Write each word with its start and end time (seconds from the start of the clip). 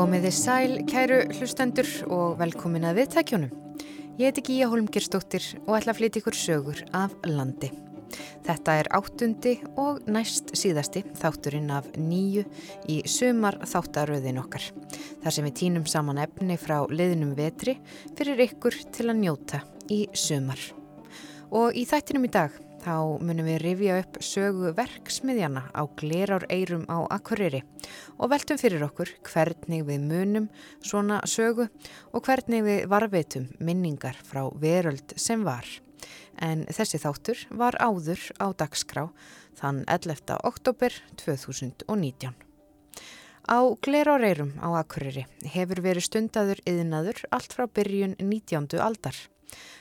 Komiði 0.00 0.30
sæl, 0.32 0.78
kæru 0.88 1.18
hlustendur 1.36 1.88
og 2.08 2.38
velkomin 2.40 2.86
að 2.88 3.02
viðtækjónum. 3.02 3.50
Ég 4.16 4.30
heiti 4.30 4.44
Gíja 4.46 4.70
Holmgerstóttir 4.72 5.44
og 5.66 5.74
ætla 5.76 5.92
að 5.92 5.98
flytja 5.98 6.22
ykkur 6.22 6.38
sögur 6.40 6.80
af 6.96 7.12
landi. 7.28 7.68
Þetta 8.46 8.76
er 8.80 8.88
áttundi 8.96 9.52
og 9.76 10.00
næst 10.08 10.54
síðasti 10.56 11.02
þátturinn 11.20 11.68
af 11.76 11.90
nýju 12.00 12.46
í 12.88 12.96
sumar 13.04 13.60
þáttaröðin 13.60 14.40
okkar. 14.40 14.70
Þar 15.20 15.36
sem 15.36 15.50
við 15.50 15.58
tínum 15.60 15.84
saman 15.84 16.22
efni 16.24 16.56
frá 16.56 16.78
liðnum 16.88 17.36
vetri 17.36 17.76
fyrir 18.16 18.40
ykkur 18.46 18.80
til 18.96 19.10
að 19.10 19.20
njóta 19.20 19.60
í 19.92 20.06
sumar. 20.16 20.64
Og 21.52 21.76
í 21.76 21.84
þættinum 21.84 22.24
í 22.24 22.32
dag 22.40 22.56
þá 22.80 23.20
munum 23.20 23.48
við 23.48 23.58
rifja 23.64 23.98
upp 24.00 24.18
sögu 24.24 24.72
verksmiðjana 24.76 25.66
á 25.76 25.82
glerár 26.00 26.46
eirum 26.52 26.86
á 26.88 27.04
Akureyri 27.12 27.60
og 28.16 28.30
veltum 28.32 28.60
fyrir 28.60 28.84
okkur 28.86 29.12
hvernig 29.28 29.84
við 29.88 30.06
munum 30.08 30.48
svona 30.80 31.20
sögu 31.28 31.68
og 32.12 32.24
hvernig 32.24 32.64
við 32.64 32.86
varveitum 32.90 33.48
minningar 33.60 34.18
frá 34.24 34.46
veröld 34.60 35.16
sem 35.16 35.44
var. 35.44 35.66
En 36.40 36.64
þessi 36.72 37.00
þáttur 37.02 37.42
var 37.50 37.76
áður 37.76 38.22
á 38.40 38.46
dagskrá 38.56 39.10
þann 39.60 39.82
11. 39.84 40.38
oktober 40.48 40.94
2019. 41.20 42.32
Á 43.50 43.60
glerár 43.82 44.24
eirum 44.24 44.54
á 44.62 44.68
Akureyri 44.78 45.26
hefur 45.52 45.82
verið 45.84 46.06
stundaður 46.06 46.62
yðnaður 46.70 47.24
allt 47.34 47.52
frá 47.56 47.66
byrjun 47.66 48.16
19. 48.20 48.78
aldar. 48.80 49.16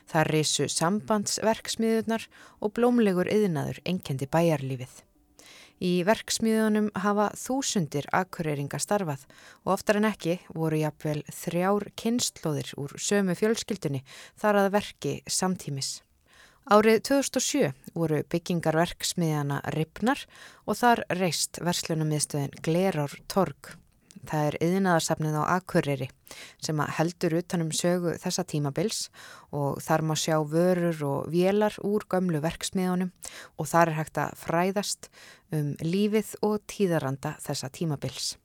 Það 0.09 0.31
reysu 0.33 0.69
sambandsverksmiðunar 0.73 2.25
og 2.59 2.73
blómlegur 2.77 3.29
yðnaður 3.31 3.79
enkendi 3.89 4.29
bæjarlífið. 4.31 5.05
Í 5.79 6.03
verksmiðunum 6.03 6.89
hafa 6.99 7.29
þúsundir 7.39 8.09
akureyringa 8.11 8.81
starfað 8.83 9.23
og 9.63 9.77
oftar 9.77 10.01
en 10.01 10.09
ekki 10.09 10.35
voru 10.51 10.81
jafnvel 10.81 11.21
þrjár 11.31 11.87
kynnslóðir 11.99 12.73
úr 12.81 12.97
sömu 12.99 13.35
fjölskyldunni 13.39 14.03
þar 14.41 14.65
að 14.65 14.71
verki 14.75 15.13
samtímis. 15.23 16.01
Árið 16.69 16.99
2007 17.07 17.95
voru 17.95 18.19
byggingarverksmiðjana 18.29 19.63
Ripnar 19.73 20.25
og 20.67 20.77
þar 20.77 21.05
reist 21.17 21.63
verslunamiðstöðin 21.63 22.59
Glerár 22.61 23.15
Torg. 23.31 23.78
Það 24.27 24.45
er 24.49 24.57
yðinaðarsafnið 24.65 25.37
á 25.39 25.43
Akureyri 25.55 26.09
sem 26.59 26.81
heldur 26.97 27.37
utanum 27.39 27.71
sögu 27.75 28.15
þessa 28.19 28.43
tímabils 28.43 29.05
og 29.55 29.79
þar 29.83 30.03
má 30.09 30.13
sjá 30.19 30.35
vörur 30.43 30.99
og 31.07 31.29
vélar 31.31 31.77
úr 31.87 32.03
gömlu 32.11 32.41
verksmiðunum 32.43 33.13
og 33.55 33.71
þar 33.71 33.93
er 33.93 33.99
hægt 34.01 34.19
að 34.19 34.35
fræðast 34.43 35.09
um 35.55 35.71
lífið 35.79 36.35
og 36.45 36.59
tíðaranda 36.67 37.37
þessa 37.45 37.71
tímabils. 37.71 38.35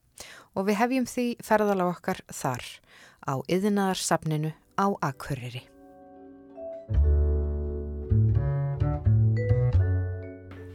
Og 0.55 0.71
við 0.71 0.79
hefjum 0.79 1.11
því 1.11 1.29
ferðala 1.43 1.91
okkar 1.91 2.23
þar 2.31 2.65
á 3.27 3.35
yðinaðarsafninu 3.51 4.55
á 4.79 4.87
Akureyri. 5.03 5.67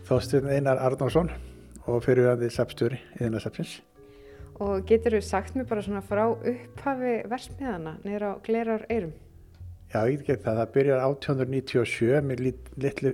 Þóstun 0.09 0.49
Einar 0.49 0.81
Arnánsson 0.81 1.29
og 1.87 2.01
fyrirvæðið 2.03 2.51
sapstjóri 2.51 2.99
yðinaðarsafnins. 3.19 3.79
Og 4.59 4.83
getur 4.87 5.15
þú 5.15 5.23
sagt 5.23 5.55
mér 5.55 5.67
bara 5.69 5.83
svona 5.85 6.03
frá 6.03 6.25
upphafi 6.27 7.13
versmiðana 7.31 7.95
neyra 8.03 8.33
á 8.35 8.43
glerar 8.43 8.83
eirum? 8.91 9.13
Já, 9.89 10.03
ég 10.05 10.25
get 10.27 10.43
það. 10.43 10.59
Það 10.59 10.73
byrjar 10.75 11.05
1897 11.05 12.25
með 12.27 12.43
lit, 12.43 12.67
litlu 12.77 13.13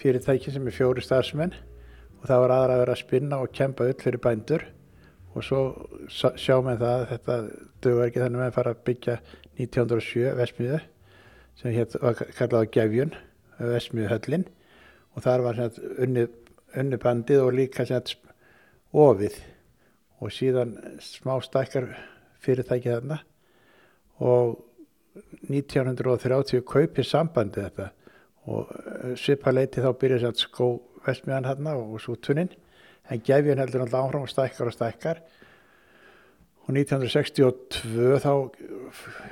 fyrirtæki 0.00 0.52
sem 0.52 0.66
er 0.66 0.74
fjóri 0.74 1.04
starfsmenn 1.04 1.54
og 2.20 2.26
það 2.26 2.42
var 2.42 2.54
aðra 2.56 2.74
að 2.74 2.82
vera 2.82 2.96
að 2.96 3.02
spinna 3.04 3.38
og 3.44 3.54
kempa 3.54 3.86
öll 3.86 4.00
fyrir 4.02 4.22
bændur 4.24 4.66
og 5.34 5.46
svo 5.46 5.60
sjá 6.10 6.58
með 6.62 6.82
það 6.82 6.96
að 6.96 7.06
þetta 7.12 7.38
dögur 7.84 8.06
ekki 8.08 8.22
þannig 8.24 8.44
að 8.44 8.58
fara 8.58 8.74
að 8.74 8.84
byggja 8.88 9.16
1907 9.62 10.34
versmiðu 10.40 10.82
sem 11.60 11.74
hétt 11.74 11.96
var 12.02 12.20
kallað 12.34 12.70
Gefjun, 12.74 13.16
versmiðuhöllin 13.62 14.46
og 15.14 15.26
þar 15.26 15.44
var 15.46 15.60
unni, 16.02 16.26
unni 16.74 17.38
og 17.38 17.52
líka 17.54 17.86
ofið 18.94 19.38
og 20.20 20.32
síðan 20.32 20.76
smá 21.02 21.36
stækkar 21.42 21.90
fyrirtæki 22.44 22.92
þarna. 22.92 23.20
Og 24.22 24.58
1930 25.50 26.64
kaupir 26.66 27.06
sambandi 27.06 27.62
þetta 27.62 27.90
og 28.50 28.68
eh, 28.74 29.14
svipa 29.18 29.52
leiti 29.54 29.82
þá 29.84 29.92
byrjaði 29.98 30.26
sér 30.26 30.42
skó 30.42 30.68
vestmiðan 31.04 31.48
hérna 31.48 31.76
og 31.78 31.96
sútuninn 32.02 32.52
en 33.12 33.24
gefjun 33.24 33.60
heldur 33.60 33.84
alltaf 33.84 34.06
áfram 34.06 34.26
og 34.26 34.32
stækkar 34.32 34.70
og 34.70 34.76
stækkar. 34.76 35.22
Og 36.64 36.70
1962 36.72 38.20
þá 38.24 38.32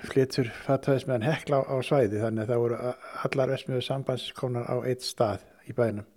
flyttur 0.04 0.50
fattaðismiðan 0.66 1.24
hekla 1.24 1.62
á, 1.64 1.72
á 1.72 1.76
svæði 1.80 2.20
þannig 2.20 2.44
að 2.44 2.50
það 2.52 2.62
voru 2.64 2.80
allar 3.24 3.54
vestmiðu 3.54 3.84
sambandskonar 3.86 4.68
á 4.68 4.76
eitt 4.84 5.06
stað 5.06 5.46
í 5.64 5.76
bænum. 5.76 6.08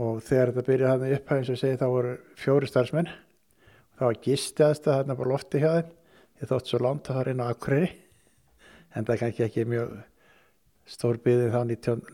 Og 0.00 0.22
þegar 0.24 0.52
þetta 0.52 0.66
byrjaði 0.70 1.10
hann 1.10 1.18
upphæðins 1.18 1.52
að 1.52 1.60
segja 1.60 1.80
þá 1.82 1.86
voru 1.92 2.14
fjóri 2.40 2.70
starfsmenn 2.70 3.12
það 3.96 4.08
var 4.10 4.20
gistiðast 4.26 4.88
að 4.88 4.98
þarna 5.00 5.16
på 5.18 5.30
lofti 5.30 5.62
hjá 5.62 5.70
þeim. 5.78 5.94
Ég 6.36 6.50
þótt 6.50 6.70
svo 6.70 6.82
langt 6.84 7.08
að 7.08 7.18
fara 7.20 7.32
inn 7.32 7.42
á 7.44 7.46
Akureyri. 7.48 7.90
En 8.96 9.06
það 9.08 9.20
kannski 9.22 9.44
ekki 9.46 9.66
mjög 9.68 9.94
stór 10.86 11.18
byggðin 11.24 11.54
þá 11.54 11.60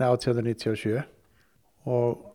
1897 0.09 1.03
og 1.93 2.29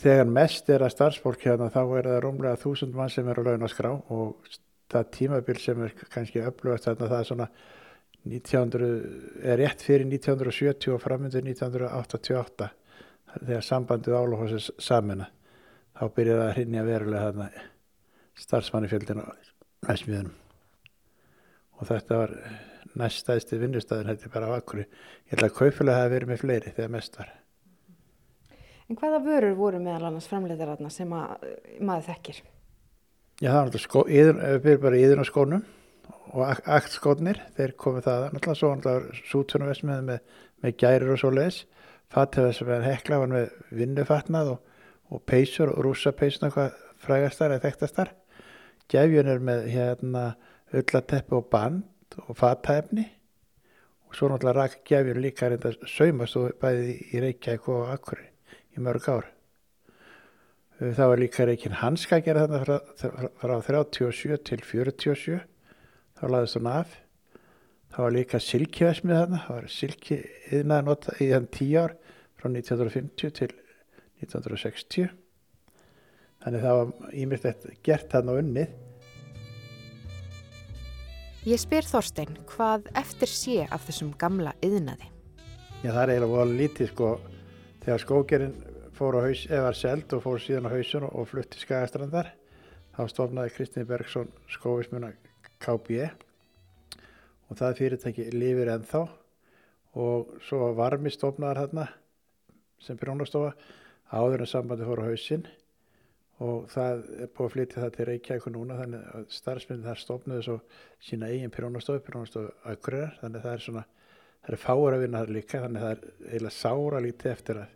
þegar 0.00 0.30
mest 0.30 0.70
er 0.72 0.84
að 0.84 0.94
starfsfólk 0.94 1.44
hérna 1.44 1.70
þá 1.72 1.82
er 1.84 2.08
það 2.08 2.20
rúmlega 2.24 2.60
þúsund 2.62 2.96
mann 2.96 3.12
sem 3.12 3.28
er 3.28 3.40
á 3.40 3.46
launaskrá 3.46 3.92
og 3.92 4.48
það 4.92 5.10
tímabil 5.18 5.60
sem 5.60 5.82
er 5.84 5.94
kannski 6.12 6.42
upplöðast 6.44 6.88
þarna 6.88 7.10
það 7.10 7.20
er 7.20 7.28
svona 7.30 7.48
1900, 8.24 8.88
er 9.44 9.60
rétt 9.60 9.84
fyrir 9.84 10.06
1970 10.08 10.94
og 10.94 11.02
framöndur 11.02 11.44
1988 11.44 12.70
þegar 13.34 13.66
sambandið 13.68 14.16
álófosins 14.16 14.70
samina 14.80 15.28
þá 15.94 16.04
byrjaði 16.16 16.44
að 16.46 16.52
hrinja 16.56 16.86
verulega 16.88 17.28
þarna 17.28 17.50
starfsmannifjöldin 18.38 19.22
á 19.22 19.26
næsmiðunum 19.88 20.34
og 21.74 21.88
þetta 21.88 22.18
var 22.20 22.34
næstæðsti 22.98 23.58
vinnustæðin 23.58 24.10
er 24.14 24.34
bara 24.34 24.50
á 24.50 24.58
akkuri 24.58 24.84
ég 24.84 25.34
held 25.34 25.46
að 25.48 25.56
kaufilega 25.58 26.02
hafi 26.02 26.14
verið 26.14 26.30
með 26.30 26.42
fleiri 26.42 26.74
þegar 26.74 26.92
mest 26.94 27.18
var. 27.18 27.30
En 28.84 28.98
hvaða 29.00 29.22
vörur 29.24 29.56
voru 29.58 29.80
meðal 29.82 30.10
annars 30.10 30.28
framleitar 30.28 30.74
sem 30.92 31.12
að, 31.16 31.46
maður 31.80 32.08
þekkir? 32.10 32.42
Já 33.42 33.48
það 33.50 33.56
var 33.56 33.70
náttúrulega 33.70 33.86
sko, 33.88 34.02
byrjum 34.64 34.82
bara 34.84 35.00
íðun 35.00 35.24
á 35.24 35.26
skónum 35.26 35.64
og 36.34 36.60
aktskónir, 36.76 37.40
þeir 37.56 37.72
komið 37.80 38.08
það 38.08 38.26
náttúrulega 38.34 38.58
svo 38.60 38.74
náttúrulega 38.74 39.22
sútunumvesmið 39.30 40.04
með, 40.10 40.36
með 40.62 40.76
gærir 40.82 41.14
og 41.14 41.20
svo 41.22 41.32
leiðis 41.34 41.64
fatthefðis 42.14 42.62
með 42.68 42.86
hekla 42.88 43.20
var 43.22 43.32
með 43.32 43.54
vinnufatnað 43.74 44.52
og, 44.54 44.74
og 45.10 45.24
peysur 45.26 45.72
og 45.72 45.80
rúsapeysuna 45.88 46.52
hvað 46.54 46.76
frægastar 47.04 47.54
eða 47.54 47.64
þekktastar 47.66 48.12
Gefjun 48.92 49.30
er 49.30 49.40
með 49.40 49.68
hérna 49.72 50.24
öllateppi 50.74 51.36
og 51.38 51.46
band 51.52 52.18
og 52.28 52.36
fatæfni 52.38 53.06
og 54.08 54.16
svo 54.16 54.28
náttúrulega 54.30 54.58
rak 54.58 54.76
gefjun 54.86 55.22
líka 55.22 55.48
reynda 55.50 55.72
saumast 55.90 56.36
og 56.38 56.58
bæði 56.62 56.98
í 57.10 57.22
Reykjavík 57.24 57.70
og 57.72 57.88
Akkurir 57.94 58.28
í 58.76 58.82
mörg 58.82 59.08
ár. 59.10 59.30
Það 60.78 61.10
var 61.10 61.22
líka 61.22 61.46
reykinn 61.46 61.78
hanska 61.80 62.18
að 62.18 62.28
gera 62.28 62.44
þarna 62.44 62.60
frá, 62.66 63.56
frá 63.62 63.80
37 63.94 64.38
til 64.48 64.62
47, 64.66 65.40
þá 66.18 66.24
laðist 66.28 66.58
hún 66.58 66.70
af. 66.70 66.96
Það 67.94 68.04
var 68.04 68.16
líka 68.16 68.40
silkivesmið 68.42 69.20
þarna, 69.20 69.42
það 69.46 69.60
var 69.60 69.68
silki 69.70 70.20
yðnaði 70.50 70.88
nota 70.88 71.18
í 71.22 71.28
þann 71.30 71.50
tíu 71.54 71.84
ár 71.84 71.94
frá 72.34 72.48
1950 72.50 73.36
til 73.38 73.52
1960 74.24 75.12
þannig 76.44 76.64
það 76.64 76.78
var 76.80 77.14
ímyndilegt 77.24 77.68
gert 77.86 78.10
þarna 78.12 78.36
unnið. 78.42 78.74
Ég 81.44 81.60
spyr 81.60 81.84
Þorstein 81.84 82.38
hvað 82.48 82.86
eftir 82.96 83.28
sé 83.28 83.56
af 83.68 83.84
þessum 83.88 84.14
gamla 84.20 84.54
yðnaði? 84.64 85.10
Já 85.84 85.90
það 85.90 86.02
er 86.02 86.12
eiginlega 86.14 86.36
volið 86.38 86.60
lítið 86.62 86.88
sko 86.92 87.08
þegar 87.84 88.00
skógerinn 88.00 88.54
fór 88.96 89.18
á 89.20 89.24
haus 89.26 89.42
eða 89.50 89.66
var 89.66 89.76
seld 89.76 90.14
og 90.16 90.22
fór 90.24 90.40
síðan 90.40 90.68
á 90.70 90.74
hausun 90.74 91.08
og 91.10 91.28
flutti 91.28 91.60
skagastrandar 91.60 92.30
þá 92.94 93.02
stofnaði 93.10 93.52
Kristinn 93.56 93.88
Bergson 93.90 94.30
skóvismuna 94.54 95.10
KB 95.60 95.98
og 97.50 97.58
það 97.58 97.76
fyrirtæki 97.80 98.30
lifir 98.32 98.70
ennþá 98.76 99.02
og 100.00 100.32
svo 100.46 100.62
var 100.62 100.78
varmi 100.78 101.12
stofnaðar 101.12 101.64
hérna 101.64 101.88
sem 102.80 102.96
byrjónastofa 103.00 103.52
áður 104.14 104.46
en 104.46 104.50
sambandi 104.54 104.88
fór 104.88 105.04
á 105.04 105.08
hausin 105.10 105.44
og 106.42 106.66
það 106.72 107.04
er 107.14 107.30
búið 107.30 107.46
að 107.46 107.54
flytja 107.54 107.82
það 107.84 107.94
til 107.94 108.06
Reykjavík 108.08 108.46
núna 108.54 108.78
þannig 108.80 109.08
að 109.14 109.26
starfsmyndin 109.36 109.86
þar 109.86 110.02
stofnuði 110.02 110.46
svo 110.48 110.56
sína 111.04 111.30
eigin 111.30 111.54
pyrjónastofu, 111.54 112.02
pyrjónastofu 112.02 112.72
aukriðar 112.72 113.16
þannig 113.20 113.40
að 113.40 113.46
það 113.46 113.56
er 113.56 113.64
svona, 113.68 113.86
það 114.42 114.56
er 114.56 114.64
fáur 114.66 114.96
að 114.96 115.02
vinna 115.06 115.24
þar 115.24 115.34
líka 115.38 115.64
þannig 115.64 115.82
að 115.82 115.88
það 115.88 115.96
er 115.96 116.30
eiginlega 116.32 116.58
sára 116.58 117.04
lítið 117.06 117.34
eftir 117.36 117.62
að, 117.62 117.74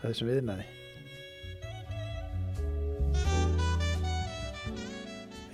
að 0.00 0.08
þessum 0.10 0.34
viðnaði. 0.34 0.72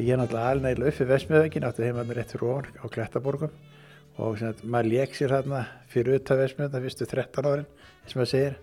ég 0.01 0.15
er 0.15 0.21
náttúrulega 0.21 0.51
alveg 0.55 0.79
upp 0.81 0.95
fyrir 0.97 1.11
Vestmiðvegin, 1.11 1.67
átti 1.69 1.85
heimann 1.85 2.13
rétt 2.17 2.33
fyrir 2.33 2.49
ofan 2.49 2.79
á 2.81 2.87
Klettaborgum. 2.89 3.53
Og 4.21 4.39
sem 4.41 4.49
að 4.49 4.57
maður 4.65 4.93
lék 4.95 5.13
sér 5.17 5.31
hérna 5.37 5.61
fyrir 5.93 6.17
utan 6.21 6.41
Vestmiðvegin 6.41 6.77
það 6.77 6.87
fyrstu 6.87 7.05
13 7.11 7.51
árin, 7.51 7.69
eins 8.01 8.15
og 8.15 8.19
maður 8.21 8.33
segir. 8.33 8.55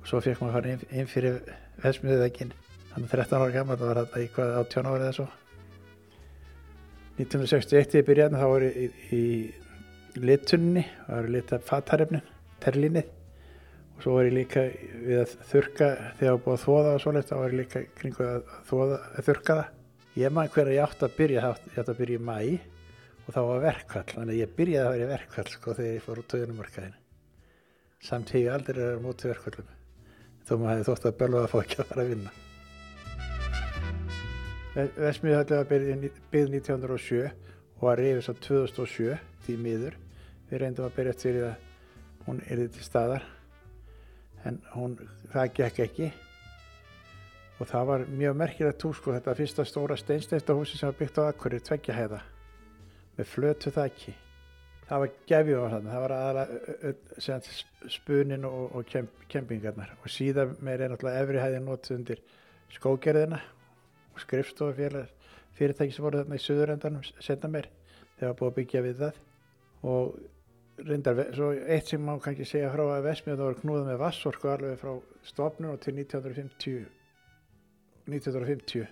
Og 0.00 0.06
svo 0.10 0.18
fekk 0.22 0.38
maður 0.44 0.56
að 2.96 3.02
Vestmiðvegin, 3.02 3.02
þannig 3.02 3.10
13 3.12 3.42
ára 3.42 3.52
gammal, 3.54 3.76
það 3.76 3.90
var 3.90 4.00
þetta 4.02 4.22
í 4.22 4.30
hvað 4.32 4.56
18 4.60 4.88
ári 4.90 5.04
eða 5.04 5.16
svo 5.16 5.26
1961 7.16 7.94
ég 7.96 8.06
byrjaði 8.06 8.40
þá 8.40 8.46
ég 8.46 8.64
í, 8.66 8.86
í, 9.16 9.20
í 10.16 10.24
litunni, 10.24 10.82
það 11.06 11.16
var 11.16 11.30
litað 11.32 11.64
fatarefnin, 11.64 12.26
terlinnið 12.60 13.12
og 13.96 14.04
svo 14.04 14.16
var 14.18 14.28
ég 14.28 14.36
líka 14.36 14.64
við 14.68 15.22
að 15.22 15.34
þurka 15.48 15.90
þegar 16.18 16.40
búið 16.44 16.56
að 16.56 16.64
þóða 16.66 16.92
og 16.92 17.02
svoleitt, 17.02 17.30
þá 17.30 17.36
var 17.40 17.54
ég 17.54 17.60
líka 17.62 17.84
kringu 17.96 18.26
að, 18.28 18.54
þóða, 18.68 19.00
að 19.16 19.28
þurka 19.30 19.58
það. 19.60 19.72
Ég 20.16 20.32
maður 20.36 20.52
hver 20.52 20.68
að 20.70 20.76
ég 20.76 20.84
átt 20.84 21.04
að 21.06 21.16
byrja, 21.16 21.50
ég 21.72 21.80
átt 21.80 21.92
að 21.92 22.00
byrja 22.02 22.20
í 22.20 22.26
mæ 22.28 22.38
og 23.26 23.34
þá 23.34 23.40
var 23.48 23.64
verkvall, 23.64 24.06
þannig 24.12 24.34
að 24.36 24.42
ég 24.42 24.56
byrjaði 24.60 24.86
að 24.86 24.92
vera 24.92 25.06
í 25.06 25.12
verkvall 25.16 25.48
sko 25.52 25.76
þegar 25.80 25.96
ég 25.96 26.04
fór 26.04 26.20
út 26.22 26.36
á 26.36 26.42
unumarkaðinu. 26.44 27.00
Samt 28.06 28.34
ég 28.36 28.52
aldrei 28.52 28.76
verið 28.76 29.00
á 29.00 29.04
móti 29.08 29.32
verkvallum, 29.32 29.76
þó 30.44 30.52
maður 30.60 30.74
hefði 30.76 30.90
þótt 30.92 31.08
að 31.10 31.38
að 31.40 31.54
fá 31.54 31.62
ekki 31.64 31.80
að 31.80 31.88
fara 31.90 32.04
að 32.04 32.12
vinna. 32.12 32.36
Vesmiðhaldið 34.76 35.56
var 35.56 35.68
byggð 35.70 36.50
1907 36.52 37.22
og 37.78 37.84
var 37.86 38.00
reyfis 38.00 38.28
á 38.28 38.34
2007 38.44 39.14
því 39.46 39.56
miður. 39.64 39.96
Við 40.50 40.60
reyndum 40.60 40.84
að 40.84 40.98
byrja 40.98 41.14
eftir 41.14 41.36
því 41.36 41.44
að 41.46 42.26
hún 42.26 42.42
erði 42.44 42.66
til 42.74 42.84
staðar 42.84 43.24
en 44.46 44.60
hún, 44.74 44.98
það 45.32 45.54
gekk 45.56 45.80
ekki 45.86 46.10
og 47.56 47.70
það 47.70 47.88
var 47.88 48.04
mjög 48.20 48.36
merkilegt 48.42 48.84
hús 48.84 49.00
sko 49.00 49.16
þetta 49.16 49.36
fyrsta 49.38 49.64
stóra 49.64 49.96
steinsteinstahúsi 49.96 50.76
sem 50.76 50.90
var 50.90 51.00
byggt 51.00 51.20
á 51.24 51.28
Akkurir, 51.30 51.64
tveggja 51.64 51.96
heiða 51.96 52.20
með 53.16 53.30
flötu 53.32 53.72
þakki. 53.72 54.12
Það 54.86 55.02
var 55.02 55.14
gefjum 55.32 55.64
á 55.64 55.68
þannig, 55.72 55.92
það 55.94 56.02
var 56.04 56.16
aðalega 56.20 57.38
spunin 57.96 58.44
og, 58.46 58.76
og 58.76 58.90
kemp, 58.92 59.24
kempingarnar 59.32 59.96
og 59.96 60.12
síðan 60.12 60.52
meir 60.60 60.84
er 60.84 60.92
náttúrulega 60.92 61.24
efri 61.24 61.42
hæði 61.42 61.62
nótið 61.64 61.96
undir 61.96 62.26
skógerðina 62.76 63.40
skrifstofafélag 64.22 65.12
fyrirtæki 65.56 65.94
sem 65.94 66.04
voru 66.04 66.22
þarna 66.22 66.38
í 66.38 66.44
söðurendanum 66.44 67.04
setna 67.24 67.50
mér 67.52 67.68
þegar 68.18 68.36
búið 68.38 68.50
að 68.50 68.56
byggja 68.58 68.82
við 68.86 69.00
það. 69.02 69.20
Og 69.86 70.18
reyndar, 70.88 71.22
svo 71.36 71.52
eitt 71.54 71.92
sem 71.92 72.04
má 72.04 72.12
kannski 72.20 72.48
segja 72.48 72.72
frá 72.74 72.84
að 72.84 73.06
Vesmiðan 73.08 73.44
var 73.46 73.58
knúðað 73.62 73.90
með 73.90 74.02
vassorku 74.02 74.52
alveg 74.52 74.78
frá 74.82 74.92
stofnun 75.30 75.72
og 75.72 75.80
til 75.84 75.96
1950 75.96 76.84
1950 78.06 78.86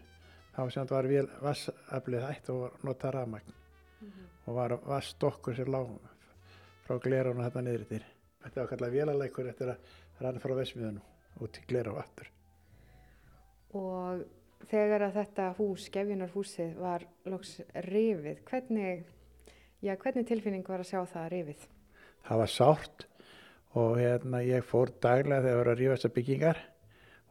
þá 0.54 0.62
sem 0.62 0.80
þetta 0.80 0.96
var 0.96 1.10
vel 1.10 1.28
vassaflið 1.42 2.26
hætt 2.28 2.50
og 2.54 2.64
var 2.64 2.80
notað 2.88 3.14
rafmagn. 3.18 3.54
Mm 4.00 4.08
-hmm. 4.08 4.26
og 4.46 4.54
var 4.54 4.78
vassstokkur 4.86 5.56
sem 5.56 5.70
lág 5.72 5.88
frá 6.86 6.98
glerun 7.00 7.38
og 7.38 7.46
þetta 7.46 7.62
niður 7.64 7.86
yfir 7.86 8.04
þetta 8.44 8.60
var 8.60 8.70
kallað 8.72 8.96
vélalækur 8.98 9.50
eftir 9.50 9.72
að 9.72 10.24
rann 10.24 10.40
frá 10.42 10.54
Vesmiðan 10.58 11.02
út 11.42 11.54
til 11.56 11.66
glera 11.70 11.94
og 11.94 12.00
aftur 12.02 12.30
og 13.80 14.24
þegar 14.70 15.06
að 15.08 15.16
þetta 15.20 15.48
hús, 15.58 15.88
gefjunarhúsið, 15.94 16.76
var 16.80 17.04
loks 17.28 17.56
rifið, 17.86 18.40
hvernig, 18.48 19.02
já, 19.84 19.94
hvernig 19.96 20.28
tilfinning 20.28 20.68
var 20.68 20.84
að 20.84 20.90
sjá 20.92 21.00
það 21.10 21.32
rifið? 21.34 21.66
Það 22.24 22.40
var 22.40 22.52
sárt 22.52 23.06
og 23.74 23.98
hérna 23.98 24.40
ég 24.46 24.64
fór 24.66 24.92
daglega 25.02 25.42
þegar 25.42 25.50
það 25.50 25.60
var 25.60 25.72
að 25.72 25.80
rifa 25.80 25.96
þessar 25.98 26.14
byggingar 26.14 26.62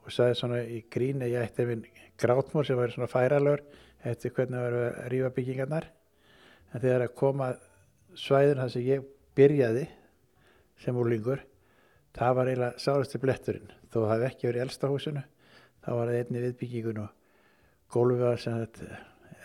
og 0.03 0.11
sagði 0.11 0.37
svona 0.39 0.59
í 0.67 0.81
gríni, 0.91 1.31
ég 1.31 1.47
ætti 1.47 1.65
minn 1.67 1.85
grátmór 2.19 2.67
sem 2.67 2.77
var 2.77 2.91
svona 2.93 3.09
færalör 3.11 3.63
eftir 4.03 4.33
hvernig 4.35 4.59
það 4.59 4.67
var 4.67 4.77
að 4.83 5.09
rifa 5.13 5.31
byggingarnar. 5.37 5.89
En 6.73 6.83
þegar 6.83 7.05
að 7.05 7.15
koma 7.17 7.49
svæðun 8.19 8.61
þar 8.63 8.71
sem 8.73 8.87
ég 8.87 9.09
byrjaði 9.37 9.87
sem 10.83 10.97
úrlingur, 10.99 11.43
það 12.13 12.37
var 12.37 12.51
eiginlega 12.51 12.83
sárastu 12.83 13.21
bletturinn. 13.21 13.71
Þó 13.93 13.97
það 14.03 14.13
hef 14.15 14.29
ekki 14.29 14.49
verið 14.49 14.65
elsta 14.65 14.89
húsinu, 14.91 15.23
þá 15.85 15.89
var 15.93 16.11
það 16.11 16.19
einni 16.19 16.43
viðbyggingun 16.43 17.03
og 17.05 17.22
gólfið 17.93 18.25
var 18.25 18.41
sem 18.41 18.57
þetta 18.63 19.01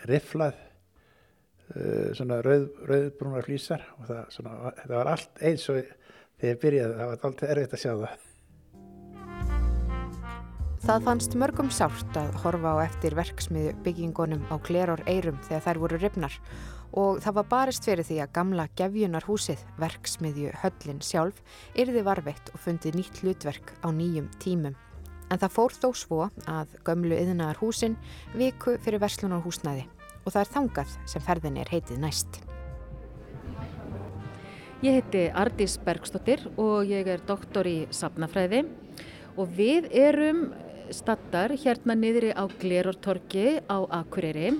riflað 0.09 0.57
uh, 1.75 2.09
svona 2.17 2.39
rauð, 2.45 2.65
rauðbrúnar 2.89 3.45
flýsar 3.45 3.85
og 3.99 4.09
það, 4.09 4.23
svona, 4.37 4.73
það 4.81 4.95
var 4.95 5.11
allt 5.13 5.45
eins 5.45 5.69
og 5.69 5.83
þegar 6.39 6.51
ég 6.53 6.63
byrjaði 6.63 6.97
það 6.97 7.11
var 7.11 7.29
alltaf 7.29 7.53
erfitt 7.53 7.77
að 7.77 7.85
sjá 7.85 7.93
það. 7.93 8.25
Það 10.79 11.05
fannst 11.05 11.33
mörgum 11.35 11.69
sárt 11.75 12.17
að 12.17 12.37
horfa 12.39 12.71
á 12.71 12.87
eftir 12.87 13.13
verksmiðu 13.17 13.73
byggingunum 13.83 14.45
á 14.47 14.55
Kleror 14.63 15.01
Eirum 15.11 15.37
þegar 15.45 15.65
þær 15.65 15.79
voru 15.83 15.99
rifnar 15.99 16.37
og 16.97 17.19
það 17.21 17.35
var 17.35 17.49
barist 17.51 17.85
fyrir 17.85 18.07
því 18.07 18.21
að 18.23 18.31
gamla 18.39 18.65
gefjunarhúsið, 18.79 19.65
verksmiðju 19.77 20.53
höllin 20.63 21.01
sjálf, 21.05 21.43
yrði 21.77 22.05
varveitt 22.07 22.53
og 22.55 22.63
fundið 22.63 22.97
nýtt 22.97 23.21
hlutverk 23.21 23.75
á 23.85 23.87
nýjum 23.93 24.31
tímum. 24.41 24.77
En 25.29 25.37
það 25.37 25.53
fór 25.53 25.75
þó 25.77 25.89
svo 25.93 26.21
að 26.49 26.75
gömlu 26.87 27.17
yðnaðar 27.17 27.59
húsin 27.61 27.97
viku 28.33 28.77
fyrir 28.81 29.01
verslunarhúsnaði 29.03 29.85
og 30.23 30.31
það 30.33 30.41
er 30.41 30.53
þangað 30.55 30.95
sem 31.09 31.25
ferðin 31.25 31.59
er 31.61 31.69
heitið 31.73 32.01
næst. 32.01 32.39
Ég 34.79 34.95
heiti 34.95 35.25
Ardís 35.35 35.75
Bergstóttir 35.83 36.45
og 36.55 36.87
ég 36.87 37.07
er 37.11 37.21
doktor 37.27 37.67
í 37.67 37.83
safnafræði 37.91 38.63
og 39.35 39.51
við 39.57 39.89
erum 39.91 40.49
stattar 40.95 41.53
hérna 41.53 41.95
niðri 41.99 42.31
á 42.33 42.47
Glerortorki 42.61 43.59
á 43.67 43.77
Akureyri 43.99 44.53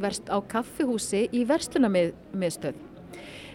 verst, 0.00 0.26
á 0.32 0.38
kaffihúsi 0.42 1.26
í 1.30 1.44
verslunarmiðstöð. 1.46 2.78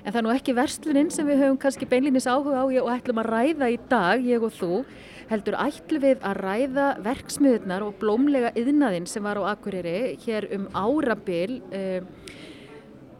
En 0.01 0.13
það 0.13 0.19
er 0.19 0.25
nú 0.25 0.33
ekki 0.33 0.55
versluninn 0.57 1.11
sem 1.13 1.27
við 1.27 1.43
höfum 1.43 1.59
kannski 1.61 1.87
beinlinis 1.89 2.29
áhuga 2.29 2.63
á 2.63 2.65
og 2.65 2.91
ætlum 2.93 3.21
að 3.21 3.31
ræða 3.35 3.67
í 3.69 3.79
dag, 3.91 4.23
ég 4.25 4.43
og 4.43 4.53
þú, 4.55 4.83
heldur 5.31 5.57
ætlum 5.59 6.03
við 6.03 6.23
að 6.27 6.39
ræða 6.43 6.87
verksmiðunar 7.05 7.85
og 7.85 7.97
blómlega 8.01 8.51
yðnaðinn 8.59 9.07
sem 9.09 9.23
var 9.23 9.39
á 9.39 9.55
Akureyri 9.55 10.17
hér 10.25 10.49
um 10.57 10.67
árabil 10.75 11.61
eh, 11.71 12.01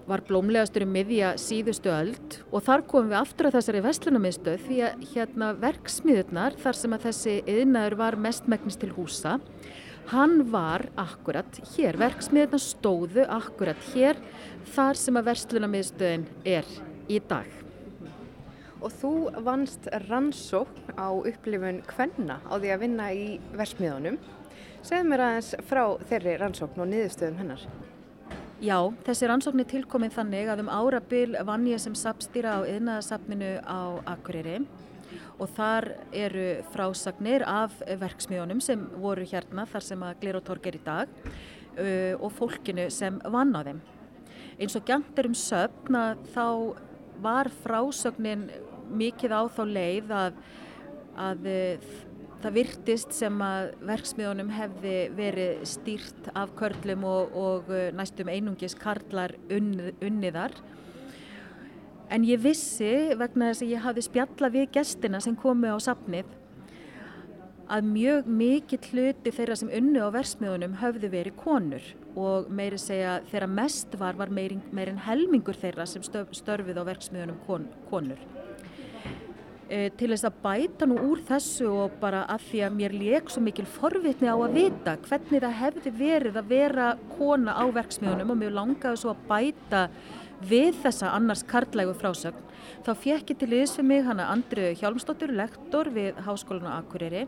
var 0.10 0.24
blómlegastur 0.28 0.84
um 0.84 0.92
miðja 0.92 1.36
síðustu 1.40 1.92
öld 1.94 2.40
og 2.52 2.66
þar 2.66 2.84
komum 2.90 3.13
við 3.13 3.22
aftur 3.22 3.48
að 3.48 3.58
þessari 3.60 3.84
vestlunarmiðstöð 3.86 4.66
því 4.66 4.81
að 4.88 5.06
hérna 5.13 5.52
verksmiðunar 5.62 6.58
þar 6.60 6.80
sem 6.81 6.98
að 6.98 7.08
þessi 7.08 7.38
yðnaður 7.56 7.98
var 8.02 8.19
mestmæknist 8.28 8.84
til 8.84 8.92
húsa 8.98 9.38
hann 10.12 10.41
var 10.51 10.89
akkurat 11.00 11.62
hér, 11.75 12.00
verksmiðunar 12.01 12.63
stóðu 12.63 13.27
akkurat 13.30 13.89
hér 13.94 14.20
þar 14.75 15.00
sem 15.00 15.20
að 15.20 15.32
vestlunarmiðstöðin 15.32 16.30
er 16.58 16.77
í 17.12 17.22
dag. 17.30 17.61
Og 18.81 18.93
þú 18.97 19.13
vannst 19.45 19.88
rannsókn 20.07 20.95
á 20.97 21.13
upplifun 21.13 21.83
Kvenna 21.89 22.39
á 22.41 22.53
því 22.57 22.73
að 22.73 22.83
vinna 22.85 23.11
í 23.13 23.25
versmiðunum. 23.53 24.17
Segð 24.81 25.09
mér 25.11 25.25
aðeins 25.27 25.53
frá 25.69 25.83
þeirri 26.09 26.38
rannsókn 26.41 26.81
og 26.81 26.89
niðurstöðum 26.89 27.41
hennar. 27.43 27.65
Já, 28.61 28.77
þessi 29.05 29.29
rannsókn 29.29 29.61
er 29.63 29.69
tilkominn 29.69 30.13
þannig 30.13 30.50
að 30.50 30.63
um 30.63 30.67
árabil 30.69 31.38
vann 31.45 31.63
ég 31.69 31.81
sem 31.81 31.93
sapstýra 31.97 32.57
á 32.57 32.69
yðnaðasafninu 32.69 33.55
á 33.65 34.01
Akureyri 34.09 34.59
og 35.41 35.50
þar 35.55 35.88
eru 36.13 36.45
frásagnir 36.73 37.45
af 37.50 37.79
verksmiðunum 38.01 38.61
sem 38.61 38.83
voru 39.01 39.25
hérna 39.25 39.65
þar 39.69 39.85
sem 39.88 40.05
að 40.05 40.19
Glerotorg 40.21 40.69
er 40.69 40.77
í 40.77 40.83
dag 40.85 41.15
uh, 41.25 42.13
og 42.21 42.29
fólkinu 42.38 42.85
sem 42.93 43.17
vann 43.33 43.53
á 43.57 43.61
þeim. 43.65 43.81
Eins 44.61 44.77
og 44.77 44.85
gænt 44.85 45.17
er 45.17 45.29
um 45.31 45.38
söfna 45.38 46.03
þá 46.35 46.45
var 47.21 47.50
frásögnin 47.63 48.50
mikið 48.98 49.36
á 49.36 49.41
þá 49.51 49.62
leið 49.69 50.13
að, 50.17 50.41
að 51.27 51.48
það 52.41 52.57
virtist 52.57 53.15
sem 53.15 53.41
að 53.45 53.71
verksmiðunum 53.91 54.51
hefði 54.55 54.98
verið 55.17 55.63
stýrt 55.69 56.29
af 56.33 56.53
körlum 56.60 57.05
og, 57.07 57.33
og 57.38 57.71
næstum 57.98 58.31
einungis 58.33 58.75
karlar 58.79 59.36
unn, 59.53 59.91
unniðar. 60.01 60.55
En 62.12 62.25
ég 62.27 62.41
vissi 62.43 63.15
vegna 63.15 63.51
þess 63.51 63.63
að 63.63 63.74
ég 63.75 63.86
hafði 63.86 64.05
spjalla 64.10 64.51
við 64.51 64.71
gestina 64.75 65.21
sem 65.24 65.38
komu 65.39 65.71
á 65.71 65.79
sapnið 65.79 66.38
að 67.71 67.88
mjög 67.88 68.27
mikill 68.27 68.81
hluti 68.91 69.31
þeirra 69.31 69.55
sem 69.55 69.71
unni 69.71 70.01
á 70.03 70.12
versmiðunum 70.12 70.75
höfðu 70.81 71.12
verið 71.13 71.38
konur 71.39 71.86
og 72.19 72.50
meiri 72.51 72.79
segja 72.81 73.19
þeirra 73.31 73.48
mest 73.48 73.95
var 74.01 74.19
var 74.19 74.33
meirinn 74.33 74.65
meir 74.75 74.91
helmingur 75.05 75.55
þeirra 75.55 75.88
sem 75.88 76.03
störfið 76.03 76.81
á 76.81 76.89
verksmiðunum 76.91 77.39
kon, 77.48 77.69
konur. 77.88 78.19
E, 79.72 79.86
til 79.96 80.10
þess 80.12 80.28
að 80.28 80.40
bæta 80.44 80.88
nú 80.90 80.98
úr 81.00 81.22
þessu 81.24 81.70
og 81.72 81.94
bara 82.01 82.25
að 82.34 82.42
því 82.50 82.62
að 82.66 82.74
mér 82.75 82.96
leik 82.98 83.30
svo 83.32 83.44
mikil 83.46 83.63
forvitni 83.72 84.28
á 84.28 84.36
að 84.36 84.58
vita 84.58 84.98
hvernig 85.06 85.46
það 85.46 85.54
hefði 85.62 85.94
verið 85.96 86.40
að 86.42 86.50
vera 86.50 86.88
kona 87.13 87.54
á 87.56 87.63
verksmiðunum 87.78 88.34
og 88.34 88.40
mér 88.42 88.51
langaði 88.58 89.00
svo 89.00 89.13
að 89.13 89.22
bæta 89.30 89.86
við 90.44 90.75
þessa 90.84 91.13
annars 91.16 91.46
karlægu 91.48 91.96
frásögn. 92.01 92.44
Þá 92.84 92.92
fekk 93.06 93.32
ég 93.32 93.40
til 93.40 93.51
þess 93.54 93.78
fyrir 93.78 93.90
mig 93.94 94.04
hana 94.10 94.28
Andriu 94.34 94.75
Hjálmsdóttur, 94.75 95.32
lektor 95.40 95.94
við 95.96 96.20
Háskólan 96.25 96.68
á 96.68 96.82
Akureyri. 96.82 97.24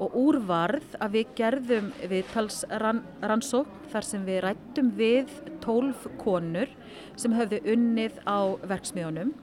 Og 0.00 0.16
úrvarð 0.16 0.96
að 1.04 1.18
við 1.18 1.36
gerðum 1.36 1.92
viðtalsrannsókn 2.08 3.88
þar 3.92 4.08
sem 4.08 4.24
við 4.24 4.44
rættum 4.46 4.92
við 4.96 5.38
tólf 5.60 6.08
konur 6.22 6.72
sem 7.12 7.36
höfðu 7.36 7.60
unnið 7.76 8.22
á 8.24 8.56
verksmiðunum 8.64 9.36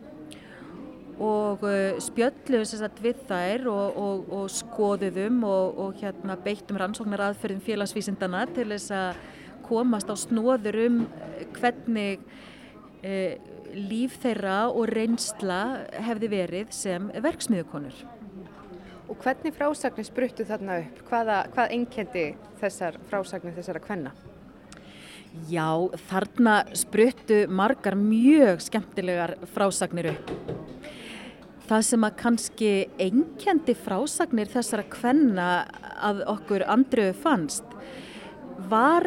og 1.20 1.66
uh, 1.68 2.00
spjöllum 2.00 2.64
við 3.04 3.24
þær 3.28 3.68
og, 3.68 3.98
og, 4.00 4.30
og 4.40 4.48
skoðuðum 4.56 5.44
og, 5.44 5.82
og 5.84 6.00
hérna, 6.00 6.38
beittum 6.40 6.80
rannsóknar 6.80 7.28
aðferðum 7.30 7.64
félagsvísindana 7.66 8.46
til 8.56 8.70
þess 8.72 8.96
að 8.96 9.20
komast 9.70 10.10
á 10.10 10.16
snóður 10.18 10.80
um 10.88 11.02
hvernig 11.60 12.24
eh, 13.06 13.38
líf 13.76 14.18
þeirra 14.24 14.70
og 14.72 14.90
reynsla 14.90 15.60
hefði 16.08 16.32
verið 16.32 16.72
sem 16.74 17.12
verksmiðukonur. 17.22 18.00
Og 19.10 19.18
hvernig 19.24 19.54
frásagnir 19.58 20.06
spruttu 20.06 20.46
þarna 20.46 20.80
upp? 20.84 21.04
Hvaða, 21.10 21.38
hvað 21.54 21.76
einkendi 21.76 22.26
þessar 22.62 22.98
frásagnir 23.10 23.56
þessara 23.58 23.82
kvenna? 23.84 24.14
Já, 25.50 25.70
þarna 26.10 26.56
spruttu 26.78 27.44
margar 27.54 27.98
mjög 27.98 28.64
skemmtilegar 28.66 29.36
frásagnir 29.54 30.14
upp. 30.16 30.34
Það 31.70 31.84
sem 31.86 32.06
að 32.08 32.14
kannski 32.18 32.70
einkendi 32.98 33.76
frásagnir 33.78 34.50
þessara 34.50 34.88
kvenna 34.90 35.50
að 36.02 36.24
okkur 36.32 36.64
andröfu 36.66 37.14
fannst 37.22 37.76
var 38.72 39.06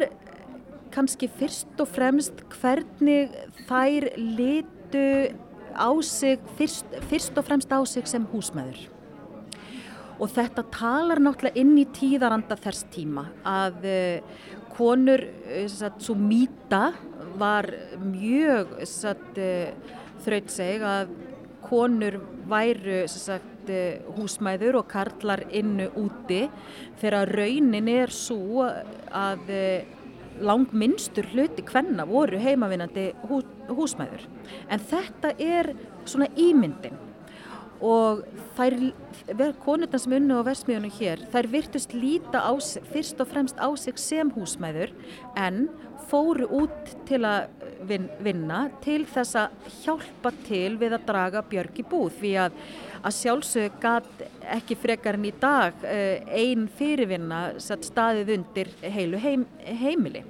kannski 0.95 1.26
fyrst 1.40 1.81
og 1.83 1.90
fremst 1.90 2.45
hvernig 2.61 3.33
þær 3.66 4.07
litu 4.16 5.07
á 5.75 5.90
sig, 6.07 6.38
fyrst, 6.59 6.87
fyrst 7.11 7.38
og 7.40 7.49
fremst 7.49 7.73
á 7.75 7.81
sig 7.88 8.07
sem 8.07 8.28
húsmaður 8.31 8.78
og 10.23 10.31
þetta 10.31 10.62
talar 10.71 11.19
náttúrulega 11.19 11.59
inn 11.59 11.75
í 11.81 11.87
tíðaranda 11.97 12.54
þess 12.62 12.87
tíma 12.95 13.26
að 13.49 13.88
uh, 13.90 14.47
konur, 14.76 15.25
satt, 15.66 15.99
svo 16.04 16.14
mýta 16.14 16.92
var 17.40 17.66
mjög 18.04 18.76
satt, 18.87 19.33
uh, 19.35 19.99
þrautseg 20.23 20.87
að 20.87 21.16
konur 21.73 22.21
væru 22.50 23.02
satt, 23.09 23.49
húsmæður 24.17 24.81
og 24.81 24.88
karlar 24.91 25.45
innu 25.55 25.87
úti 25.95 26.49
þegar 26.99 27.31
raunin 27.31 27.87
er 27.88 28.11
svo 28.11 28.64
að 28.67 29.52
langminnstur 30.43 31.29
hluti 31.33 31.64
hvenna 31.67 32.07
voru 32.09 32.41
heimavinnandi 32.41 33.12
hú, 33.29 33.43
húsmæður. 33.71 34.26
En 34.71 34.83
þetta 34.83 35.35
er 35.38 35.73
svona 36.05 36.29
ímyndin. 36.35 36.99
Og 37.83 38.23
þær, 38.57 38.76
konurna 39.64 39.99
sem 39.99 40.14
unnu 40.14 40.38
á 40.38 40.47
versmiðunum 40.47 40.93
hér, 41.00 41.25
þær 41.33 41.49
virtust 41.50 41.97
líta 41.97 42.43
á, 42.47 42.52
fyrst 42.93 43.23
og 43.23 43.31
fremst 43.33 43.59
á 43.59 43.67
sig 43.75 43.99
sem 43.99 44.31
húsmæður 44.31 44.93
en 45.35 45.67
fóru 46.12 46.47
út 46.61 46.92
til 47.09 47.23
að 47.25 47.49
vinna 48.23 48.66
til 48.85 49.02
þess 49.09 49.38
að 49.40 49.71
hjálpa 49.83 50.33
til 50.47 50.76
við 50.81 50.97
að 50.97 51.07
draga 51.09 51.42
björg 51.49 51.81
í 51.81 51.87
búð 51.88 52.19
því 52.21 52.33
að, 52.45 52.59
að 53.02 53.16
sjálfsög 53.19 53.78
gæt 53.83 54.23
ekki 54.59 54.78
frekar 54.78 55.19
en 55.19 55.26
í 55.26 55.33
dag 55.42 55.87
eh, 55.88 56.23
einn 56.42 56.69
fyrirvinna 56.78 57.42
staðið 57.59 58.35
undir 58.37 58.71
heilu 58.83 59.21
heim, 59.23 59.47
heimili. 59.64 60.25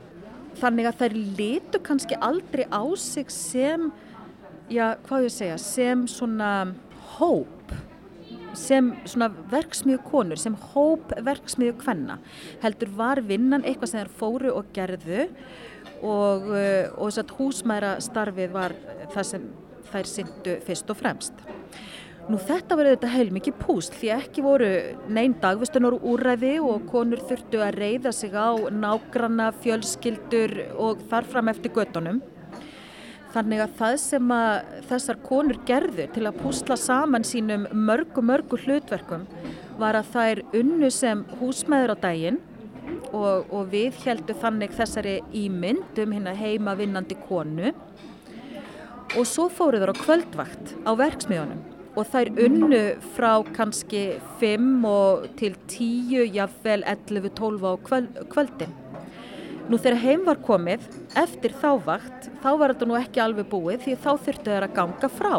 Þannig 0.61 0.89
að 0.89 0.99
þær 1.01 1.19
litu 1.41 1.81
kannski 1.85 2.19
aldrei 2.21 2.67
á 2.69 2.83
sig 3.01 3.33
sem, 3.33 3.89
já 4.73 4.95
hvað 5.09 5.29
ég 5.29 5.35
segja, 5.35 5.59
sem 5.61 6.07
svona 6.11 6.53
hóp 7.17 7.75
sem 8.57 8.91
svona 9.09 9.31
verksmiðu 9.49 10.03
konur, 10.05 10.37
sem 10.37 10.55
hóp 10.73 11.15
verksmiðu 11.25 11.73
kvenna 11.81 12.19
heldur 12.61 12.91
var 12.99 13.23
vinnan 13.25 13.65
eitthvað 13.65 13.93
sem 13.93 14.03
þær 14.03 14.11
fóru 14.19 14.53
og 14.59 14.69
gerðu 14.77 15.29
og, 16.03 16.51
uh, 16.51 16.93
og 16.99 17.09
þess 17.09 17.23
að 17.23 17.35
húsmæra 17.39 17.97
starfið 18.03 18.55
var 18.55 18.77
það 19.15 19.29
sem 19.31 19.49
þær 19.93 20.09
syndu 20.09 20.59
fyrst 20.67 20.93
og 20.93 20.99
fremst. 20.99 21.45
Nú 22.31 22.39
þetta 22.39 22.77
var 22.79 22.87
auðvitað 22.87 23.15
heilmikið 23.17 23.55
púst 23.59 23.97
því 23.99 24.11
ekki 24.15 24.45
voru 24.45 24.69
neyn 25.11 25.33
dagvistunar 25.43 25.97
úræði 25.99 26.53
og 26.63 26.85
konur 26.93 27.23
þurftu 27.27 27.59
að 27.65 27.81
reyða 27.83 28.13
sig 28.15 28.31
á 28.31 28.55
nágranna, 28.71 29.49
fjölskyldur 29.65 30.55
og 30.79 31.03
þarfram 31.11 31.51
eftir 31.51 31.75
göttunum. 31.75 32.21
Þannig 33.33 33.65
að 33.65 33.75
það 33.81 33.97
sem 34.05 34.33
að 34.37 34.71
þessar 34.91 35.19
konur 35.25 35.59
gerðu 35.67 36.07
til 36.15 36.25
að 36.29 36.39
púsla 36.45 36.77
saman 36.79 37.27
sínum 37.27 37.67
mörgu, 37.73 38.23
mörgu 38.23 38.61
hlutverkum 38.61 39.27
var 39.81 39.99
að 39.99 40.17
er 40.23 40.43
unnu 40.61 40.91
sem 40.95 41.25
húsmeður 41.41 41.97
á 41.97 42.03
daginn 42.07 42.39
og, 43.13 43.51
og 43.53 43.69
við 43.73 43.99
heldum 44.07 44.41
þannig 44.43 44.75
þessari 44.77 45.19
ímynd 45.37 46.01
um 46.03 46.15
hérna 46.17 46.35
heima 46.37 46.75
vinnandi 46.79 47.17
konu. 47.29 47.73
Og 49.13 49.29
svo 49.29 49.49
fóruður 49.53 49.93
á 49.93 49.97
kvöldvakt 50.01 50.75
á 50.89 50.93
verksmiðunum 50.97 51.61
og 51.93 52.07
þær 52.09 52.31
unnu 52.41 52.83
frá 53.13 53.33
kannski 53.53 54.05
5 54.41 54.69
til 55.37 55.57
10, 55.69 56.23
jafnvel 56.33 56.87
11, 56.89 57.35
12 57.37 57.67
á 57.69 57.73
kvöldin. 58.33 58.79
Nú 59.69 59.79
þegar 59.79 60.01
heim 60.03 60.25
var 60.27 60.41
komið 60.43 60.87
eftir 61.21 61.53
þá 61.61 61.71
vakt 61.85 62.31
þá 62.43 62.49
var 62.59 62.73
þetta 62.73 62.89
nú 62.89 62.97
ekki 62.99 63.23
alveg 63.23 63.51
búið 63.53 63.85
því 63.85 63.99
þá 64.01 64.11
þurftu 64.25 64.49
þeir 64.49 64.67
að 64.67 64.79
ganga 64.81 65.13
frá 65.13 65.35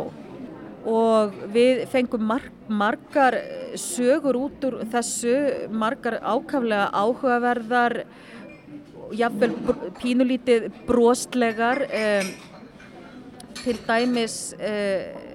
og 0.90 1.36
við 1.54 1.84
fengum 1.92 2.26
marg, 2.28 2.52
margar 2.68 3.38
sögur 3.80 4.38
út 4.42 4.66
úr 4.68 4.80
þessu, 4.92 5.36
margar 5.72 6.20
ákaflega 6.20 6.90
áhugaverðar, 6.92 8.00
jáfnvel 9.14 9.54
pínulítið 10.02 10.72
brostlegar, 10.88 11.86
um, 11.88 12.34
til 13.64 13.78
dæmis 13.88 14.38
um, 14.58 15.30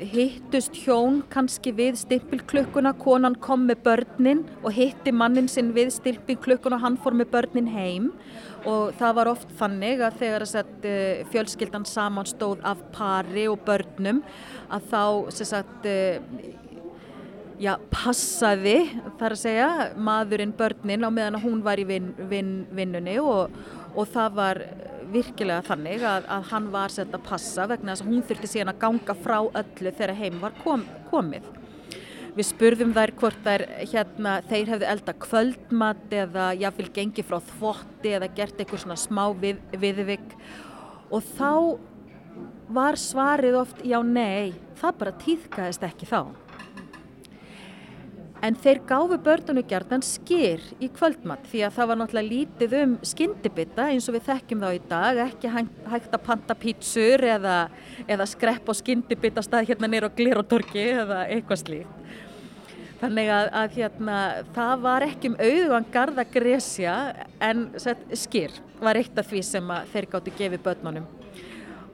hittust 0.00 0.76
hjón 0.80 1.20
kannski 1.32 1.72
við 1.76 1.98
stimpilklukkuna, 2.00 2.94
konan 3.02 3.36
kom 3.42 3.66
með 3.68 3.82
börnin 3.84 4.44
og 4.62 4.72
hitti 4.76 5.12
mannin 5.12 5.48
sinn 5.50 5.74
við 5.76 5.92
stimpilklukkuna 5.98 6.78
og 6.78 6.84
hann 6.86 6.98
fór 7.02 7.16
með 7.18 7.32
börnin 7.34 7.68
heim 7.74 8.10
og 8.68 8.94
það 8.98 9.14
var 9.18 9.30
oft 9.32 9.52
þannig 9.58 10.02
að 10.04 10.18
þegar 10.20 10.46
sagt, 10.48 10.84
eh, 10.84 11.22
fjölskyldan 11.32 11.86
saman 11.88 12.28
stóð 12.28 12.60
af 12.64 12.82
pari 12.92 13.46
og 13.48 13.60
börnum 13.64 14.22
að 14.70 14.88
þá 14.90 15.30
sagt, 15.30 15.86
eh, 15.86 16.20
já, 17.60 17.76
passaði 17.90 18.90
þar 19.18 19.36
að 19.36 19.42
segja 19.42 19.70
maðurinn 19.96 20.56
börnin 20.56 21.04
á 21.04 21.10
meðan 21.10 21.42
hún 21.42 21.62
var 21.62 21.78
í 21.78 21.86
vin, 21.86 22.14
vin, 22.28 22.66
vinnunni 22.72 23.18
og, 23.20 23.50
og 23.94 24.08
það 24.08 24.34
var 24.34 24.62
virkilega 25.10 25.62
þannig 25.66 26.04
að, 26.06 26.28
að 26.28 26.50
hann 26.52 26.68
var 26.72 26.88
sett 26.94 27.14
að 27.14 27.26
passa 27.26 27.66
vegna 27.66 27.94
þess 27.94 28.04
að 28.04 28.12
hún 28.12 28.26
þurfti 28.28 28.52
síðan 28.52 28.74
að 28.74 28.82
ganga 28.84 29.16
frá 29.24 29.38
öllu 29.42 29.92
þegar 29.92 30.14
heim 30.20 30.40
var 30.40 30.54
kom, 30.62 30.86
komið. 31.10 31.59
Við 32.36 32.46
spurðum 32.46 32.92
þær 32.94 33.12
hvort 33.18 33.38
þær, 33.44 33.64
hérna, 33.90 34.34
þeir 34.46 34.74
hefðu 34.74 34.88
elda 34.92 35.14
kvöldmatt 35.24 36.12
eða 36.14 36.50
jáfnvel 36.60 36.90
gengi 36.94 37.24
frá 37.26 37.40
þvotti 37.52 38.12
eða 38.18 38.28
gert 38.36 38.60
eitthvað 38.60 38.84
svona 38.84 38.98
smá 39.00 39.24
við, 39.40 39.58
viðvik 39.82 40.36
og 41.10 41.24
þá 41.34 41.52
var 42.70 42.98
svarið 43.00 43.58
oft 43.64 43.82
já 43.82 43.98
nei, 44.06 44.54
það 44.78 45.00
bara 45.02 45.16
týðkaðist 45.24 45.86
ekki 45.90 46.06
þá. 46.06 46.20
En 48.40 48.56
þeir 48.56 48.78
gáfu 48.88 49.18
börnunu 49.20 49.60
gerðan 49.68 50.02
skýr 50.04 50.62
í 50.80 50.88
kvöldmatt 50.96 51.44
því 51.50 51.60
að 51.66 51.74
það 51.76 51.88
var 51.90 51.98
náttúrulega 52.00 52.30
lítið 52.30 52.74
um 52.78 52.94
skyndibita 53.04 53.88
eins 53.92 54.08
og 54.08 54.16
við 54.16 54.30
þekkjum 54.30 54.62
þá 54.64 54.70
í 54.72 54.80
dag, 54.88 55.20
ekki 55.26 55.50
hægt 55.52 56.14
að 56.16 56.24
panta 56.24 56.56
pítsur 56.56 57.24
eða, 57.34 57.56
eða 58.08 58.26
skrepp 58.30 58.72
og 58.72 58.78
skyndibita 58.78 59.44
stað 59.44 59.68
hérna 59.68 59.90
nýra 59.92 60.08
á 60.08 60.16
Glirotorki 60.16 60.86
eða 61.02 61.26
eitthvað 61.26 61.60
slíkt. 61.66 61.98
Þannig 63.00 63.30
að, 63.32 63.46
að 63.56 63.76
hérna, 63.78 64.16
það 64.56 64.72
var 64.84 65.04
ekki 65.06 65.30
um 65.30 65.36
auðvan 65.40 65.86
garda 65.92 66.24
gresja 66.28 66.94
en 67.44 67.66
skýr 68.12 68.56
var 68.80 69.00
eitt 69.00 69.20
af 69.20 69.28
því 69.28 69.42
sem 69.44 69.72
þeir 69.92 70.08
gáttu 70.14 70.34
gefið 70.36 70.64
börnunum. 70.64 71.06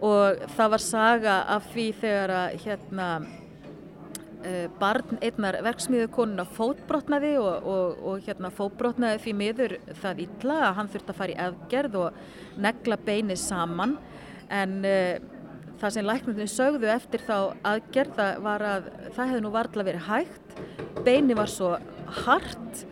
Og 0.02 0.46
það 0.54 0.72
var 0.76 0.82
saga 0.82 1.36
af 1.56 1.68
því 1.72 1.86
þegar 2.00 2.34
að 2.36 2.56
hérna, 2.66 3.08
barn 4.80 5.18
einnar 5.24 5.58
verksmiðukonuna 5.66 6.46
fótbrotnaði 6.56 7.32
og, 7.40 7.66
og, 7.66 8.02
og 8.10 8.26
hérna 8.26 8.50
fótbrotnaði 8.54 9.22
því 9.24 9.34
miður 9.40 9.76
það 10.02 10.22
illa 10.26 10.58
að 10.68 10.76
hann 10.80 10.90
þurfti 10.92 11.14
að 11.14 11.20
fara 11.20 11.34
í 11.34 11.38
aðgerð 11.46 11.98
og 12.02 12.20
negla 12.66 13.00
beini 13.06 13.38
saman. 13.40 13.96
En 14.52 14.78
uh, 14.86 15.16
það 15.80 15.96
sem 15.96 16.08
læknundin 16.08 16.52
sögðu 16.52 16.90
eftir 16.94 17.24
þá 17.26 17.36
aðgerð 17.74 18.22
var 18.46 18.64
að 18.64 18.90
það 19.16 19.32
hefði 19.32 19.44
nú 19.44 19.54
varðla 19.54 19.88
verið 19.90 20.08
hægt. 20.10 20.58
Beini 21.06 21.36
var 21.38 21.52
svo 21.52 21.76
hart 22.24 22.86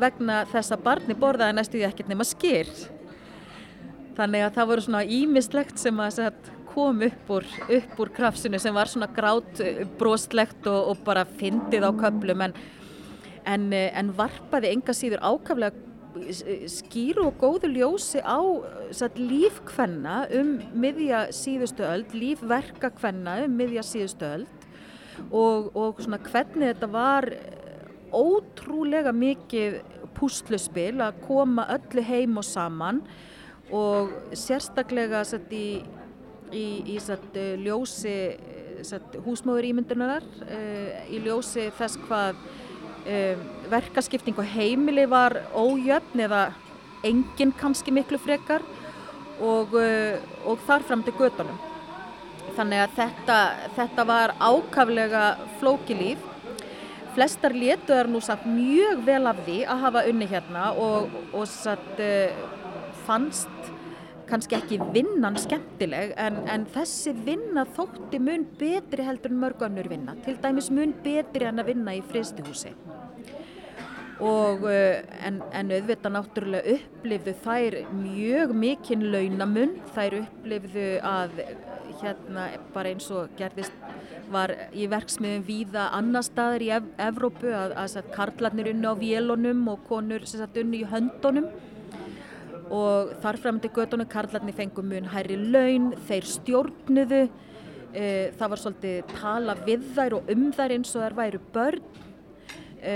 vegna 0.00 0.42
þess 0.50 0.72
að 0.74 0.84
barni 0.86 1.16
borðaði 1.18 1.56
næstu 1.58 1.78
því 1.78 1.86
ekkert 1.88 2.10
nema 2.10 2.26
skýr 2.26 2.70
þannig 4.16 4.46
að 4.46 4.56
það 4.56 4.70
voru 4.70 4.84
svona 4.86 5.04
ímislegt 5.18 5.80
sem 5.80 6.00
að 6.02 6.18
kom 6.72 7.02
upp 7.06 7.32
úr, 7.36 7.46
upp 7.78 8.02
úr 8.02 8.12
krafsinu 8.16 8.60
sem 8.60 8.74
var 8.74 8.90
svona 8.90 9.10
grát 9.12 9.62
eh, 9.62 9.84
bróstlegt 9.98 10.66
og, 10.70 10.92
og 10.92 11.06
bara 11.06 11.24
fyndið 11.38 11.88
á 11.88 11.90
köplum 12.02 12.44
en, 12.48 12.56
en, 13.44 13.72
en 13.72 14.12
varpaði 14.16 14.72
enga 14.72 14.96
síður 14.96 15.22
ákaflega 15.22 15.90
skýru 16.68 17.28
og 17.30 17.38
góðu 17.40 17.70
ljósi 17.72 18.20
á 18.20 18.40
satt, 18.92 19.16
lífkvenna 19.16 20.26
um 20.36 20.58
miðja 20.76 21.26
síðustu 21.34 21.86
öld, 21.88 22.12
lífverkakvenna 22.12 23.42
um 23.46 23.56
miðja 23.56 23.84
síðustu 23.86 24.28
öld. 24.28 24.68
Og, 25.30 25.70
og 25.76 26.00
svona 26.02 26.20
hvernig 26.24 26.72
þetta 26.72 26.88
var 26.92 27.28
ótrúlega 28.12 29.12
mikið 29.16 29.80
púsluspil 30.16 31.00
að 31.00 31.20
koma 31.26 31.66
öllu 31.72 32.04
heim 32.04 32.36
og 32.40 32.46
saman 32.46 33.00
og 33.72 34.12
sérstaklega 34.36 35.22
satt, 35.24 35.52
í, 35.52 35.80
í, 36.52 36.66
í 36.94 36.98
satt, 37.02 37.36
ljósi 37.62 38.16
húsmáður 39.24 39.68
ímyndunar, 39.70 40.24
eh, 40.48 41.06
í 41.14 41.22
ljósi 41.22 41.70
þess 41.78 42.00
hvað 42.06 42.44
verkaskipting 43.66 44.36
og 44.38 44.46
heimili 44.46 45.08
var 45.10 45.34
ójöfn 45.58 46.20
eða 46.22 46.42
enginn 47.02 47.50
kannski 47.58 47.90
miklu 47.90 48.14
frekar 48.22 48.62
og, 49.42 49.74
og 49.74 50.62
þar 50.68 50.86
fram 50.86 51.02
til 51.02 51.16
gödunum. 51.18 51.58
Þannig 52.54 52.84
að 52.84 52.94
þetta, 53.00 53.38
þetta 53.74 54.04
var 54.06 54.34
ákaflega 54.38 55.24
flókilíf. 55.58 56.22
Flestar 57.16 57.58
létuðar 57.58 58.06
nú 58.06 58.22
samt 58.22 58.46
mjög 58.46 59.02
vel 59.08 59.26
af 59.32 59.42
því 59.48 59.58
að 59.66 59.82
hafa 59.88 60.06
unni 60.12 60.30
hérna 60.30 60.70
og, 60.78 61.10
og 61.34 61.50
satt, 61.50 61.98
fannst 63.02 63.71
kannski 64.32 64.56
ekki 64.56 64.80
vinnan 64.94 65.36
skemmtileg 65.40 66.14
en, 66.20 66.40
en 66.48 66.64
þessi 66.72 67.12
vinna 67.26 67.66
þótti 67.76 68.20
mun 68.22 68.48
betri 68.58 69.04
heldur 69.04 69.34
en 69.34 69.42
mörg 69.44 69.62
önnur 69.68 69.90
vinna. 69.92 70.16
Til 70.24 70.38
dæmis 70.40 70.72
mun 70.72 70.96
betri 71.04 71.48
en 71.50 71.60
að 71.60 71.74
vinna 71.74 71.96
í 71.98 72.02
fristuhúsi 72.08 72.72
og 74.22 74.66
eh, 74.70 75.02
en, 75.26 75.40
en 75.50 75.72
auðvitað 75.74 76.14
náttúrulega 76.14 76.76
upplifðu 76.76 77.34
þær 77.42 77.76
mjög 77.96 78.52
mikinn 78.54 79.08
launamun, 79.10 79.74
þær 79.96 80.20
upplifðu 80.20 80.88
að 81.06 81.40
hérna 82.02 82.46
bara 82.74 82.92
eins 82.92 83.08
og 83.14 83.32
gerðist 83.38 83.74
var 84.32 84.54
í 84.72 84.86
verksmiðum 84.88 85.44
víða 85.46 85.88
annar 85.96 86.24
staðar 86.24 86.64
í 86.64 86.70
Ev 86.76 86.86
Evrópu 87.02 87.50
að, 87.52 87.74
að, 87.82 87.98
að 88.00 88.14
karlarnir 88.14 88.70
unni 88.72 88.88
á 88.88 88.94
vélunum 88.96 89.66
og 89.74 89.82
konur 89.90 90.24
unni 90.24 90.82
í 90.82 90.88
höndunum 90.88 91.50
og 92.70 93.14
þarframandi 93.22 93.70
gödunum 93.74 94.10
karlarnir 94.10 94.56
fengum 94.56 94.88
mun 94.92 95.08
hærri 95.12 95.38
laun, 95.40 95.92
þeir 96.08 96.28
stjórnuðu, 96.34 97.22
e, 97.92 98.04
það 98.38 98.52
var 98.54 98.62
svolítið 98.62 99.14
tala 99.16 99.56
við 99.66 99.88
þær 99.96 100.18
og 100.18 100.32
um 100.34 100.46
þær 100.54 100.76
eins 100.76 100.94
og 100.94 101.06
þær 101.06 101.18
væru 101.18 101.42
börn. 101.54 101.82
E, 102.82 102.94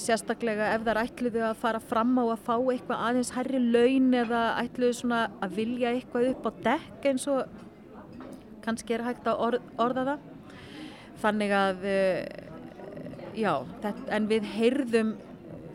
sérstaklega 0.00 0.72
ef 0.74 0.84
þær 0.86 1.00
ætluðu 1.04 1.42
að 1.46 1.58
fara 1.60 1.80
fram 1.82 2.16
á 2.18 2.24
að 2.24 2.46
fá 2.46 2.54
eitthvað 2.58 3.02
aðeins 3.08 3.32
herri 3.36 3.60
laun 3.62 4.08
eða 4.18 4.40
ætluðu 4.64 4.96
svona 5.00 5.20
að 5.44 5.58
vilja 5.60 5.92
eitthvað 5.94 6.30
upp 6.32 6.48
á 6.48 6.52
dekk 6.68 7.06
eins 7.12 7.26
og 7.30 7.60
kannski 8.64 8.96
er 8.96 9.04
hægt 9.06 9.28
að 9.28 9.42
orð, 9.46 9.68
orða 9.78 10.06
það 10.08 10.30
þannig 11.22 11.54
að 11.56 11.86
eh, 11.88 12.18
já, 13.38 13.52
þetta, 13.84 14.08
en 14.16 14.28
við 14.30 14.50
heyrðum 14.56 15.14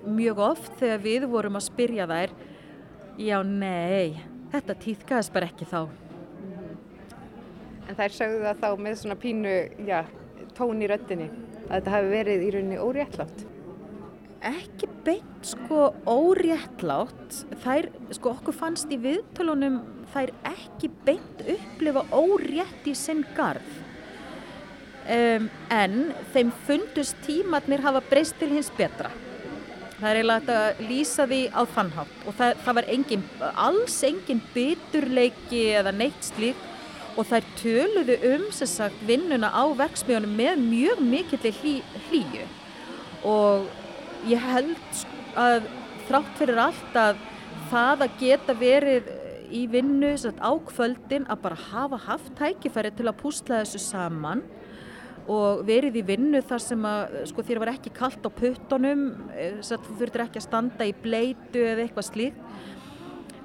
mjög 0.10 0.44
oft 0.50 0.78
þegar 0.80 1.04
við 1.04 1.28
vorum 1.32 1.60
að 1.60 1.68
spyrja 1.68 2.08
þær 2.10 2.36
já, 3.19 3.39
nei, 3.43 4.19
þetta 4.53 4.75
týðkaðist 4.83 5.35
bara 5.35 5.49
ekki 5.49 5.67
þá. 5.69 5.81
En 7.89 7.97
þær 7.97 8.15
sagðu 8.15 8.41
það 8.45 8.63
þá 8.63 8.83
með 8.85 8.97
svona 9.01 9.19
pínu, 9.19 9.53
já, 9.88 9.99
tón 10.57 10.83
í 10.83 10.89
röttinni 10.89 11.29
að 11.69 11.71
þetta 11.75 11.93
hafi 11.95 12.11
verið 12.13 12.43
í 12.45 12.51
rauninni 12.55 12.81
óréttlátt. 12.81 13.45
Ekki 14.49 14.88
beint 15.03 15.47
sko 15.49 15.89
óréttlátt. 16.07 17.41
Þær, 17.63 17.89
sko 18.15 18.34
okkur 18.38 18.55
fannst 18.55 18.91
í 18.93 18.99
viðtölunum 19.03 19.82
þær 20.13 20.32
ekki 20.47 20.89
beint 21.05 21.43
upplifa 21.43 22.05
órétt 22.15 22.88
í 22.88 22.95
sinn 22.97 23.25
garð. 23.36 23.67
Um, 25.10 25.49
en 25.73 26.12
þeim 26.36 26.53
fundust 26.67 27.17
tímatnir 27.25 27.82
hafa 27.82 28.03
breyst 28.12 28.38
til 28.38 28.51
hins 28.53 28.69
betra 28.77 29.10
það 29.99 30.09
er 30.09 30.19
eiginlega 30.19 30.57
að 30.63 30.81
lýsa 30.89 31.27
því 31.29 31.41
á 31.51 31.62
þannhátt 31.75 32.25
og 32.25 32.35
það, 32.39 32.57
það 32.65 32.77
var 32.79 32.89
engin, 32.95 33.23
alls 33.67 33.99
engin 34.07 34.41
biturleiki 34.55 35.63
eða 35.79 35.95
neitt 35.95 36.29
slík 36.31 36.65
og 37.19 37.27
þær 37.27 37.47
töluðu 37.59 38.15
um 38.31 38.45
sagt, 38.55 38.99
vinnuna 39.07 39.49
á 39.51 39.63
verksmiðunum 39.75 40.35
með 40.39 40.62
mjög 40.63 41.01
mikill 41.03 41.53
hlýju. 42.09 42.45
Og 43.27 43.67
ég 44.29 44.39
held 44.39 45.01
að 45.39 45.67
þrátt 46.07 46.38
fyrir 46.39 46.62
allt 46.63 46.99
að 46.99 47.19
það 47.69 48.05
að 48.05 48.15
geta 48.21 48.55
verið 48.57 49.09
í 49.49 49.65
vinnu 49.69 50.13
á 50.15 50.51
kvöldin 50.69 51.27
að 51.29 51.43
bara 51.43 51.59
hafa 51.69 51.99
haft 52.05 52.31
tækifæri 52.38 52.93
til 52.95 53.09
að 53.09 53.19
púsla 53.19 53.62
þessu 53.63 53.81
saman 53.81 54.43
og 55.30 55.63
verið 55.68 56.00
í 56.02 56.06
vinnu 56.08 56.42
þar 56.50 56.63
sem 56.63 56.89
að 56.89 57.15
sko 57.30 57.46
þér 57.46 57.62
var 57.63 57.74
ekki 57.76 57.94
kallt 57.96 58.26
á 58.26 58.30
puttunum 58.34 59.06
eh, 59.36 59.62
þú 59.62 59.96
þurftir 60.00 60.26
ekki 60.26 60.42
að 60.42 60.48
standa 60.48 60.89
í 60.89 60.96
bleitu 61.04 61.63
eða 61.63 61.86
eitthvað 61.86 62.10
slíkt 62.10 62.44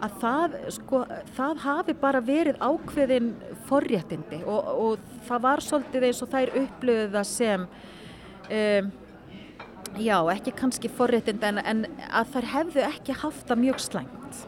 að 0.04 0.16
það, 0.20 0.56
sko, 0.74 1.04
það 1.36 1.62
hafi 1.64 1.94
bara 2.00 2.20
verið 2.24 2.58
ákveðin 2.60 3.30
forréttindi 3.68 4.42
og, 4.42 4.68
og 4.74 5.22
það 5.28 5.46
var 5.46 5.64
svolítið 5.64 6.08
eins 6.08 6.22
og 6.24 6.32
þær 6.34 6.54
upplöðu 6.64 7.08
það 7.14 7.30
sem 7.30 7.66
um, 8.50 8.92
Já, 9.94 10.16
ekki 10.32 10.50
kannski 10.58 10.88
forréttind 10.90 11.44
en, 11.46 11.60
en 11.62 11.84
að 12.10 12.32
þær 12.34 12.46
hefðu 12.50 12.82
ekki 12.82 13.14
haft 13.14 13.46
það 13.46 13.60
mjög 13.60 13.76
slæmt. 13.84 14.40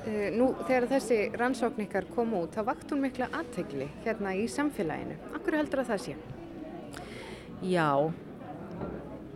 Uh, 0.00 0.30
nú, 0.32 0.46
þegar 0.64 0.86
þessi 0.94 1.20
rannsóknikar 1.36 2.06
kom 2.14 2.32
út, 2.38 2.54
þá 2.56 2.64
vakt 2.70 2.92
hún 2.94 3.02
mikla 3.04 3.28
aðtegli 3.36 3.90
hérna 4.06 4.32
í 4.38 4.46
samfélaginu. 4.48 5.18
Akkur 5.36 5.58
heldur 5.60 5.82
að 5.82 5.90
það 5.92 6.04
sé? 6.06 6.14
Já, 7.60 7.88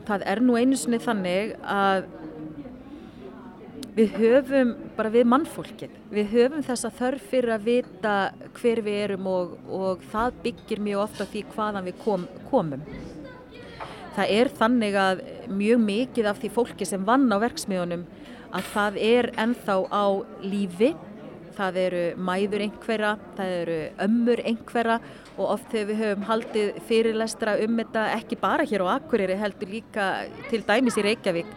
það 0.09 0.25
er 0.33 0.41
nú 0.41 0.57
einu 0.57 0.79
sinni 0.81 1.01
þannig 1.05 1.53
að 1.69 2.07
við 3.95 4.17
höfum, 4.19 4.73
bara 4.97 5.13
við 5.13 5.29
mannfólkið, 5.31 5.99
við 6.11 6.33
höfum 6.33 6.65
þessa 6.67 6.91
þörf 6.97 7.29
fyrir 7.31 7.55
að 7.55 7.69
vita 7.69 8.15
hver 8.57 8.83
við 8.89 9.01
erum 9.05 9.29
og, 9.31 9.55
og 9.69 10.03
það 10.11 10.41
byggir 10.47 10.83
mjög 10.89 11.05
ofta 11.05 11.29
því 11.31 11.45
hvaðan 11.53 11.89
við 11.91 12.01
kom, 12.03 12.27
komum. 12.51 12.83
Það 14.15 14.33
er 14.41 14.51
þannig 14.57 14.99
að 14.99 15.23
mjög 15.51 15.81
mikið 15.85 16.31
af 16.31 16.41
því 16.41 16.51
fólki 16.57 16.89
sem 16.89 17.07
vann 17.07 17.29
á 17.31 17.37
verksmiðunum 17.43 18.05
að 18.55 18.71
það 18.71 18.99
er 19.03 19.31
ennþá 19.41 19.77
á 19.91 20.05
lífi, 20.45 20.95
það 21.55 21.79
eru 21.85 22.03
mæður 22.19 22.65
einhverja, 22.67 23.13
það 23.37 23.55
eru 23.61 23.79
ömmur 24.07 24.43
einhverja 24.43 24.99
og 25.35 25.45
oft 25.55 25.71
þegar 25.71 25.89
við 25.91 26.03
höfum 26.03 26.27
haldið 26.29 26.81
fyrirlestra 26.89 27.55
um 27.63 27.79
þetta 27.81 28.05
ekki 28.17 28.39
bara 28.43 28.67
hér 28.67 28.85
á 28.87 28.95
Akureyri 28.97 29.39
heldur 29.39 29.71
líka 29.71 30.09
til 30.51 30.63
dæmis 30.67 30.99
í 30.99 31.05
Reykjavík 31.07 31.51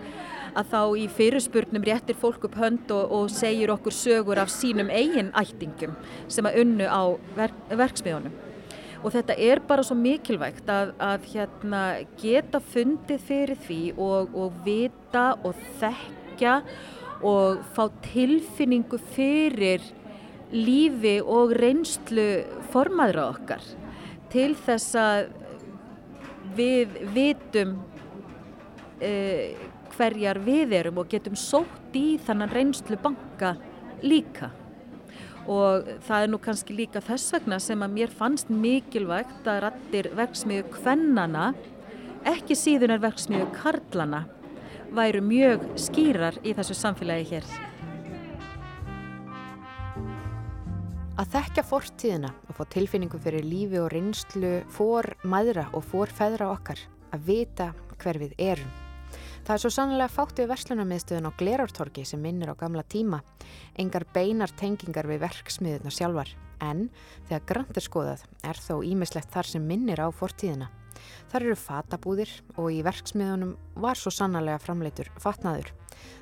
að 0.58 0.70
þá 0.72 0.82
í 0.98 1.06
fyrirspurnum 1.18 1.86
réttir 1.86 2.18
fólk 2.18 2.46
upp 2.50 2.58
hönd 2.58 2.94
og, 2.94 3.14
og 3.14 3.32
segir 3.34 3.74
okkur 3.74 3.94
sögur 3.94 4.42
af 4.42 4.54
sínum 4.54 4.90
eigin 4.94 5.34
ættingum 5.38 5.98
sem 6.30 6.46
að 6.50 6.62
unnu 6.64 6.90
á 6.90 7.04
verk, 7.38 7.58
verksmiðunum 7.70 8.38
og 9.04 9.14
þetta 9.14 9.38
er 9.38 9.62
bara 9.66 9.86
svo 9.86 9.98
mikilvægt 9.98 10.70
að, 10.74 10.94
að 11.02 11.28
hérna, 11.34 11.82
geta 12.22 12.62
fundið 12.74 13.28
fyrir 13.28 13.66
því 13.68 13.82
og, 13.98 14.34
og 14.34 14.64
vita 14.66 15.32
og 15.46 15.58
þekka 15.82 16.27
og 17.26 17.64
fá 17.74 17.88
tilfinningu 18.06 19.00
fyrir 19.16 19.82
lífi 20.54 21.18
og 21.22 21.52
reynslu 21.58 22.28
formaðra 22.72 23.32
okkar 23.34 23.64
til 24.32 24.54
þess 24.56 24.96
að 25.00 25.32
við 26.58 27.00
vitum 27.16 27.74
uh, 29.02 29.44
hverjar 29.98 30.40
við 30.46 30.78
erum 30.78 31.02
og 31.02 31.10
getum 31.12 31.36
sótt 31.40 31.96
í 31.98 32.18
þannan 32.22 32.54
reynslu 32.54 33.00
banka 33.02 33.56
líka. 34.04 34.52
Og 35.48 35.88
það 36.04 36.24
er 36.24 36.32
nú 36.32 36.40
kannski 36.44 36.76
líka 36.76 37.02
þess 37.02 37.34
vegna 37.38 37.60
sem 37.64 37.84
að 37.84 37.94
mér 37.96 38.14
fannst 38.14 38.50
mikilvægt 38.52 39.48
að 39.48 39.62
rattir 39.64 40.10
verksmiðu 40.18 40.68
kvennana, 40.76 41.54
ekki 42.28 42.58
síðan 42.60 42.98
er 42.98 43.04
verksmiðu 43.06 43.48
karlana, 43.56 44.26
væru 44.96 45.22
mjög 45.24 45.66
skýrar 45.80 46.38
í 46.44 46.54
þessu 46.58 46.76
samfélagi 46.78 47.28
hér. 47.32 47.50
Að 51.18 51.32
þekka 51.34 51.64
fortíðina 51.66 52.30
og 52.46 52.58
fá 52.60 52.66
tilfinningu 52.76 53.18
fyrir 53.22 53.46
lífi 53.46 53.80
og 53.82 53.90
reynslu 53.90 54.52
fór 54.70 55.16
maðra 55.26 55.66
og 55.74 55.86
fór 55.90 56.12
feðra 56.14 56.52
okkar 56.54 56.84
að 57.16 57.24
vita 57.32 57.72
hver 57.98 58.20
við 58.22 58.36
erum. 58.38 58.76
Það 59.48 59.54
er 59.56 59.62
svo 59.64 59.72
sannlega 59.72 60.12
fátt 60.12 60.40
við 60.42 60.50
verslunarmiðstöðun 60.52 61.30
á 61.32 61.38
Glerártorki 61.40 62.04
sem 62.06 62.22
minnir 62.22 62.52
á 62.52 62.60
gamla 62.60 62.84
tíma. 62.84 63.22
Engar 63.80 64.04
beinar 64.14 64.52
tengingar 64.60 65.08
við 65.08 65.24
verksmiðuna 65.24 65.94
sjálfar. 65.94 66.34
En 66.60 66.90
þegar 67.30 67.46
grant 67.48 67.78
er 67.80 67.86
skoðað 67.86 68.26
er 68.44 68.60
þó 68.60 68.82
ímislegt 68.84 69.32
þar 69.32 69.50
sem 69.56 69.64
minnir 69.64 70.02
á 70.04 70.12
fortíðina. 70.12 70.68
Þar 71.32 71.46
eru 71.46 71.58
fatabúðir 71.60 72.34
og 72.56 72.70
í 72.74 72.82
verksmiðunum 72.86 73.56
var 73.84 74.00
svo 74.00 74.14
sannarlega 74.14 74.62
framleitur 74.64 75.10
fatnaður. 75.22 75.72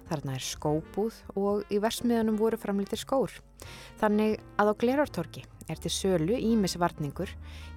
Þarna 0.09 0.37
er 0.37 0.45
skóbúð 0.45 1.17
og 1.39 1.73
í 1.73 1.81
verksmiðunum 1.83 2.37
voru 2.39 2.59
framleitir 2.61 3.01
skór. 3.01 3.33
Þannig 4.01 4.39
að 4.61 4.71
á 4.71 4.73
Glerartorki 4.81 5.45
er 5.69 5.81
til 5.81 5.91
sölu 5.93 6.37
ímisvarningur 6.37 7.31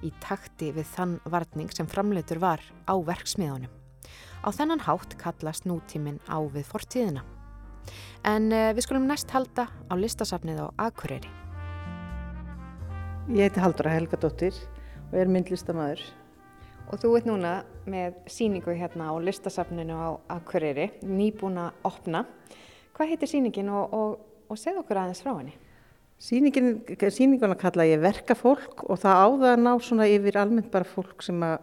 í 0.05 0.11
takti 0.21 0.69
við 0.75 0.87
þann 0.93 1.17
varning 1.25 1.73
sem 1.73 1.89
framleitur 1.89 2.41
var 2.41 2.61
á 2.85 2.93
verksmiðunum. 2.93 3.71
Á 4.45 4.49
þennan 4.55 4.85
hátt 4.85 5.17
kallast 5.19 5.65
nútíminn 5.67 6.21
á 6.29 6.39
við 6.47 6.69
fortíðina. 6.69 7.25
En 8.27 8.51
uh, 8.53 8.69
við 8.75 8.85
skulum 8.85 9.07
næst 9.09 9.31
halda 9.33 9.67
á 9.89 9.93
listasafnið 9.97 10.61
á 10.63 10.67
Akureyri. 10.87 11.31
Ég 13.29 13.45
heiti 13.45 13.61
Haldura 13.61 13.93
Helgadóttir 13.93 14.55
og 15.09 15.17
er 15.21 15.29
myndlistamæður. 15.29 16.01
Og 16.89 16.97
þú 16.97 17.09
ert 17.19 17.27
núna 17.29 17.51
með 17.89 18.15
síningu 18.33 18.73
hérna 18.73 19.11
á 19.11 19.15
listasafninu 19.21 19.93
á 19.93 20.09
Akureyri, 20.33 20.87
nýbúna 21.05 21.67
opna. 21.85 22.23
Hvað 22.97 23.11
heitir 23.11 23.29
síningin 23.29 23.69
og, 23.69 23.93
og, 23.93 24.15
og 24.49 24.57
segð 24.57 24.81
okkur 24.81 24.97
aðeins 25.03 25.21
frá 25.21 25.35
henni? 25.35 25.53
Sýningin, 26.19 26.81
sýninguna 27.13 27.55
kalla 27.59 27.85
ég 27.87 28.01
verkafólk 28.01 28.81
og 28.89 28.97
það 28.99 29.21
áða 29.21 29.51
að 29.53 29.61
ná 29.67 29.69
svona 29.85 30.07
yfir 30.09 30.39
almennt 30.41 30.71
bara 30.73 30.87
fólk 30.87 31.21
sem 31.23 31.45
að 31.45 31.59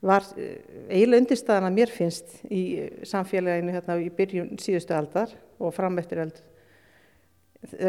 var 0.00 0.24
eh, 0.40 0.56
eiginlega 0.88 1.20
undirstaðan 1.20 1.68
að 1.68 1.76
mér 1.76 1.92
finnst 1.92 2.38
í 2.48 2.62
samfélaginu 3.06 3.76
hérna 3.76 3.98
í 4.00 4.08
byrjun 4.16 4.54
síðustu 4.60 4.96
aldar 4.96 5.36
og 5.60 5.76
fram 5.76 6.00
eftir 6.00 6.24
öld. 6.24 6.40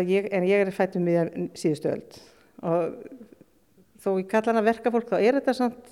Ég, 0.03 0.27
en 0.27 0.43
ég 0.43 0.65
er 0.65 0.75
fættum 0.75 1.07
við 1.07 1.31
síðustu 1.55 1.93
öld 1.93 2.19
og 2.67 2.97
þó 4.03 4.09
ég 4.17 4.27
kalla 4.29 4.51
hana 4.51 4.65
verkafólk 4.65 5.07
þá 5.13 5.19
er 5.21 5.37
þetta 5.39 5.53
samt, 5.55 5.91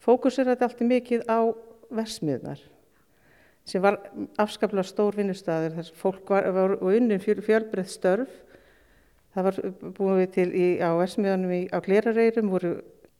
fókusir 0.00 0.48
þetta 0.48 0.68
alltaf 0.68 0.86
mikið 0.86 1.24
á 1.28 1.40
versmiðnar 1.90 2.60
sem 3.68 3.82
var 3.82 3.98
afskaplega 4.40 4.86
stór 4.88 5.18
vinnustæður 5.18 5.76
þess 5.76 5.92
að 5.92 5.98
fólk 6.00 6.32
var, 6.32 6.48
var 6.54 6.72
unnum 6.90 7.20
fjölbreyð 7.22 7.90
störf. 7.92 8.30
Það 9.30 9.46
var 9.46 9.58
búin 9.94 10.16
við 10.18 10.32
til 10.34 10.46
í, 10.50 10.64
á 10.82 10.90
versmiðanum 10.98 11.52
í, 11.54 11.60
á 11.70 11.78
glerareirum 11.84 12.50
voru 12.50 12.72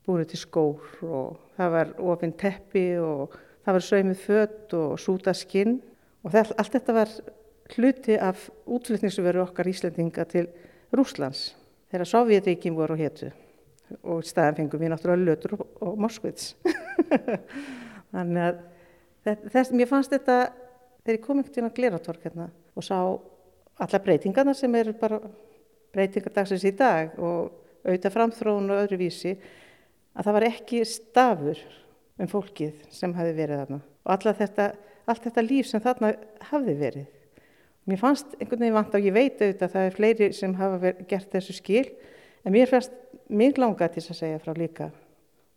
búin 0.09 0.27
til 0.27 0.41
skór 0.41 1.05
og 1.07 1.37
það 1.59 1.77
var 1.77 1.93
ofinn 2.03 2.35
teppi 2.41 2.87
og 2.99 3.37
það 3.63 3.77
var 3.77 3.87
sögmið 3.87 4.25
fött 4.25 4.75
og 4.81 4.97
súta 4.99 5.37
skinn. 5.37 5.79
Og 6.25 6.35
það, 6.35 6.51
allt 6.59 6.75
þetta 6.75 6.97
var 6.97 7.15
hluti 7.77 8.19
af 8.19 8.49
útflutningsveru 8.67 9.45
okkar 9.45 9.71
Íslandinga 9.71 10.27
til 10.29 10.49
Rúslands 10.91 11.53
þegar 11.93 12.11
Sovjetríkin 12.11 12.75
voru 12.75 12.99
héttu 12.99 13.31
og 14.03 14.25
staðan 14.27 14.59
fengum 14.61 14.83
við 14.83 14.93
náttúrulega 14.93 15.29
lötur 15.29 15.57
og, 15.61 15.93
Moskvits. 16.01 16.55
Þannig 18.15 18.47
að 18.47 18.61
þess, 19.53 19.73
mér 19.77 19.91
fannst 19.91 20.15
þetta 20.15 20.39
þegar 21.05 21.17
ég 21.17 21.25
kom 21.25 21.43
ekkert 21.43 21.61
inn 21.61 21.71
á 21.71 21.77
Gleratorg 21.77 22.25
hérna 22.27 22.49
og 22.77 22.87
sá 22.87 22.99
alla 23.81 24.03
breytingarna 24.05 24.55
sem 24.57 24.75
eru 24.77 24.95
bara 24.99 25.21
breytingar 25.95 26.35
dagsins 26.35 26.67
í 26.69 26.75
dag 26.77 27.17
og 27.19 27.53
auðvitað 27.85 28.17
framþróun 28.17 28.73
og 28.73 28.83
öðru 28.85 29.01
vísi 29.01 29.35
að 30.15 30.27
það 30.27 30.37
var 30.37 30.49
ekki 30.51 30.83
stafur 30.89 31.63
um 32.21 32.29
fólkið 32.29 32.85
sem 32.93 33.15
hafi 33.17 33.33
verið 33.37 33.63
þarna 33.63 33.81
og 34.11 34.27
þetta, 34.41 34.69
allt 35.07 35.27
þetta 35.27 35.47
líf 35.47 35.69
sem 35.69 35.83
þarna 35.83 36.13
hafi 36.51 36.75
verið. 36.77 37.09
Mér 37.89 38.01
fannst 38.01 38.35
einhvern 38.39 38.61
veginn 38.61 38.77
vant 38.77 38.95
á, 38.95 38.99
ég 39.01 39.15
veit 39.15 39.41
auðvitað 39.41 39.67
að 39.67 39.75
það 39.75 39.87
er 39.87 39.97
fleiri 39.97 40.29
sem 40.37 40.55
hafa 40.59 40.93
gert 41.09 41.33
þessu 41.33 41.57
skil, 41.57 41.87
en 42.45 42.55
mér 42.55 42.71
fannst 42.71 42.93
mjög 43.31 43.61
langað 43.63 43.97
til 43.97 44.05
að 44.05 44.19
segja 44.19 44.43
frá 44.43 44.55
líka 44.57 44.91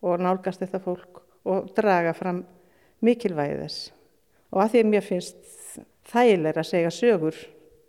og 0.04 0.22
nálgast 0.22 0.62
þetta 0.64 0.82
fólk 0.84 1.22
og 1.50 1.72
draga 1.76 2.14
fram 2.16 2.44
mikilvægi 3.04 3.60
þess. 3.60 3.92
Og 4.54 4.62
að 4.64 4.74
því 4.74 4.84
að 4.84 4.92
mér 4.92 5.06
finnst 5.08 5.54
þægilega 6.12 6.62
að 6.62 6.70
segja 6.70 6.94
sögur 6.94 7.40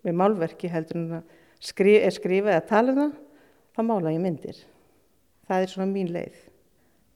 við 0.05 0.17
málverki 0.19 0.71
heldur 0.71 1.01
en 1.01 1.19
að 1.19 1.35
skri, 1.65 1.99
er 2.01 2.15
skrifa 2.15 2.55
eða 2.55 2.67
tala 2.69 2.95
um 2.95 3.01
það, 3.03 3.13
þá 3.75 3.81
mála 3.89 4.15
ég 4.15 4.25
myndir. 4.25 4.59
Það 5.49 5.65
er 5.65 5.73
svona 5.73 5.91
mín 5.91 6.13
leið. 6.15 6.39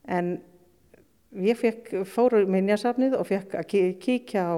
En 0.08 0.34
ég 1.44 1.58
fekk, 1.58 1.92
fóru 2.08 2.44
minjasafnið 2.48 3.16
og 3.18 3.28
fekk 3.28 3.56
að 3.60 3.72
kíkja 4.02 4.44
á 4.44 4.56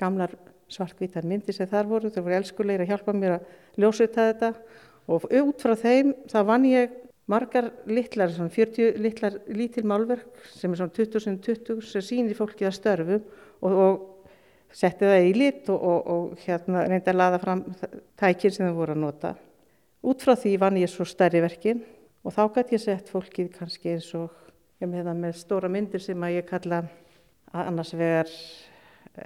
gamlar 0.00 0.34
svarkvítar 0.72 1.26
myndir 1.28 1.56
sem 1.56 1.68
þar 1.68 1.88
voru, 1.90 2.10
það 2.12 2.26
voru 2.26 2.38
elskulegir 2.38 2.84
að 2.84 2.92
hjálpa 2.92 3.14
mér 3.16 3.36
að 3.36 3.82
ljósita 3.82 4.28
þetta 4.30 4.52
og 5.12 5.26
út 5.42 5.64
frá 5.64 5.74
þeim 5.76 6.12
þá 6.30 6.38
vann 6.48 6.66
ég 6.68 6.94
margar 7.30 7.70
litlar, 7.86 8.32
svona 8.34 8.50
40 8.50 8.98
litlar 9.02 9.38
lítil 9.54 9.84
málverk 9.88 10.42
sem 10.50 10.72
er 10.72 10.80
svona 10.80 10.94
2020 10.96 11.84
sem 11.86 12.04
sýnir 12.04 12.38
fólkið 12.38 12.68
að 12.68 12.76
störfum 12.78 13.22
og, 13.62 13.72
og 13.72 14.74
setti 14.74 15.06
það 15.06 15.28
í 15.28 15.32
lit 15.36 15.70
og, 15.72 15.78
og, 15.78 16.10
og 16.14 16.44
hérna 16.46 16.86
reyndi 16.88 17.12
að 17.12 17.20
laða 17.20 17.40
fram 17.42 17.64
tækir 18.18 18.54
sem 18.54 18.66
það 18.66 18.78
voru 18.80 18.96
að 18.96 19.02
nota. 19.04 19.34
Út 20.02 20.24
frá 20.24 20.34
því 20.34 20.56
vann 20.58 20.80
ég 20.80 20.90
svo 20.90 21.06
stærri 21.06 21.42
verkin 21.44 21.84
og 22.22 22.34
þá 22.34 22.42
gæti 22.56 22.76
ég 22.76 22.82
sett 22.82 23.12
fólkið 23.12 23.52
kannski 23.54 23.94
eins 23.94 24.10
og 24.18 24.32
ég 24.82 24.90
með 24.90 25.06
það 25.10 25.22
með 25.22 25.38
stóra 25.38 25.70
myndir 25.70 26.02
sem 26.02 26.26
að 26.26 26.36
ég 26.40 26.48
kalla 26.48 26.82
annars 27.52 27.94
vegar 27.94 28.30
e, 29.14 29.24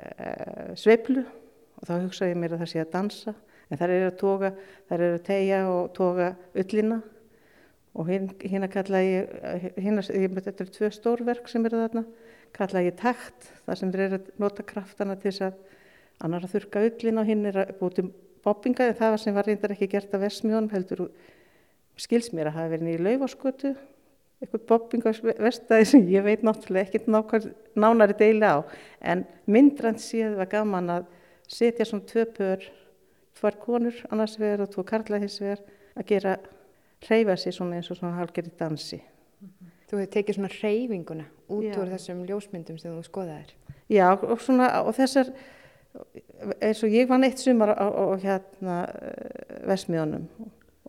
sveiplu 0.76 1.24
og 1.24 1.88
þá 1.88 1.94
hugsaði 2.02 2.35
ég 2.35 2.40
mér 2.42 2.56
að 2.56 2.64
það 2.64 2.72
sé 2.72 2.82
að 2.82 2.92
dansa 2.92 3.37
en 3.66 3.80
þar 3.80 3.92
er 3.94 4.06
að 4.06 4.18
toga, 4.20 4.50
þar 4.90 5.04
er 5.06 5.14
að 5.16 5.26
tegja 5.26 5.61
og 5.70 5.92
toga 5.96 6.32
öllina 6.59 7.00
og 7.96 8.11
hérna 8.11 8.68
kalla 8.68 9.00
ég, 9.00 9.32
hérna, 9.80 10.04
þetta 10.04 10.64
er 10.66 10.72
tvö 10.74 10.90
stórverk 10.92 11.48
sem 11.48 11.64
eru 11.64 11.80
þarna, 11.80 12.04
kalla 12.56 12.85
ég 12.85 12.96
takt 13.00 13.48
þar 13.64 13.80
sem 13.80 13.92
þeir 13.92 14.04
eru 14.06 14.18
að 14.20 14.30
nota 14.42 14.66
kraftana 14.66 15.16
til 15.16 15.30
þess 15.30 15.46
að 15.48 15.59
annar 16.26 16.46
að 16.46 16.54
þurka 16.56 16.85
öllina 16.90 17.22
og 17.22 17.30
hinn 17.30 17.48
er 17.48 17.61
að 17.64 17.74
búið 17.80 17.98
til 17.98 18.06
bobbinga 18.46 18.87
en 18.90 18.96
það 19.00 19.18
sem 19.22 19.37
var 19.37 19.48
reyndar 19.48 19.74
ekki 19.74 19.90
gert 19.96 20.14
af 20.14 20.22
versmjón 20.22 20.70
heldur 20.72 21.09
skils 22.00 22.30
mér 22.37 22.50
að 22.50 22.59
hafa 22.61 22.72
verið 22.74 22.92
í 22.92 23.04
laufaskötu 23.06 23.72
eitthvað 24.37 24.64
bobbingavestæði 24.68 25.88
sem 25.88 26.09
ég 26.12 26.24
veit 26.26 26.42
náttúrulega 26.44 26.90
ekkert 26.90 27.06
nánari 27.76 28.16
deili 28.18 28.44
á. 28.44 28.61
En 29.00 29.24
myndrand 29.48 30.02
séð 30.02 30.37
var 30.37 30.50
gaman 30.52 30.92
að 30.92 31.06
setja 31.48 31.87
svona 31.88 32.04
tvö 32.11 32.26
pör 32.37 32.66
tvær 33.37 33.56
konur 33.61 33.96
annars 34.11 34.37
vegar 34.40 34.64
og 34.64 34.72
tvo 34.72 34.85
karla 34.85 35.20
hins 35.22 35.40
vegar 35.40 35.62
að 35.96 36.09
gera 36.11 36.37
reyfa 37.04 37.37
sér 37.40 37.54
svona 37.56 37.78
eins 37.78 37.90
og 37.92 37.98
svona 38.00 38.16
halgerði 38.20 38.54
dansi. 38.59 39.00
Þú 39.87 40.00
hefur 40.00 40.12
tekið 40.14 40.38
svona 40.38 40.52
reyfinguna 40.56 41.26
út 41.52 41.66
Já. 41.68 41.76
úr 41.78 41.92
þessum 41.92 42.24
ljósmyndum 42.26 42.78
sem 42.80 42.94
þú 42.96 43.04
skoðaðir. 43.06 43.52
Já 43.92 44.09
og 44.16 44.40
svona 44.42 44.70
og 44.82 44.96
þessar 44.96 45.30
eins 46.61 46.82
og 46.85 46.92
ég 46.92 47.09
var 47.09 47.20
neitt 47.22 47.40
sumar 47.40 47.72
á, 47.72 47.87
á, 47.87 47.88
á 47.88 48.16
hérna 48.20 48.78
eh, 48.90 49.61
vesmiðunum 49.70 50.26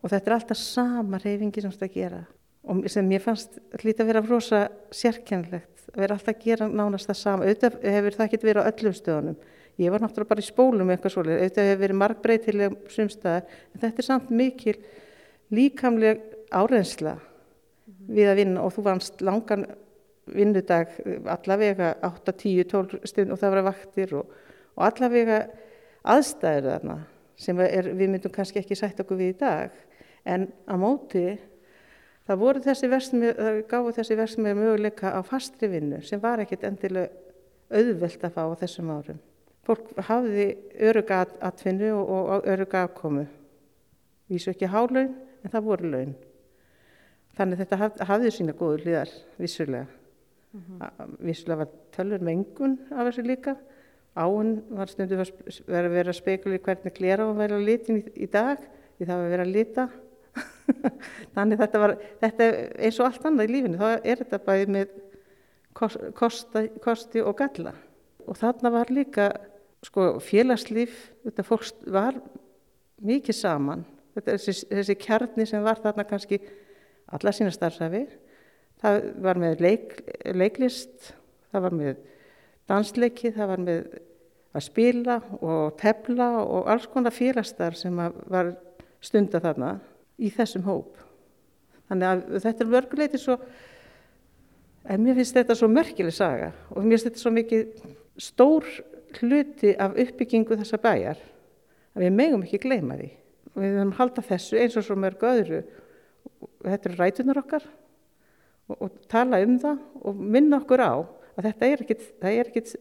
og 0.02 0.10
þetta 0.10 0.30
er 0.30 0.36
alltaf 0.36 0.60
sama 0.60 1.20
reyfingi 1.22 1.62
sem 1.62 1.74
þetta 1.74 1.94
gera. 1.94 2.24
Og 2.68 2.84
sem 2.90 3.06
ég 3.14 3.22
fannst 3.24 3.60
hlýtt 3.80 4.02
að 4.02 4.10
vera 4.10 4.24
rosa 4.26 4.64
sérkennlegt 4.92 5.78
að 5.94 6.02
vera 6.02 6.18
alltaf 6.18 6.34
að 6.34 6.44
gera 6.44 6.68
nánast 6.68 7.08
það 7.08 7.20
sama. 7.22 7.46
Auðvitað 7.46 7.78
hefur 7.94 8.16
það 8.18 8.26
ekki 8.26 8.40
verið 8.44 8.60
á 8.60 8.70
öllum 8.70 8.96
stöðunum. 8.96 9.38
Ég 9.78 9.94
var 9.94 10.02
náttúrulega 10.02 10.32
bara 10.32 10.42
í 10.42 10.48
spólum 10.48 10.90
eitthvað 10.90 11.14
svolítið 11.14 11.38
auðvitað 11.38 11.68
hefur 11.68 11.82
verið 11.84 11.98
margbreytilega 12.02 12.78
sumstaðar 12.92 13.44
en 13.46 13.82
þetta 13.84 14.02
er 14.02 14.08
samt 14.08 14.32
mikil 14.34 14.74
líkamleg 15.50 16.20
árensla 16.50 17.14
mm 17.14 17.20
-hmm. 17.20 18.14
við 18.16 18.28
að 18.28 18.36
vinna 18.36 18.62
og 18.62 18.72
þú 18.72 18.82
vannst 18.82 19.20
langan 19.20 19.66
vinnudag 20.26 20.88
allavega 21.26 21.94
8, 22.02 22.32
10, 22.32 22.64
12 22.64 23.06
stund 23.06 23.32
og 23.32 23.38
það 23.38 23.50
var 23.50 23.62
vaktir 23.62 24.14
og, 24.14 24.26
og 24.76 24.86
allavega 24.86 25.46
aðstæður 26.04 26.70
þarna 26.70 26.98
sem 27.36 27.60
er, 27.60 27.92
við 27.94 28.10
myndum 28.10 28.32
kannski 28.32 28.58
ekki 28.58 28.76
sætt 28.76 29.00
okkur 29.00 29.16
við 29.16 29.34
í 29.34 29.38
dag 29.38 29.70
en 30.24 30.48
á 30.68 30.74
móti 30.76 31.38
það 32.26 32.42
voru 32.42 32.60
þessi 32.64 32.90
versmi, 32.90 33.32
það 33.32 33.62
gáði 33.70 33.94
þessi 34.00 34.18
versmið 34.18 34.58
möguleika 34.58 35.14
á 35.16 35.20
fastri 35.24 35.70
vinnu 35.72 36.02
sem 36.02 36.20
var 36.20 36.42
ekkit 36.44 36.66
endilega 36.68 37.08
auðvelt 37.68 38.24
að 38.24 38.32
fá 38.32 38.42
á 38.48 38.60
þessum 38.62 38.90
árum. 38.92 39.18
Fólk 39.68 39.90
hafði 40.08 40.46
öruga 40.80 41.26
atvinnu 41.44 41.90
og, 41.92 42.30
og 42.32 42.46
öruga 42.48 42.86
afkomu. 42.86 43.26
Vísu 44.28 44.52
ekki 44.52 44.68
hálaun 44.68 45.12
en 45.44 45.52
það 45.52 45.68
voru 45.68 45.92
laun. 45.92 46.14
Þannig 47.38 47.60
þetta 47.62 47.78
haf, 47.78 47.98
hafði 48.08 48.34
sína 48.34 48.54
góðu 48.58 48.82
hlýðar 48.82 49.12
vissulega. 49.38 49.86
Mm 50.52 50.62
-hmm. 50.64 51.16
Vissulega 51.20 51.58
var 51.62 51.68
tölur 51.94 52.22
mengun 52.24 52.78
af 52.90 53.06
þessu 53.06 53.22
líka. 53.22 53.56
Áinn 54.16 54.62
var 54.70 54.88
stundu 54.90 55.16
verið 55.16 55.90
að 55.90 55.94
vera 55.94 56.12
spekuli 56.12 56.58
hvernig 56.58 56.94
glera 56.94 57.22
á 57.22 57.30
að 57.30 57.36
vera 57.38 57.58
litin 57.58 58.00
í, 58.00 58.04
í 58.24 58.26
dag 58.26 58.58
því 58.96 59.06
það 59.06 59.16
var 59.16 59.26
að 59.26 59.30
vera 59.30 59.42
að 59.42 59.54
lita. 59.54 59.88
Þannig 61.34 61.58
þetta 61.58 61.78
var 61.78 61.94
þetta 62.20 62.48
eins 62.78 62.98
og 63.00 63.06
allt 63.06 63.26
annað 63.26 63.48
í 63.48 63.52
lífinu. 63.52 63.78
Þá 63.78 64.00
er 64.04 64.16
þetta 64.16 64.38
bæði 64.38 64.66
með 64.66 64.88
kosti, 66.14 66.64
kosti 66.82 67.22
og 67.22 67.36
galla. 67.38 67.74
Og 68.26 68.36
þarna 68.36 68.70
var 68.70 68.90
líka 68.90 69.30
sko, 69.86 70.18
félagslíf, 70.18 71.12
þetta 71.24 71.46
fólk 71.46 71.86
var 71.86 72.18
mikið 72.98 73.36
saman 73.38 73.84
þessi, 74.26 74.54
þessi 74.70 74.98
kjarni 74.98 75.46
sem 75.46 75.62
var 75.62 75.80
þarna 75.82 76.06
kannski 76.08 76.40
alla 77.12 77.32
sína 77.32 77.52
starfsafi 77.54 78.06
það 78.82 79.08
var 79.24 79.40
með 79.40 79.64
leik, 79.64 79.96
leiklist, 80.36 81.12
það 81.52 81.66
var 81.66 81.76
með 81.78 82.02
dansleiki, 82.68 83.32
það 83.34 83.52
var 83.52 83.64
með 83.64 83.96
að 84.58 84.64
spila 84.64 85.18
og 85.38 85.78
tefla 85.80 86.28
og 86.42 86.70
alls 86.72 86.88
konar 86.90 87.14
félagstar 87.14 87.76
sem 87.78 87.94
var 87.98 88.54
stunda 89.04 89.40
þarna 89.42 89.76
í 90.18 90.30
þessum 90.34 90.64
hóp. 90.66 90.96
Þannig 91.88 92.08
að 92.08 92.44
þetta 92.44 92.64
er 92.64 92.72
mörguleiti 92.72 93.20
svo, 93.20 93.38
en 94.88 95.04
mér 95.04 95.18
finnst 95.18 95.36
þetta 95.36 95.56
svo 95.58 95.70
mörgileg 95.72 96.16
saga 96.16 96.52
og 96.72 96.82
mér 96.82 96.96
finnst 96.96 97.10
þetta 97.10 97.22
svo 97.22 97.34
mikið 97.36 97.66
stór 98.18 98.66
hluti 99.18 99.72
af 99.80 99.96
uppbyggingu 99.96 100.58
þessa 100.58 100.80
bæjar 100.82 101.20
að 101.94 102.04
við 102.04 102.16
megum 102.18 102.44
ekki 102.44 102.60
gleyma 102.66 102.98
því. 102.98 103.08
Við 103.54 103.76
höfum 103.78 103.94
halda 103.98 104.24
þessu 104.24 104.58
eins 104.60 104.76
og 104.78 104.86
svo 104.86 104.96
mörgu 105.00 105.28
öðru. 105.28 105.62
Þetta 106.64 106.90
eru 106.90 106.98
rætunar 106.98 107.40
okkar 107.40 107.64
og, 108.68 108.76
og 108.76 108.90
tala 109.10 109.40
um 109.44 109.56
það 109.62 109.80
og 110.04 110.20
minna 110.36 110.60
okkur 110.60 110.84
á 110.84 110.92
að 111.38 111.48
þetta 111.48 111.68
er 111.68 111.82
ekkit, 111.84 112.06
það 112.20 112.36
er 112.36 112.50
ekkit, 112.50 112.72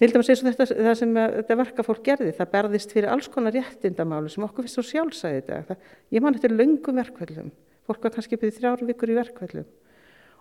til 0.00 0.10
dæmis 0.14 0.30
eins 0.32 0.42
og 0.42 0.48
þetta, 0.48 0.66
það 0.80 0.96
sem 1.02 1.18
þetta 1.20 1.58
verkafólk 1.60 2.04
gerði, 2.06 2.32
það 2.38 2.52
berðist 2.54 2.94
fyrir 2.96 3.12
alls 3.12 3.28
konar 3.32 3.54
réttindamálu 3.54 4.32
sem 4.32 4.46
okkur 4.46 4.64
finnst 4.64 4.78
svo 4.80 4.86
sjálfsæði 4.88 5.44
þetta. 5.50 5.76
Ég 6.10 6.24
man 6.24 6.38
eftir 6.38 6.56
löngum 6.56 6.96
verkvöldum, 6.96 7.52
fólk 7.88 8.08
var 8.08 8.16
kannski 8.16 8.40
byrðið 8.40 8.62
þrjáru 8.62 8.90
vikur 8.90 9.12
í 9.12 9.18
verkvöldum 9.20 9.68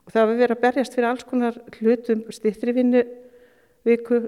og 0.10 0.13
það 0.15 0.26
var 0.26 0.38
verið 0.39 0.56
að 0.56 0.62
berjast 0.63 0.96
fyrir 0.96 1.06
alls 1.06 1.26
konar 1.28 1.58
hlutum, 1.78 2.24
stittri 2.34 2.74
vinnu 2.74 3.04
viku, 3.86 4.24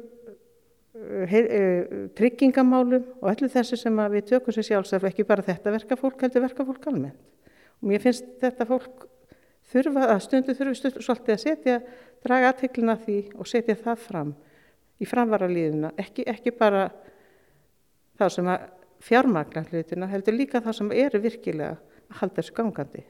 tryggingamálum 0.92 3.06
og 3.22 3.30
öllu 3.32 3.48
þessu 3.52 3.78
sem 3.80 4.00
við 4.12 4.26
tökum 4.34 4.56
sér 4.56 4.68
sjálfsög 4.68 5.06
ekki 5.08 5.24
bara 5.28 5.46
þetta 5.46 5.72
verkafólk, 5.78 6.20
heldur 6.20 6.44
verkafólk 6.44 6.88
almennt. 6.92 7.22
Og 7.80 7.88
mér 7.90 8.04
finnst 8.04 8.28
þetta 8.42 8.68
fólk 8.68 9.06
þurfa 9.72 10.10
að 10.12 10.20
stundu 10.26 10.56
þurfu 10.58 10.92
svolítið 11.00 11.36
að 11.36 11.44
setja, 11.46 11.78
draga 12.26 12.52
aðteglina 12.52 12.98
því 13.00 13.18
og 13.38 13.48
setja 13.48 13.78
það 13.80 14.04
fram 14.04 14.36
í 15.02 15.08
framvaralíðuna, 15.08 15.94
ekki, 16.02 16.28
ekki 16.30 16.54
bara 16.60 16.90
þá 18.20 18.28
sem 18.36 18.52
að 18.52 18.68
fjármagna 19.02 19.64
hlutina, 19.72 20.12
heldur 20.12 20.36
líka 20.36 20.62
þá 20.62 20.72
sem 20.78 20.92
eru 20.94 21.24
virkilega 21.24 21.80
að 22.12 22.20
halda 22.20 22.42
þessu 22.42 22.58
gangandi. 22.60 23.08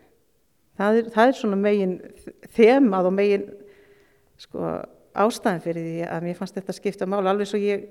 Það 0.80 1.02
er, 1.02 1.10
það 1.12 1.32
er 1.32 1.38
svona 1.42 1.60
megin 1.60 1.98
þemað 2.56 3.10
og 3.10 3.18
megin 3.18 3.50
sko 4.40 4.70
ástæðan 5.14 5.64
fyrir 5.64 5.88
því 5.88 6.08
að 6.08 6.26
mér 6.28 6.38
fannst 6.40 6.58
þetta 6.58 6.76
skipta 6.78 7.08
mála 7.10 7.34
alveg 7.34 7.50
svo 7.50 7.60
ég 7.62 7.86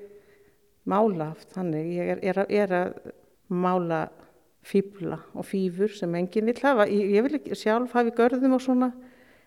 mála 0.89 1.31
aft 1.35 1.53
þannig, 1.55 1.89
ég 1.99 2.13
er, 2.15 2.23
er, 2.33 2.43
er 2.49 2.75
að 2.79 3.13
mála 3.51 4.05
fýbla 4.67 5.19
og 5.35 5.47
fýfur 5.49 5.93
sem 5.97 6.15
enginn 6.19 6.51
vil 6.51 6.61
hafa. 6.63 6.87
Ég, 6.89 7.15
ég 7.17 7.25
vil 7.27 7.39
ekki 7.39 7.57
sjálf 7.59 7.95
hafi 7.97 8.13
görðum 8.17 8.57
og 8.57 8.65
svona 8.65 8.91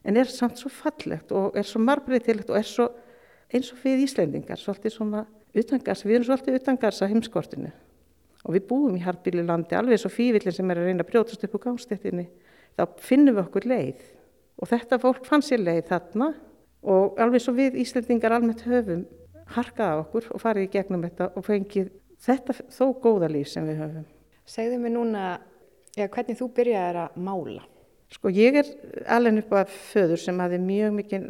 en 0.03 0.19
er 0.19 0.29
samt 0.29 0.59
svo 0.59 0.71
fallegt 0.73 1.31
og 1.35 1.57
er 1.57 1.67
svo 1.67 1.81
marbreytilegt 1.83 2.51
og 2.51 2.59
er 2.59 2.67
svo 2.67 2.89
eins 3.53 3.69
og 3.71 3.79
við 3.83 4.03
Íslendingar, 4.07 4.59
svolítið 4.59 4.95
svona 4.95 5.25
utangars, 5.53 6.01
við 6.05 6.17
erum 6.17 6.27
svolítið 6.27 6.57
utangars 6.59 7.01
að 7.05 7.13
heimskortinu 7.13 7.71
og 8.43 8.55
við 8.55 8.65
búum 8.67 8.95
í 8.97 9.03
hardbíli 9.03 9.45
landi 9.45 9.77
alveg 9.77 10.01
svo 10.01 10.09
fývillin 10.11 10.55
sem 10.55 10.71
er 10.73 10.81
að 10.81 10.89
reyna 10.89 11.05
að 11.05 11.11
brjótast 11.11 11.45
upp 11.45 11.53
úr 11.55 11.63
gangstéttinni, 11.67 12.25
þá 12.75 12.83
finnum 13.05 13.37
við 13.37 13.43
okkur 13.45 13.67
leið 13.69 14.01
og 14.57 14.71
þetta 14.71 14.99
fólk 14.99 15.29
fann 15.29 15.45
sér 15.45 15.63
leið 15.63 15.85
þarna 15.91 16.33
og 16.83 17.19
alveg 17.21 17.43
svo 17.43 17.55
við 17.57 17.79
Íslandingar 17.83 18.35
almennt 18.35 18.63
höfum 18.67 19.05
harkað 19.53 19.97
á 19.97 20.01
okkur 20.01 20.29
og 20.33 20.41
farið 20.41 20.67
í 20.67 20.71
gegnum 20.73 21.03
þetta 21.05 21.29
og 21.37 21.45
fengið 21.47 21.91
þetta 22.23 22.55
þó 22.71 22.85
góða 23.03 23.29
líf 23.31 23.51
sem 23.51 23.67
við 23.67 23.83
höfum. 23.83 24.07
Segðu 24.45 24.79
mig 24.83 24.93
núna, 24.93 25.37
já, 25.95 26.07
hvernig 26.07 26.39
þú 26.39 26.49
byrjaði 26.57 27.03
að 27.05 27.21
mála? 27.27 27.67
Sko 28.13 28.29
ég 28.29 28.59
er 28.61 28.71
alveg 29.09 29.41
upp 29.41 29.55
af 29.57 29.77
föður 29.93 30.21
sem 30.21 30.41
hafi 30.43 30.59
mjög 30.61 30.97
mikið 30.99 31.29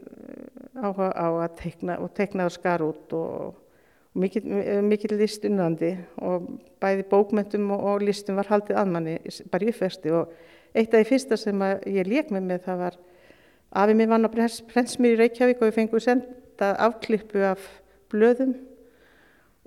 áhuga 0.74 1.12
á 1.16 1.28
að 1.46 1.54
teikna 1.62 2.00
og 2.02 2.12
teikna 2.18 2.48
og 2.50 2.56
skar 2.56 2.84
út 2.84 3.14
og, 3.16 3.54
og 3.54 4.20
mikið, 4.20 4.50
mikið 4.84 5.16
list 5.22 5.46
unnandi 5.48 5.94
og 6.22 6.50
bæði 6.84 7.06
bókmentum 7.12 7.70
og, 7.76 7.86
og 7.94 8.04
listum 8.04 8.40
var 8.40 8.50
haldið 8.52 8.82
aðmanni 8.82 9.16
bara 9.54 9.70
í 9.70 9.76
fyrsti 9.76 10.14
og 10.18 10.34
eitt 10.74 10.94
af 10.94 11.04
því 11.04 11.10
fyrsta 11.12 11.40
sem 11.40 11.66
ég 11.86 12.10
lék 12.10 12.34
með 12.34 12.50
með 12.50 12.66
það 12.68 12.82
var 12.84 13.00
Afi 13.74 13.96
minn 13.98 14.12
vann 14.12 14.26
á 14.26 14.30
Prensmýri 14.30 15.18
Reykjavík 15.18 15.62
og 15.62 15.70
við 15.70 15.78
fengum 15.80 16.04
senda 16.04 16.74
afklippu 16.86 17.42
af 17.48 17.64
blöðum 18.14 18.54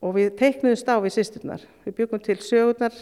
og 0.04 0.14
við 0.14 0.36
teiknuðumst 0.38 0.86
á 0.86 0.96
við 1.02 1.16
sýsturnar. 1.16 1.64
Við 1.86 1.96
byggum 1.98 2.22
til 2.22 2.36
sögurnar, 2.44 2.94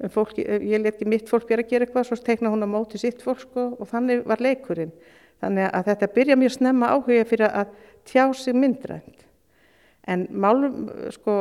um 0.00 0.10
fólki, 0.10 0.42
ég 0.42 0.82
leti 0.82 1.06
mitt 1.06 1.30
fólk 1.30 1.46
vera 1.50 1.62
að 1.62 1.70
gera 1.70 1.86
eitthvað, 1.86 2.08
svo 2.08 2.18
teikna 2.24 2.50
hún 2.50 2.66
á 2.66 2.68
móti 2.70 2.98
sitt 2.98 3.22
fólk 3.22 3.44
sko, 3.44 3.66
og 3.78 3.90
þannig 3.92 4.24
var 4.26 4.42
leikurinn. 4.42 4.92
Þannig 5.40 5.70
að 5.70 5.88
þetta 5.92 6.10
byrja 6.16 6.38
mjög 6.40 6.56
snemma 6.56 6.92
áhuga 6.96 7.24
fyrir 7.28 7.48
að 7.48 7.74
tjá 8.08 8.24
sig 8.34 8.56
myndrænt. 8.56 9.26
En 10.08 10.26
málum, 10.32 10.88
sko, 11.14 11.36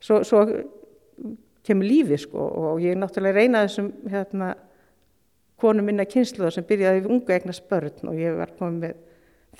svo, 0.00 0.22
svo 0.24 0.46
kemur 1.66 1.86
lífi 1.86 2.16
sko 2.22 2.40
og 2.40 2.80
ég 2.82 2.96
náttúrulega 2.98 3.42
reynað 3.42 3.66
þessum 3.68 3.90
hérna 4.10 4.54
konu 5.60 5.84
minna 5.84 6.06
kynsluða 6.08 6.54
sem 6.56 6.66
byrjaði 6.66 7.04
við 7.04 7.12
unga 7.14 7.36
eignast 7.36 7.66
börn 7.70 8.10
og 8.10 8.18
ég 8.18 8.38
var 8.38 8.54
komið 8.58 8.80
með 8.84 9.02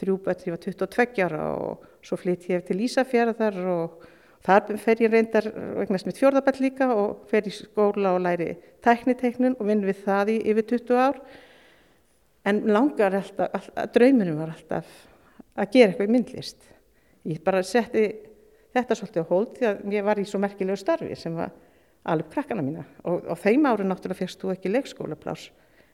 þrjú 0.01 0.17
börn, 0.25 0.47
ég 0.47 0.57
var 0.57 0.63
22 0.65 1.27
ára 1.27 1.45
og 1.59 1.85
svo 2.07 2.19
flytt 2.21 2.49
ég 2.51 2.65
til 2.67 2.79
Ísafjörðar 2.87 3.61
og 3.75 4.09
þar 4.47 4.73
fer 4.81 5.05
ég 5.05 5.13
reyndar 5.13 5.51
eignast 5.83 6.09
mitt 6.09 6.21
fjörðabell 6.21 6.57
líka 6.65 6.89
og 6.95 7.27
fer 7.31 7.49
í 7.49 7.53
skóla 7.55 8.15
og 8.17 8.25
læri 8.25 8.55
tækniteiknun 8.85 9.59
og 9.59 9.69
vinn 9.69 9.85
við 9.85 10.03
það 10.07 10.35
í 10.35 10.41
yfir 10.53 10.69
20 10.77 11.01
ár 11.05 11.21
en 12.49 12.63
langar 12.73 13.19
alltaf, 13.21 13.53
alltaf 13.53 13.93
draumunum 13.95 14.41
var 14.41 14.55
alltaf 14.55 14.91
að 15.61 15.73
gera 15.75 15.93
eitthvað 15.93 16.09
í 16.09 16.15
myndlist. 16.15 16.61
Ég 17.29 17.43
bara 17.45 17.61
setti 17.67 18.07
þetta 18.73 18.97
svolítið 18.97 19.27
á 19.27 19.31
hold 19.31 19.57
því 19.59 19.69
að 19.69 19.97
ég 19.97 20.07
var 20.07 20.21
í 20.21 20.27
svo 20.29 20.41
merkilegu 20.41 20.81
starfi 20.81 21.17
sem 21.19 21.37
var 21.37 21.53
alveg 22.09 22.31
krakkana 22.33 22.65
mína 22.65 22.85
og, 23.05 23.27
og 23.29 23.39
þeim 23.43 23.67
áru 23.69 23.85
náttúrulega 23.85 24.23
fyrst 24.23 24.41
þú 24.41 24.55
ekki 24.55 24.73
leikskólaplás 24.73 25.51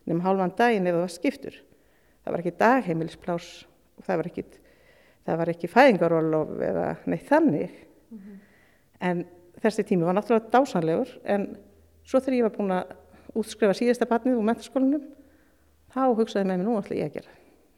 nefnum 0.06 0.22
hálfan 0.22 0.54
daginn 0.56 0.86
eða 0.86 1.00
það 1.00 1.04
var 1.04 1.14
skiptur. 1.14 1.56
Það 2.22 2.32
var 2.32 2.42
ekki 2.42 2.58
dagheimilisplás 2.60 3.48
og 3.98 4.06
það 4.06 4.20
var 4.20 4.28
ekki, 4.30 4.44
það 5.26 5.40
var 5.40 5.52
ekki 5.52 5.70
fæðingarólof 5.72 6.52
eða 6.68 6.86
neitt 7.06 7.28
þannig. 7.28 7.74
Mm 8.10 8.18
-hmm. 8.18 8.38
En 9.00 9.24
þessi 9.62 9.84
tími 9.84 10.04
var 10.04 10.14
náttúrulega 10.14 10.50
dásanlegur 10.50 11.10
en 11.24 11.56
svo 12.04 12.20
þegar 12.20 12.38
ég 12.38 12.42
var 12.42 12.56
búin 12.56 12.70
að 12.70 12.94
útskrifa 13.34 13.74
síðasta 13.74 14.06
barnið 14.06 14.38
úr 14.38 14.46
mentarskólanum 14.46 15.02
þá 15.92 16.14
hugsaði 16.14 16.46
með 16.46 16.56
mig 16.56 16.66
nú 16.66 16.78
ætla 16.78 16.96
ég 16.96 17.04
að 17.04 17.14
gera. 17.14 17.30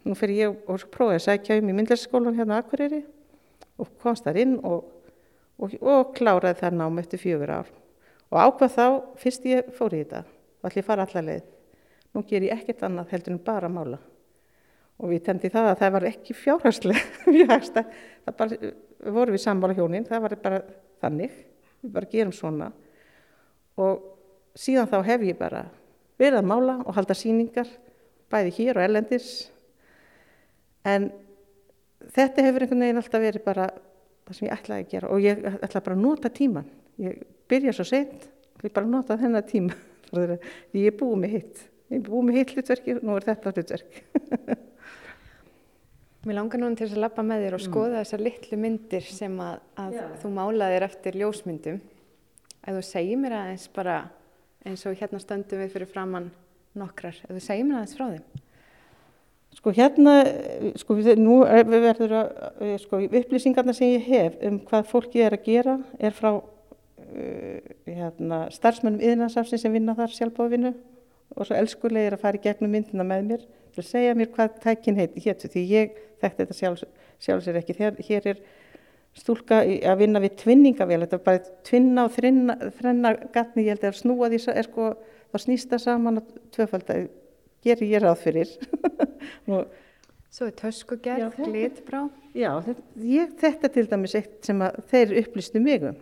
Nú 0.05 0.15
fyrir 0.15 0.37
ég 0.37 0.49
og 0.69 0.85
prófaði 0.91 1.19
að 1.19 1.27
sækja 1.27 1.59
um 1.59 1.69
í 1.69 1.73
myndlæsskólan 1.73 2.37
hérna 2.39 2.59
á 2.59 2.61
Akureyri 2.61 3.05
og 3.79 3.89
komst 4.03 4.25
þar 4.25 4.37
inn 4.37 4.59
og, 4.63 4.85
og, 5.59 5.75
og 5.83 6.15
kláraði 6.15 6.61
það 6.61 6.73
nám 6.75 6.99
eftir 6.99 7.19
fjögur 7.19 7.51
ár. 7.51 7.69
Og 8.31 8.39
ákvað 8.39 8.75
þá, 8.75 8.87
fyrst 9.17 9.45
ég 9.45 9.71
fór 9.73 9.95
í 9.95 10.03
þetta, 10.05 10.25
ég 10.65 10.77
að 10.77 10.85
fara 10.85 11.03
allar 11.03 11.25
leið 11.25 11.58
nú 12.15 12.23
ger 12.29 12.47
ég 12.47 12.55
ekkert 12.55 12.85
annað 12.87 13.15
heldur 13.15 13.35
en 13.35 13.43
bara 13.45 13.71
mála. 13.73 13.99
Og 14.99 15.13
við 15.13 15.25
tendi 15.29 15.51
það 15.53 15.71
að 15.71 15.81
það 15.83 15.95
var 15.95 16.07
ekki 16.09 16.35
fjárhagslega 16.35 17.59
það 17.75 18.33
bara, 18.39 18.71
voru 19.15 19.35
við 19.35 19.45
sammála 19.45 19.77
hjónin 19.79 20.07
það 20.09 20.25
var 20.25 20.37
bara 20.43 20.63
þannig. 21.03 21.37
Við 21.83 21.93
bara 21.95 22.11
gerum 22.11 22.35
svona. 22.35 22.73
Og 23.79 24.03
síðan 24.59 24.91
þá 24.91 24.99
hef 25.07 25.27
ég 25.29 25.39
bara 25.39 25.69
verið 26.19 26.41
að 26.41 26.51
mála 26.51 26.81
og 26.83 26.97
halda 26.97 27.15
síningar 27.15 27.71
bæði 28.33 28.57
hér 28.57 28.81
og 28.81 28.85
ellendis 28.89 29.29
en 30.89 31.13
þetta 32.11 32.45
hefur 32.45 32.65
einhvern 32.65 32.83
veginn 32.83 33.01
alltaf 33.01 33.23
verið 33.23 33.47
bara 33.47 33.69
það 34.27 34.35
sem 34.35 34.49
ég 34.49 34.57
ætlaði 34.57 34.83
að 34.83 34.91
gera. 34.97 35.13
Og 35.15 35.23
ég 35.23 35.47
ætlaði 35.55 35.85
bara 35.87 35.97
að 35.97 36.03
nota 36.03 36.33
tíman 36.35 36.69
ég 36.99 37.23
byrja 37.49 37.75
svo 37.77 37.87
sent 37.87 38.29
og 38.59 38.67
ég 38.67 38.75
bara 38.75 38.91
nota 38.91 39.19
þennan 39.19 39.47
tíma. 39.47 39.77
Því 40.11 40.39
ég 40.83 40.91
er 40.91 40.97
búið 40.99 41.21
með 41.23 41.35
hitt 41.37 41.67
ég 41.89 41.99
er 41.99 42.07
búið 42.09 42.27
með 42.29 42.41
hitt 42.41 42.55
hlutverki 42.57 42.97
og 42.97 43.05
nú 43.07 43.17
er 43.17 43.29
þetta 43.29 43.53
hlutverk. 43.55 44.01
Mér 46.27 46.35
langar 46.35 46.61
núna 46.61 46.77
til 46.77 46.89
að 46.91 46.99
lappa 47.05 47.23
með 47.25 47.45
þér 47.45 47.55
og 47.57 47.61
mm. 47.63 47.69
skoða 47.71 48.01
þessar 48.03 48.23
litlu 48.27 48.59
myndir 48.61 49.05
sem 49.07 49.37
að, 49.41 49.61
að 49.79 49.95
þú 50.21 50.33
málaðir 50.35 50.85
eftir 50.89 51.17
ljósmyndum. 51.21 51.79
Ef 52.59 52.75
þú 52.75 52.83
segir 52.85 53.21
mér 53.23 53.37
aðeins 53.39 53.69
bara 53.73 54.01
eins 54.67 54.83
og 54.85 54.99
hérna 54.99 55.21
stöndum 55.23 55.63
við 55.63 55.73
fyrir 55.77 55.89
framann 55.89 56.29
nokkrar, 56.77 57.17
ef 57.23 57.31
þú 57.31 57.45
segir 57.45 57.69
mér 57.69 57.79
aðeins 57.79 57.97
frá 57.97 58.07
þeim. 58.11 58.45
Sko 59.59 59.73
hérna, 59.75 60.13
sko 60.79 60.99
nú 61.19 61.39
verður 61.71 62.13
að, 62.19 62.29
sko 62.83 63.01
upplýsingarna 63.07 63.73
sem 63.75 63.95
ég 63.95 64.11
hef 64.11 64.37
um 64.45 64.61
hvað 64.69 64.91
fólki 64.91 65.23
er 65.25 65.39
að 65.39 65.47
gera 65.49 65.79
er 65.97 66.15
frá 66.15 66.35
uh, 66.37 67.57
hérna, 67.87 68.45
starfsmönnum 68.55 69.03
yðnarsafsin 69.03 69.63
sem 69.63 69.75
vinna 69.75 69.97
þar 69.99 70.15
sjálfbóðvinnu 70.19 70.75
og 71.37 71.47
svo 71.47 71.57
elskulegir 71.59 72.17
að 72.17 72.23
fara 72.25 72.39
í 72.39 72.45
gegnum 72.45 72.73
myndina 72.73 73.07
með 73.07 73.27
mér 73.33 73.45
til 73.75 73.83
að 73.83 73.91
segja 73.91 74.15
mér 74.19 74.31
hvað 74.35 74.57
tækin 74.65 74.99
heiti 74.99 75.23
héttu 75.25 75.51
því 75.53 75.65
ég 75.71 75.99
þekkti 76.23 76.45
þetta 76.45 76.57
sjálfs, 76.59 76.87
sjálfsir 77.23 77.59
ekki. 77.61 77.77
Hér, 77.79 77.99
hér 78.09 78.31
er 78.33 78.41
stúlka 79.19 79.61
að 79.63 80.01
vinna 80.03 80.23
við 80.23 80.37
tvinningavél, 80.43 81.03
þetta 81.05 81.19
er 81.19 81.25
bara 81.27 81.43
tvinna 81.67 82.07
og 82.07 82.15
þrenna 82.17 83.13
gatni, 83.35 83.67
ég 83.67 83.77
held 83.77 83.87
að 83.91 83.99
snúa 84.01 84.31
því 84.33 84.41
er 84.55 84.69
sko, 84.69 84.89
þá 85.33 85.39
snýsta 85.45 85.81
saman 85.83 86.23
og 86.23 86.33
tvöfald 86.55 86.91
að 86.95 87.09
ger 87.67 87.85
ég 87.87 88.03
ráð 88.05 88.19
fyrir. 88.25 88.57
og, 89.53 89.69
Svo 90.29 90.45
er 90.45 90.53
töskugerð, 90.59 91.23
Já, 91.25 91.47
glitbrá. 91.49 92.03
já, 92.37 92.51
þetta, 92.67 92.83
ég, 93.01 93.31
þetta 93.41 93.69
til 93.73 93.85
dæmis 93.89 94.13
eitt 94.19 94.35
sem 94.45 94.59
að 94.61 94.77
þeir 94.91 95.15
upplýstu 95.23 95.63
mig 95.65 95.87
um. 95.89 95.97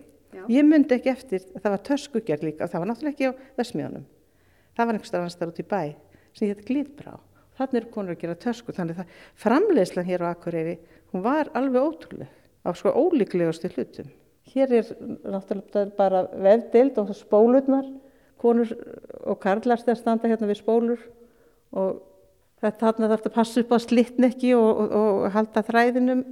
Ég 0.50 0.66
myndi 0.66 0.96
ekki 0.96 1.12
eftir, 1.12 1.44
það 1.54 1.70
var 1.70 1.82
töskugerð 1.86 2.42
líka, 2.48 2.66
það 2.66 2.82
var 2.82 2.90
náttúrulega 2.90 3.14
ekki 3.14 3.30
á 3.30 3.32
Vestmjónum. 3.60 4.02
Það 4.76 4.88
var 4.88 4.98
einhverstað 4.98 5.22
annars 5.22 5.38
þar 5.40 5.52
út 5.52 5.62
í 5.62 5.66
bæ, 5.70 5.82
sem 6.36 6.48
ég 6.48 6.54
þetta 6.54 6.68
glitbrá. 6.70 7.14
Þannig 7.56 7.78
eru 7.80 7.92
konur 7.94 8.12
að 8.12 8.22
gera 8.22 8.38
tösku, 8.40 8.74
þannig 8.76 8.98
að 9.00 9.20
framleiðslan 9.40 10.08
hér 10.08 10.24
á 10.28 10.32
Akureyri, 10.34 10.74
hún 11.12 11.24
var 11.24 11.48
alveg 11.56 11.86
ótrúleg, 11.88 12.32
á 12.60 12.70
sko 12.76 12.92
ólíklegustu 12.92 13.70
hlutum. 13.72 14.10
Hér 14.52 14.74
er 14.76 14.90
náttúrulega 15.24 15.86
bara 15.96 16.26
vefdeild 16.44 16.98
og 17.00 17.14
spólurnar, 17.16 17.88
konur 18.36 18.74
og 19.24 19.40
karlar 19.40 19.80
þegar 19.80 20.00
standa 20.02 20.28
hérna 20.28 20.50
við 20.50 20.60
spólur 20.60 21.00
og 21.72 22.02
þetta 22.60 22.90
þarna 22.90 23.08
þarf 23.12 23.30
að 23.30 23.36
passa 23.38 23.62
upp 23.62 23.72
á 23.72 23.78
slittn 23.80 24.28
ekki 24.28 24.52
og, 24.58 24.68
og, 24.84 24.92
og 25.00 25.24
halda 25.34 25.62
þræðinum 25.66 26.22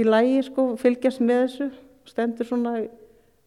í 0.00 0.06
lægi 0.06 0.46
sko, 0.48 0.66
fylgjast 0.80 1.20
með 1.20 1.42
þessu, 1.44 1.68
stendur 2.08 2.48
svona 2.48 2.74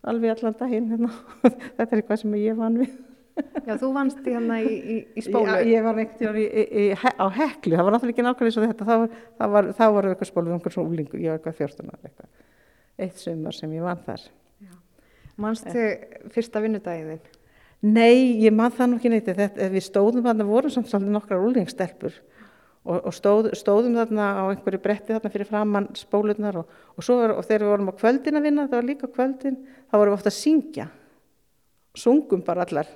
alveg 0.06 0.36
allan 0.36 0.58
daginn 0.60 0.92
hérna. 0.92 1.12
þetta 1.78 1.90
er 1.90 2.02
eitthvað 2.02 2.22
sem 2.22 2.38
ég 2.38 2.60
vann 2.60 2.80
við. 2.84 2.94
Já, 3.68 3.74
þú 3.82 3.90
vannst 3.96 4.22
hérna 4.28 4.60
í, 4.62 4.70
í, 4.70 4.96
í 5.18 5.24
spólu. 5.26 5.50
Já, 5.50 5.68
ég 5.72 5.86
var 5.86 5.98
veginn 5.98 6.40
í, 6.40 6.86
á 6.94 7.26
heklu, 7.34 7.78
það 7.78 7.88
var 7.88 7.96
náttúrulega 7.96 8.14
ekki 8.14 8.26
nákvæmlega 8.28 8.52
eins 8.52 8.60
og 8.60 8.68
þetta, 8.68 8.88
þá 8.88 8.94
var, 8.94 9.20
það 9.40 9.54
var, 9.56 9.70
þá 9.78 9.86
var 9.96 10.08
eitthvað 10.12 10.30
spólur, 10.30 10.56
einhvern 10.56 10.76
svona 10.76 10.94
úlingu, 10.94 11.22
ég 11.22 11.34
var 11.34 11.40
eitthvað 11.40 11.62
14 11.64 11.94
ára 11.94 12.10
eitthvað. 12.10 12.32
Eitt 13.04 13.22
sumar 13.24 13.58
sem 13.58 13.74
ég 13.74 13.86
vann 13.86 14.04
þar. 14.06 14.28
Manstu 15.42 15.88
fyrsta 16.34 16.62
vinnudaginn 16.62 17.16
þinn? 17.16 17.40
Nei, 17.84 18.40
ég 18.40 18.54
man 18.56 18.72
það 18.72 18.92
nú 18.92 19.00
ekki 19.00 19.10
neitt, 19.12 19.28
þetta, 19.28 19.66
við 19.74 19.84
stóðum 19.84 20.24
þarna, 20.24 20.46
vorum 20.48 20.72
samt 20.72 20.92
svolítið 20.92 21.16
nokkrar 21.18 21.42
úlingstelpur 21.44 22.14
og, 22.84 23.00
og 23.00 23.16
stóð, 23.16 23.50
stóðum 23.60 23.98
þarna 23.98 24.28
á 24.40 24.44
einhverju 24.54 24.80
bretti 24.84 25.16
þarna 25.16 25.32
fyrir 25.34 25.50
framann 25.50 25.90
spólurnar 25.98 26.62
og, 26.62 26.78
og, 26.96 27.04
var, 27.10 27.34
og 27.36 27.48
þegar 27.48 27.66
við 27.66 27.74
vorum 27.74 27.92
á 27.92 28.00
kvöldin 28.00 28.40
að 28.40 28.48
vinna, 28.48 28.68
það 28.70 28.80
var 28.80 28.88
líka 28.88 29.10
kvöldin, 29.12 29.60
þá 29.90 29.98
vorum 29.98 30.14
við 30.14 30.20
ofta 30.20 30.32
að 30.32 30.38
syngja, 30.38 30.88
sungum 32.06 32.46
bara 32.46 32.64
allar, 32.68 32.94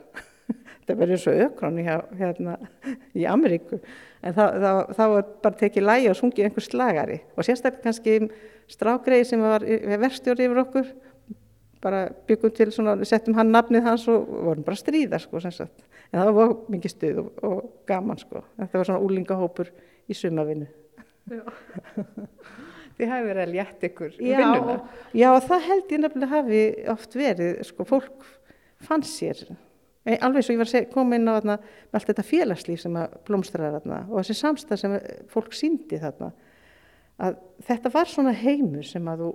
þetta 0.88 1.00
verður 1.02 1.18
eins 1.18 1.26
og 1.28 1.42
ökron 1.48 1.80
í, 1.82 1.86
hérna, 2.22 2.54
í 3.12 3.26
Ameríku, 3.28 3.82
en 4.24 4.36
þá, 4.38 4.44
var 4.96 5.26
bara 5.44 5.60
tekið 5.60 5.84
lægi 5.84 6.08
og 6.14 6.16
sungið 6.22 6.48
einhver 6.48 6.64
slagari 6.64 7.18
og 7.36 7.44
sérstaklega 7.44 7.84
kannski 7.84 8.16
strákreiði 8.72 9.28
sem 9.28 9.44
var 9.44 9.66
verstjóri 10.00 10.48
yfir 10.48 10.62
okkur, 10.64 10.90
bara 11.84 12.06
byggum 12.28 12.54
til 12.56 12.72
svona, 12.74 12.96
settum 13.06 13.36
hann 13.38 13.52
nafnið 13.54 13.86
hans 13.86 14.08
og 14.12 14.26
vorum 14.48 14.64
bara 14.66 14.80
að 14.80 14.82
stríða 14.86 15.20
sko 15.22 15.44
sem 15.44 15.54
sagt. 15.54 15.84
En 16.10 16.22
það 16.24 16.32
var 16.40 16.56
mikið 16.74 16.94
stuð 16.96 17.20
og, 17.22 17.28
og 17.44 17.60
gaman 17.88 18.18
sko. 18.18 18.42
Þetta 18.58 18.80
var 18.80 18.88
svona 18.90 19.04
úlingahópur 19.06 19.70
í 20.08 20.16
sumavinnu. 20.18 20.68
Þið 22.98 23.12
hafi 23.12 23.28
verið 23.28 23.44
að 23.44 23.54
létta 23.54 23.88
ykkur 23.92 24.16
Já, 24.18 24.40
vinnuna. 24.40 24.78
já, 25.14 25.28
það 25.46 25.66
held 25.68 25.92
ég 25.94 26.02
nefnilega 26.02 26.32
hafi 26.34 26.62
oft 26.96 27.18
verið, 27.20 27.60
sko, 27.68 27.86
fólk 27.92 28.26
fann 28.88 29.06
sér, 29.06 29.44
alveg 30.16 30.46
svo 30.46 30.56
ég 30.56 30.62
var 30.62 30.72
að 30.72 30.90
koma 30.94 31.18
inn 31.18 31.28
á 31.28 31.36
þarna, 31.38 31.58
allt 31.92 32.10
þetta 32.12 32.26
félagslíf 32.26 32.82
sem 32.84 32.98
að 33.00 33.16
blómstrar 33.28 33.76
þarna 33.78 34.02
og 34.08 34.22
þessi 34.22 34.38
samstað 34.40 34.82
sem 34.82 34.98
fólk 35.32 35.56
síndi 35.58 36.00
þarna, 36.02 36.32
að 37.28 37.40
þetta 37.68 37.92
var 37.94 38.12
svona 38.12 38.36
heimur 38.38 38.88
sem 38.88 39.08
að 39.12 39.26
þú 39.26 39.32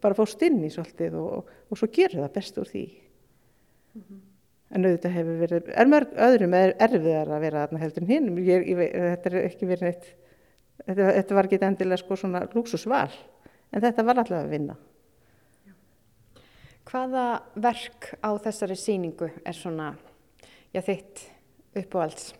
bara 0.00 0.16
fórst 0.16 0.42
inn 0.46 0.60
í 0.64 0.72
svolítið 0.72 1.16
og, 1.20 1.54
og 1.68 1.78
svo 1.78 1.88
gerir 1.92 2.22
það 2.24 2.34
best 2.36 2.60
úr 2.60 2.68
því. 2.68 2.84
En 4.70 4.86
auðvitað 4.86 5.16
hefur 5.16 5.40
verið, 5.40 5.70
er 5.82 5.90
mörg 5.90 6.12
öðrum 6.26 6.54
er 6.56 6.76
erfiðar 6.78 7.32
að 7.34 7.44
vera 7.46 7.64
þarna 7.64 7.82
heldur 7.82 8.06
en 8.06 8.12
hinn, 8.12 8.28
ég, 8.46 8.68
ég, 8.70 8.84
þetta 8.94 9.32
er 9.32 9.38
ekki 9.42 9.68
verið 9.70 9.88
neitt, 9.88 10.06
þetta, 10.84 11.08
þetta 11.16 11.38
var 11.38 11.48
ekki 11.48 11.60
endilega 11.66 12.02
sko 12.04 12.20
svona 12.20 12.44
lúksusval, 12.54 13.10
en 13.72 13.84
þetta 13.84 14.06
var 14.06 14.22
alltaf 14.22 14.44
að 14.44 14.54
vinna. 14.54 14.78
Hvaða 16.90 17.24
verk 17.62 18.12
á 18.18 18.30
þessari 18.42 18.76
sýningu 18.78 19.28
er 19.46 19.54
svona, 19.54 19.92
já 20.74 20.80
þitt 20.86 21.24
uppáhalds? 21.80 22.32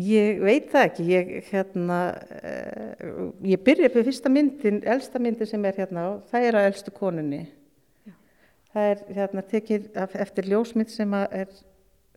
Ég 0.00 0.38
veit 0.46 0.68
það 0.70 0.84
ekki, 0.86 1.04
ég, 1.10 1.30
hérna, 1.50 1.96
uh, 2.14 3.24
ég 3.42 3.58
byrja 3.66 3.88
upp 3.90 3.96
við 3.98 4.06
fyrsta 4.06 4.30
myndin, 4.30 4.78
elsta 4.86 5.18
myndin 5.22 5.48
sem 5.50 5.64
er 5.66 5.80
hérna 5.82 6.04
á, 6.06 6.10
það 6.30 6.46
er 6.46 6.58
að 6.60 6.68
elstu 6.70 6.92
konunni. 6.94 7.40
Það 8.70 8.86
er 8.92 9.00
hérna 9.16 9.42
tekið 9.50 9.88
af, 9.98 10.14
eftir 10.22 10.46
ljósmynd 10.52 10.92
sem 10.94 11.16
er... 11.18 11.50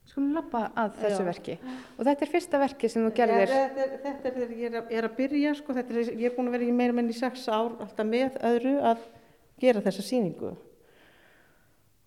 Skulum 0.06 0.36
lappa 0.36 0.68
að 0.78 1.00
þessu 1.00 1.24
Já. 1.24 1.26
verki. 1.32 1.54
Og 1.98 2.06
þetta 2.06 2.26
er 2.28 2.30
fyrsta 2.36 2.60
verki 2.62 2.90
sem 2.92 3.06
þú 3.08 3.12
gerðir. 3.18 3.50
Ja, 3.50 3.64
þetta, 3.74 3.86
er- 3.88 4.02
þetta 4.04 4.30
er 4.30 4.36
þegar 4.38 4.52
ég 4.60 4.68
er, 4.70 4.76
að- 4.84 4.92
er 5.00 5.08
að 5.08 5.16
byrja, 5.18 5.54
sko, 5.58 5.76
þetta 5.80 5.96
er, 5.98 6.12
ég 6.20 6.28
er 6.30 6.36
búin 6.38 6.52
að 6.52 6.58
vera 6.60 6.68
í 6.70 6.76
meira 6.78 6.94
menn 7.00 7.10
í 7.10 7.16
sex 7.18 7.48
ár 7.50 7.72
alltaf 7.82 8.06
með 8.06 8.38
öðru 8.52 8.76
að 8.92 9.08
gera 9.64 9.82
þessa 9.88 10.06
sýningu. 10.12 10.54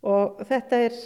Og 0.07 0.43
þetta 0.47 0.79
er 0.87 0.97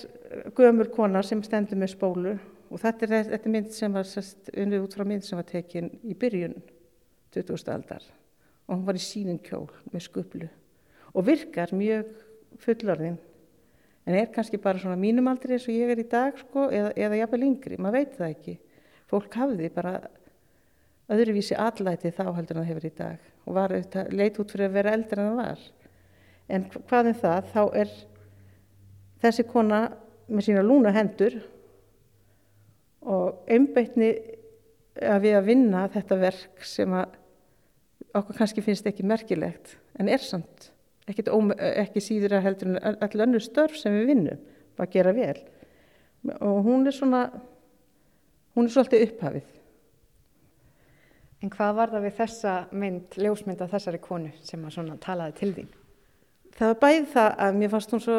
gömur 0.56 0.90
kona 0.92 1.22
sem 1.24 1.40
stendur 1.46 1.78
með 1.80 1.94
spólu. 1.94 2.34
Og 2.70 2.78
þetta 2.78 3.06
er, 3.06 3.30
þetta 3.32 3.48
er 3.48 3.54
mynd 3.54 3.70
sem 3.74 3.94
var 3.96 4.06
sest, 4.06 4.50
unnið 4.54 4.84
út 4.84 4.94
frá 4.94 5.06
mynd 5.08 5.24
sem 5.26 5.38
var 5.40 5.48
tekin 5.48 5.88
í 6.06 6.14
byrjun 6.14 6.54
20. 7.34 7.56
aldar. 7.72 8.04
Og 8.68 8.76
hún 8.76 8.84
var 8.86 8.98
í 8.98 9.02
sínin 9.02 9.40
kjól 9.42 9.66
með 9.90 10.06
skuplu 10.06 10.48
og 11.10 11.24
virkar 11.26 11.72
mjög 11.74 12.06
fullorðin. 12.62 13.16
En 14.06 14.14
er 14.14 14.28
kannski 14.30 14.60
bara 14.62 14.78
svona 14.78 14.94
mínum 14.98 15.26
aldrei 15.26 15.56
eins 15.56 15.66
og 15.66 15.74
ég 15.74 15.90
er 15.90 15.98
í 15.98 16.06
dag 16.06 16.36
sko, 16.38 16.68
eða, 16.70 16.92
eða 16.94 17.18
jafnvel 17.18 17.46
yngri, 17.48 17.78
maður 17.82 17.96
veit 17.98 18.12
það 18.14 18.34
ekki. 18.36 18.54
Fólk 19.10 19.34
hafði 19.40 19.70
bara 19.74 19.94
öðruvísi 21.10 21.58
allæti 21.58 22.12
þá 22.14 22.22
heldur 22.36 22.60
en 22.60 22.62
það 22.62 22.70
hefur 22.70 22.86
í 22.86 22.92
dag. 23.00 23.26
Og 23.42 23.56
var 23.58 23.74
leit 24.14 24.38
út 24.38 24.54
fyrir 24.54 24.68
að 24.68 24.76
vera 24.78 24.94
eldri 24.94 25.18
en 25.18 25.32
það 25.32 25.40
var. 25.42 25.66
En 26.50 26.68
hva- 26.70 26.84
hvað 26.92 27.10
er 27.10 27.18
það, 27.24 27.50
þá 27.50 27.62
er 27.82 27.92
þessi 29.20 29.46
kona 29.48 29.80
með 30.30 30.46
sína 30.46 30.64
lúna 30.64 30.92
hendur 30.94 31.38
og 33.10 33.48
einbeitni 33.50 34.10
að 35.00 35.22
við 35.24 35.38
að 35.38 35.48
vinna 35.48 35.86
þetta 35.92 36.18
verk 36.20 36.66
sem 36.66 36.92
að 36.96 37.16
okkur 38.20 38.40
kannski 38.40 38.64
finnst 38.64 38.88
ekki 38.90 39.06
merkilegt 39.06 39.76
en 40.00 40.10
er 40.10 40.22
samt 40.22 40.70
ekki 41.10 42.02
síður 42.02 42.38
að 42.38 42.44
heldur 42.46 42.74
en 42.74 42.98
all 43.02 43.24
önnur 43.26 43.42
störf 43.42 43.78
sem 43.78 43.94
við 43.96 44.12
vinnum 44.12 44.44
að 44.80 44.92
gera 44.94 45.14
vel 45.16 45.38
og 46.40 46.60
hún 46.64 46.86
er 46.86 46.94
svona 46.96 47.24
hún 48.56 48.68
er 48.68 48.74
svolítið 48.76 49.08
upphafið 49.08 49.56
En 51.40 51.48
hvað 51.48 51.70
var 51.72 51.88
það 51.88 52.02
við 52.04 52.16
þessa 52.18 52.54
mynd, 52.76 53.14
ljósmynd 53.16 53.62
af 53.64 53.70
þessari 53.72 53.98
konu 54.04 54.28
sem 54.44 54.60
að 54.60 54.74
svona 54.74 54.96
talaði 55.00 55.36
til 55.38 55.48
þín? 55.56 55.70
það 56.58 56.72
var 56.72 56.80
bæði 56.82 57.06
það 57.14 57.30
að 57.46 57.54
mér 57.56 57.70
fannst 57.72 57.94
hún 57.94 58.02
svo 58.04 58.16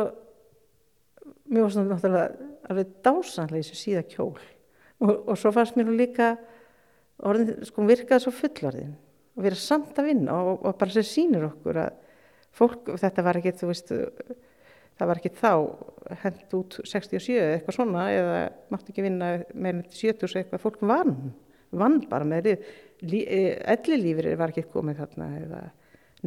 mér 1.52 1.66
fannst 1.68 1.80
hún 1.80 1.92
náttúrulega 1.92 2.50
alveg 2.72 2.96
dásanlega 3.06 3.60
í 3.60 3.66
þessu 3.66 3.80
síða 3.80 4.04
kjól. 4.10 4.36
Og, 5.02 5.12
og 5.12 5.40
svo 5.40 5.52
fannst 5.56 5.78
mér 5.78 5.92
líka 5.96 6.36
orðin, 7.28 7.66
sko 7.68 7.86
virkaði 7.90 8.26
svo 8.26 8.34
fullorðin. 8.36 8.96
Og 9.38 9.46
vera 9.46 9.60
samt 9.60 10.00
að 10.00 10.12
vinna 10.12 10.38
og, 10.42 10.64
og 10.66 10.80
bara 10.80 10.96
sem 10.96 11.08
sýnir 11.08 11.48
okkur 11.48 11.82
að 11.84 12.00
fólk, 12.56 12.92
þetta 13.00 13.26
var 13.26 13.40
ekki, 13.40 13.56
þú 13.60 13.70
veist 13.72 13.94
það 15.00 15.10
var 15.10 15.22
ekki 15.22 15.32
þá 15.40 15.54
hent 16.26 16.58
út 16.58 16.76
67 16.84 17.38
eða 17.38 17.54
eitthvað 17.56 17.78
svona 17.78 18.10
eða 18.14 18.42
mátti 18.74 18.92
ekki 18.92 19.06
vinna 19.06 19.32
meira 19.54 19.80
en 19.80 19.86
70 19.88 20.36
eitthvað, 20.42 20.64
fólk 20.66 20.84
vann 20.84 21.16
vann 21.72 22.02
bara 22.10 22.28
með 22.28 22.50
því. 22.50 23.22
Elli 23.74 24.00
lífur 24.00 24.28
var 24.40 24.54
ekki 24.54 24.68
komið 24.72 25.02
þarna 25.02 25.30
eða 25.40 25.62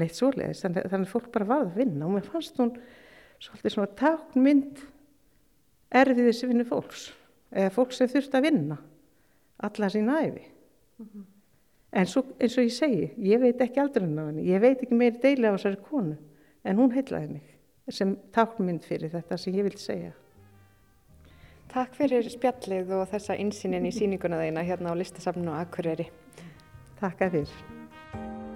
neitt 0.01 0.17
svoleiðis, 0.17 0.65
þannig, 0.65 0.89
að 0.91 1.11
fólk 1.13 1.31
bara 1.35 1.51
varð 1.53 1.69
að 1.69 1.81
vinna. 1.83 2.09
Og 2.09 2.17
mér 2.17 2.27
fannst 2.27 2.59
hún 2.59 2.73
svolítið 3.43 3.77
svona 3.77 3.93
táknmynd 4.01 4.83
erfið 5.95 6.31
þessi 6.31 6.51
vinnu 6.51 6.67
fólks 6.69 7.07
eða 7.55 7.71
fólk 7.75 7.95
sem 7.95 8.11
þurfti 8.11 8.39
að 8.39 8.49
vinna 8.49 8.81
alla 9.69 9.91
sína 9.93 10.19
æfi 10.25 10.45
en 11.95 12.11
svo, 12.11 12.25
eins 12.41 12.59
og 12.59 12.67
ég 12.67 12.75
segi 12.75 13.09
ég 13.31 13.43
veit 13.43 13.63
ekki 13.63 13.83
aldrei 13.83 14.07
henni 14.07 14.23
á 14.23 14.29
henni 14.29 14.49
ég 14.51 14.63
veit 14.65 14.83
ekki 14.83 14.99
meiri 14.99 15.23
deili 15.23 15.49
af 15.49 15.59
þessari 15.59 15.83
konu 15.89 16.19
en 16.65 16.81
hún 16.81 16.95
heitlaði 16.95 17.39
mig 17.39 17.95
sem 17.95 18.17
táknmynd 18.35 18.87
fyrir 18.89 19.13
þetta 19.13 19.39
sem 19.39 19.57
ég 19.57 19.69
vil 19.69 19.79
segja 19.79 20.13
Takk 21.75 21.97
fyrir 21.99 22.23
spjallið 22.31 22.93
og 22.95 23.09
þessa 23.11 23.35
insýnin 23.43 23.89
í 23.89 23.91
sýninguna 23.91 24.39
þeina 24.39 24.63
hérna 24.63 24.93
á 24.93 25.01
listasafninu 25.01 25.57
á 25.59 25.65
Akureyri. 25.65 26.07
Takk 27.01 27.25
að 27.27 27.41
þér 27.41 27.55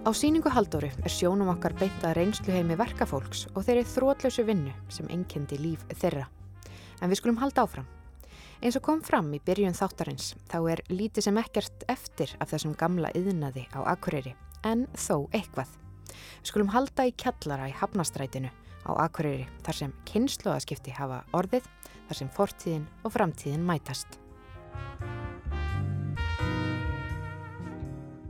Á 0.06 0.10
síningu 0.14 0.52
Halldóru 0.54 0.92
er 1.02 1.10
sjónum 1.10 1.50
okkar 1.50 1.74
beint 1.80 2.04
að 2.06 2.14
reynslu 2.20 2.54
heimi 2.54 2.78
verkafólks 2.78 3.48
og 3.56 3.66
þeirri 3.66 3.82
þrótlausu 3.90 4.46
vinnu 4.46 4.70
sem 4.94 5.10
einkendi 5.10 5.58
líf 5.58 5.82
þeirra. 5.98 6.28
En 7.02 7.10
við 7.10 7.20
skulum 7.20 7.38
halda 7.42 7.64
áfram. 7.64 7.86
Eins 8.58 8.74
og 8.74 8.82
kom 8.82 9.02
fram 9.06 9.28
í 9.36 9.38
byrjun 9.46 9.76
þáttarins 9.78 10.32
þá 10.50 10.58
er 10.72 10.80
lítið 10.90 11.28
sem 11.28 11.36
ekkert 11.38 11.84
eftir 11.92 12.32
af 12.42 12.50
þessum 12.50 12.74
gamla 12.78 13.12
yðnaði 13.14 13.68
á 13.70 13.86
Akureyri 13.86 14.34
en 14.66 14.86
þó 14.98 15.28
eitthvað. 15.30 15.70
Við 16.42 16.50
skulum 16.50 16.72
halda 16.74 17.06
í 17.06 17.12
kjallara 17.14 17.68
í 17.70 17.76
Hafnastrætinu 17.78 18.50
á 18.82 18.90
Akureyri 19.04 19.46
þar 19.62 19.78
sem 19.78 19.92
kynnslóðaskipti 20.10 20.94
hafa 20.96 21.20
orðið, 21.36 21.68
þar 22.08 22.18
sem 22.18 22.32
fortíðin 22.34 22.88
og 23.04 23.14
framtíðin 23.14 23.66
mætast. 23.68 24.18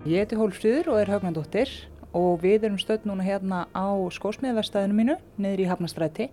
Ég 0.09 0.23
heiti 0.25 0.37
Hólfríður 0.39 0.93
og 0.93 1.01
er 1.01 1.11
hagnandóttir 1.13 1.73
og 2.17 2.43
við 2.45 2.69
erum 2.69 2.79
stöld 2.81 3.09
núna 3.09 3.25
hérna 3.25 3.65
á 3.73 3.89
skósmiðverstaðinu 4.13 4.97
mínu 4.97 5.17
niður 5.41 5.65
í 5.65 5.71
Hafnastræti 5.73 6.29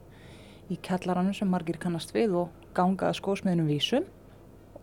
í 0.72 0.78
kjallarannu 0.82 1.34
sem 1.36 1.50
margir 1.50 1.78
kannast 1.82 2.14
við 2.16 2.36
og 2.42 2.72
gangað 2.78 3.18
skósmiðnum 3.20 3.70
vísum. 3.70 4.08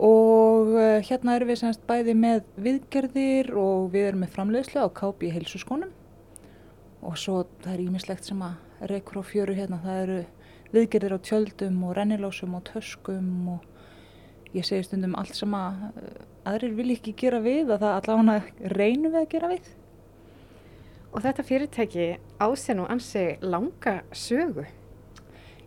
Og 0.03 0.73
eh, 0.81 1.01
hérna 1.07 1.37
erum 1.37 1.51
við 1.53 1.61
semst 1.63 1.83
bæði 1.87 2.15
með 2.19 2.47
viðgerðir 2.65 3.53
og 3.59 3.91
við 3.93 4.09
erum 4.11 4.25
með 4.25 4.33
framleiðslu 4.37 4.87
á 4.87 4.89
kápi 4.95 5.29
í 5.29 5.35
heilsuskónum 5.35 5.93
og 7.03 7.19
svo 7.19 7.43
það 7.65 7.75
er 7.75 7.83
ímislegt 7.83 8.27
sem 8.29 8.43
að 8.47 8.89
reykur 8.91 9.21
á 9.21 9.23
fjöru 9.27 9.55
hérna, 9.59 9.81
það 9.83 10.03
eru 10.05 10.19
viðgerðir 10.73 11.17
á 11.19 11.25
tjöldum 11.27 11.81
og 11.87 11.95
rennilásum 11.99 12.57
og 12.57 12.65
töskum 12.71 13.31
og 13.57 14.57
ég 14.57 14.67
segi 14.67 14.87
stundum 14.87 15.17
allt 15.19 15.37
sem 15.37 15.55
að 15.57 15.87
eh, 16.03 16.21
aðrir 16.53 16.77
vil 16.79 16.91
ekki 16.95 17.17
gera 17.19 17.41
við 17.43 17.73
að 17.73 17.85
það 17.85 17.97
allavega 17.99 18.75
reynum 18.77 19.15
við 19.15 19.21
að 19.23 19.31
gera 19.35 19.51
við. 19.53 19.73
Og 21.13 21.25
þetta 21.27 21.45
fyrirtæki 21.45 22.07
ásinn 22.41 22.81
og 22.81 22.93
ansi 22.93 23.27
langa 23.45 23.99
sögu. 24.17 24.65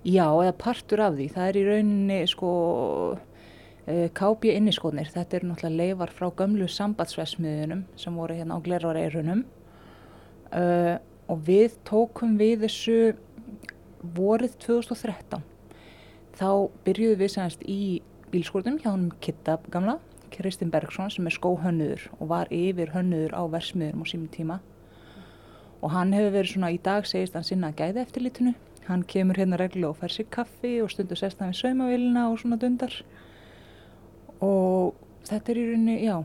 Já, 0.06 0.28
eða 0.30 0.54
partur 0.54 1.02
af 1.02 1.16
því. 1.18 1.26
Það 1.34 1.48
er 1.50 1.58
í 1.58 1.62
rauninni 1.66 2.18
sko 2.30 2.50
eh, 3.90 4.10
KB 4.14 4.52
inniskotnir. 4.54 5.10
Þetta 5.10 5.40
eru 5.40 5.50
náttúrulega 5.50 5.80
leifar 5.82 6.14
frá 6.14 6.28
gömlu 6.42 6.68
sambandsvesmiðunum 6.70 7.82
sem 7.98 8.20
voru 8.22 8.36
hérna 8.38 8.60
á 8.62 8.66
glervareirunum 8.68 9.42
uh, 9.42 10.60
eh, 10.62 10.96
og 11.26 11.42
við 11.48 11.80
tókum 11.90 12.36
við 12.38 12.68
þessu 12.68 13.00
vorið 14.14 14.60
2013. 14.68 15.42
Þá 16.38 16.50
byrjuðum 16.86 17.24
við 17.24 17.34
semst 17.34 17.66
í 17.66 17.80
bílskórnum 18.30 18.78
hjá 18.84 18.92
hann 18.92 19.10
Kitta 19.26 19.58
gamla, 19.74 19.98
Kristinn 20.30 20.70
Bergson 20.70 21.10
sem 21.10 21.26
er 21.26 21.34
skóhönnuður 21.34 22.06
og 22.20 22.30
var 22.30 22.54
yfir 22.54 22.94
hönnuður 22.94 23.34
á 23.34 23.42
versmiðurum 23.58 24.06
á 24.06 24.12
símum 24.12 24.30
tíma 24.30 24.62
og 25.82 25.94
hann 25.94 26.14
hefur 26.16 26.34
verið 26.34 26.56
svona 26.56 26.72
í 26.74 26.80
dag 26.82 27.06
segist 27.08 27.36
hann 27.38 27.46
sinna 27.46 27.72
að 27.72 27.82
gæða 27.82 28.06
eftirlitinu 28.06 28.56
hann 28.88 29.04
kemur 29.10 29.40
hérna 29.40 29.60
reglulega 29.60 29.94
og 29.94 30.00
fær 30.00 30.14
sér 30.14 30.30
kaffi 30.34 30.74
og 30.84 30.92
stundur 30.94 31.20
sest 31.20 31.42
hann 31.42 31.54
við 31.54 31.62
saumavilina 31.62 32.28
og 32.32 32.40
svona 32.42 32.60
dundar. 32.62 32.96
Og 34.46 34.96
þetta 35.30 35.52
er 35.52 35.62
í 35.62 35.68
rauninni, 35.70 35.96
já 36.06 36.18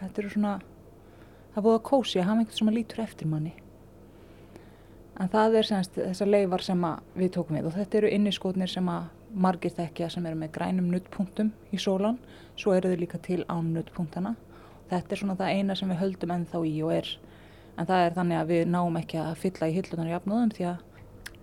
þetta 0.00 0.22
eru 0.22 0.34
svona 0.34 0.52
það 0.60 1.58
er 1.58 1.66
búið 1.66 1.78
að 1.78 1.88
kósi 1.90 2.20
að 2.20 2.28
hafa 2.28 2.42
einhvern 2.42 2.60
sem 2.60 2.70
að 2.72 2.78
lítur 2.78 3.02
eftir 3.06 3.32
manni. 3.32 3.56
En 5.20 5.28
það 5.32 5.58
er 5.58 5.68
semst 5.68 5.98
þessar 5.98 6.32
leifar 6.32 6.64
sem 6.64 6.86
við 7.18 7.34
tókum 7.36 7.58
við 7.58 7.68
og 7.68 7.76
þetta 7.76 8.00
eru 8.00 8.14
inniskotnir 8.16 8.70
sem 8.72 8.88
að 8.88 9.10
margir 9.32 9.74
þekkja 9.76 10.08
sem 10.12 10.24
eru 10.26 10.38
með 10.40 10.54
grænum 10.56 10.88
nuttpunktum 10.92 11.52
í 11.72 11.80
sólan, 11.80 12.18
svo 12.56 12.72
eru 12.76 12.92
þau 12.92 13.00
líka 13.00 13.20
til 13.22 13.44
án 13.48 13.72
nuttpunktana 13.72 14.34
þetta 14.92 15.14
er 15.14 15.20
svona 15.22 15.36
það 15.40 15.58
eina 15.58 15.76
sem 15.78 15.92
við 15.92 16.00
höldum 16.02 16.34
ennþá 16.36 16.62
í 16.68 16.72
og 16.84 16.94
er 16.94 17.10
en 17.80 17.88
það 17.88 18.06
er 18.06 18.16
þannig 18.16 18.38
að 18.38 18.50
við 18.52 18.64
náum 18.74 18.98
ekki 19.00 19.20
að 19.22 19.38
fylla 19.42 19.68
í 19.68 19.76
hillunar 19.76 20.10
í 20.10 20.16
afnóðum 20.18 20.52
því 20.56 20.66
að 20.68 20.91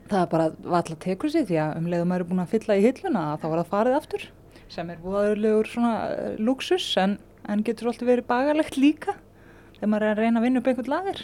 það 0.10 0.28
bara 0.34 0.49
valla 0.76 0.99
tekur 1.05 1.34
sig 1.34 1.47
því 1.49 1.57
að 1.64 1.80
um 1.80 1.89
leiðum 1.91 2.14
að 2.14 2.20
eru 2.20 2.30
búin 2.30 2.43
að 2.43 2.53
fylla 2.53 2.78
í 2.78 2.86
hilluna 2.86 3.24
þá 3.39 3.47
var 3.47 3.62
það 3.62 3.74
farið 3.74 3.97
aftur 3.99 4.28
sem 4.70 4.89
er 4.93 5.01
búaðurlegur 5.03 5.70
svona 5.72 5.93
uh, 6.14 6.32
luxus 6.38 6.88
en, 7.01 7.18
en 7.49 7.66
getur 7.66 7.91
alltaf 7.91 8.10
verið 8.10 8.30
bagalegt 8.30 8.78
líka 8.78 9.18
þegar 9.78 9.93
maður 9.93 10.07
er 10.07 10.16
að 10.16 10.24
reyna 10.24 10.41
að 10.41 10.47
vinna 10.47 10.62
upp 10.62 10.72
einhvern 10.72 10.93
laðir 10.95 11.24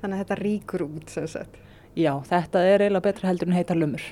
Þannig 0.00 0.16
að 0.16 0.20
þetta 0.22 0.36
ríkur 0.40 0.82
út 0.86 1.10
sem 1.12 1.26
sagt. 1.28 1.56
Já, 1.92 2.14
þetta 2.24 2.62
er 2.64 2.80
eiginlega 2.80 3.04
betra 3.04 3.28
heldur 3.28 3.50
en 3.50 3.56
heita 3.58 3.74
lumur 3.76 4.04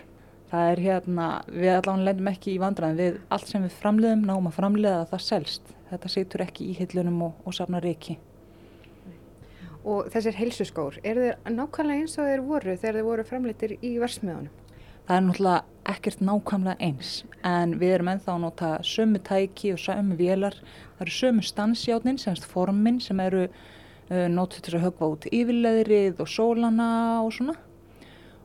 það 0.49 0.71
er 0.73 0.81
hérna, 0.85 1.27
við 1.49 1.75
allavega 1.75 2.07
lendum 2.09 2.31
ekki 2.31 2.55
í 2.55 2.61
vandraðin 2.63 3.01
við 3.01 3.19
allt 3.35 3.51
sem 3.51 3.65
við 3.65 3.75
framleiðum 3.83 4.25
náum 4.29 4.49
að 4.49 4.57
framleiða 4.57 5.03
það 5.11 5.25
selst. 5.27 5.75
Þetta 5.91 6.13
situr 6.13 6.45
ekki 6.45 6.69
í 6.69 6.77
hillunum 6.79 7.23
og, 7.29 7.43
og 7.45 7.57
safnar 7.57 7.85
ekki 7.89 8.19
Og 9.89 10.09
þessir 10.13 10.37
heilsuskór, 10.37 10.99
eru 11.07 11.31
þeir 11.31 11.55
nákvæmlega 11.55 12.03
eins 12.03 12.19
og 12.21 12.29
þeir 12.29 12.43
voru 12.45 12.75
þegar 12.77 12.99
þeir 12.99 13.07
voru 13.07 13.25
framleitir 13.25 13.77
í 13.81 13.95
versmiðunum? 14.03 14.51
Það 15.09 15.17
er 15.17 15.23
náttúrulega 15.25 15.93
ekkert 15.95 16.21
nákvæmlega 16.21 16.85
eins 16.85 17.13
en 17.49 17.71
við 17.81 17.95
erum 17.95 18.11
ennþá 18.13 18.35
að 18.35 18.43
nota 18.43 18.73
sömu 18.85 19.23
tæki 19.25 19.73
og 19.73 19.81
sömu 19.81 20.19
vélar. 20.19 20.59
Það 20.99 21.05
eru 21.07 21.15
sömu 21.17 21.45
stansjátnin, 21.49 22.21
semst 22.21 22.45
formin 22.51 23.01
sem 23.01 23.23
eru 23.25 23.47
uh, 23.49 24.27
nótið 24.29 24.67
til 24.67 24.77
að 24.77 24.85
högva 24.85 25.11
út 25.15 25.31
yfirleðrið 25.33 26.21
og 26.21 26.29
sólana 26.29 26.91
og 27.23 27.33
svona 27.39 27.57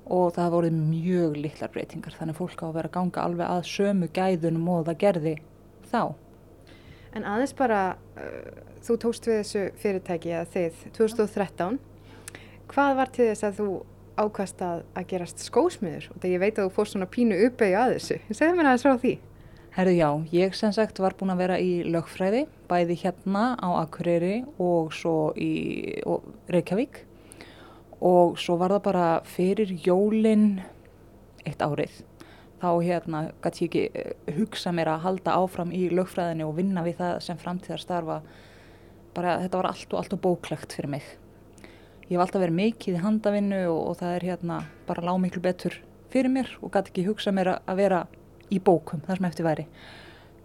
og 0.04 0.34
það 0.36 0.52
voruð 0.52 0.80
mjög 0.84 1.38
litlar 1.40 1.72
breytingar 1.72 2.16
þannig 2.18 2.36
fólk 2.36 2.60
á 2.60 2.68
að 2.68 2.76
vera 2.78 2.90
að 2.92 2.96
ganga 2.98 3.24
alveg 3.24 3.52
að 3.52 3.70
sömu 3.72 4.10
gæðunum 4.16 4.72
og 4.74 4.86
það 4.88 5.00
gerði 5.04 5.36
þá. 5.92 6.02
En 7.14 7.28
aðeins 7.30 7.54
bara, 7.56 7.82
uh, 8.16 8.73
þú 8.84 8.98
tókst 9.04 9.28
við 9.30 9.40
þessu 9.40 9.64
fyrirtæki 9.82 10.32
að 10.38 10.54
þið 10.54 10.80
2013. 10.98 11.80
Hvað 12.74 12.96
var 13.00 13.12
til 13.14 13.28
þess 13.30 13.48
að 13.48 13.60
þú 13.60 13.68
ákast 14.24 14.64
að, 14.64 14.82
að 14.94 15.08
gerast 15.12 15.44
skósmiður? 15.44 16.10
Og 16.12 16.18
þegar 16.18 16.34
ég 16.34 16.44
veit 16.44 16.58
að 16.58 16.68
þú 16.68 16.74
fórst 16.78 16.96
svona 16.96 17.10
pínu 17.14 17.40
uppeyju 17.48 17.80
að 17.80 17.96
þessu. 17.98 18.20
Segðu 18.40 18.60
mér 18.60 18.72
aðeins 18.72 18.86
frá 18.88 18.96
því. 19.06 19.14
Herðu 19.74 19.96
já, 19.98 20.10
ég 20.36 20.56
sem 20.58 20.74
sagt 20.76 21.02
var 21.02 21.16
búin 21.18 21.34
að 21.34 21.42
vera 21.42 21.58
í 21.58 21.72
lögfræði, 21.90 22.44
bæði 22.70 23.00
hérna 23.02 23.46
á 23.58 23.70
Akureyri 23.82 24.44
og 24.62 24.94
svo 24.94 25.32
í 25.34 25.98
og 26.06 26.28
Reykjavík. 26.54 27.02
Og 28.04 28.38
svo 28.38 28.60
var 28.62 28.76
það 28.76 28.86
bara 28.86 29.08
fyrir 29.26 29.74
jólinn 29.82 30.60
eitt 31.48 31.64
árið 31.64 32.04
þá 32.64 32.70
hérna 32.80 33.22
gæti 33.44 33.66
ég 33.66 33.70
ekki 33.70 33.84
eh, 34.00 34.34
hugsa 34.38 34.72
mér 34.76 34.94
að 34.94 35.06
halda 35.08 35.36
áfram 35.42 35.74
í 35.76 35.90
lögfræðinu 35.92 36.48
og 36.48 36.58
vinna 36.60 36.84
við 36.86 37.00
það 37.02 37.16
sem 37.26 37.40
framtíðar 37.42 37.82
starfa 37.82 38.20
bara 39.16 39.40
þetta 39.44 39.60
var 39.60 39.70
allt 39.72 39.94
og 39.94 40.00
allt 40.02 40.16
og 40.16 40.24
bóklegt 40.24 40.76
fyrir 40.76 40.92
mig 40.96 41.06
ég 42.10 42.16
hef 42.16 42.24
alltaf 42.26 42.44
verið 42.44 42.60
mikið 42.60 42.98
í 43.00 43.04
handavinnu 43.04 43.62
og, 43.72 43.82
og 43.90 44.00
það 44.02 44.16
er 44.18 44.28
hérna 44.32 44.60
bara 44.88 45.06
lág 45.08 45.20
miklu 45.24 45.44
betur 45.44 45.80
fyrir 46.14 46.34
mér 46.34 46.50
og 46.62 46.74
gæti 46.74 46.94
ekki 46.94 47.08
hugsa 47.08 47.34
mér 47.36 47.56
að 47.58 47.80
vera 47.80 48.06
í 48.54 48.60
bókum 48.60 49.04
þar 49.06 49.20
sem 49.20 49.30
eftir 49.30 49.48
væri 49.48 49.68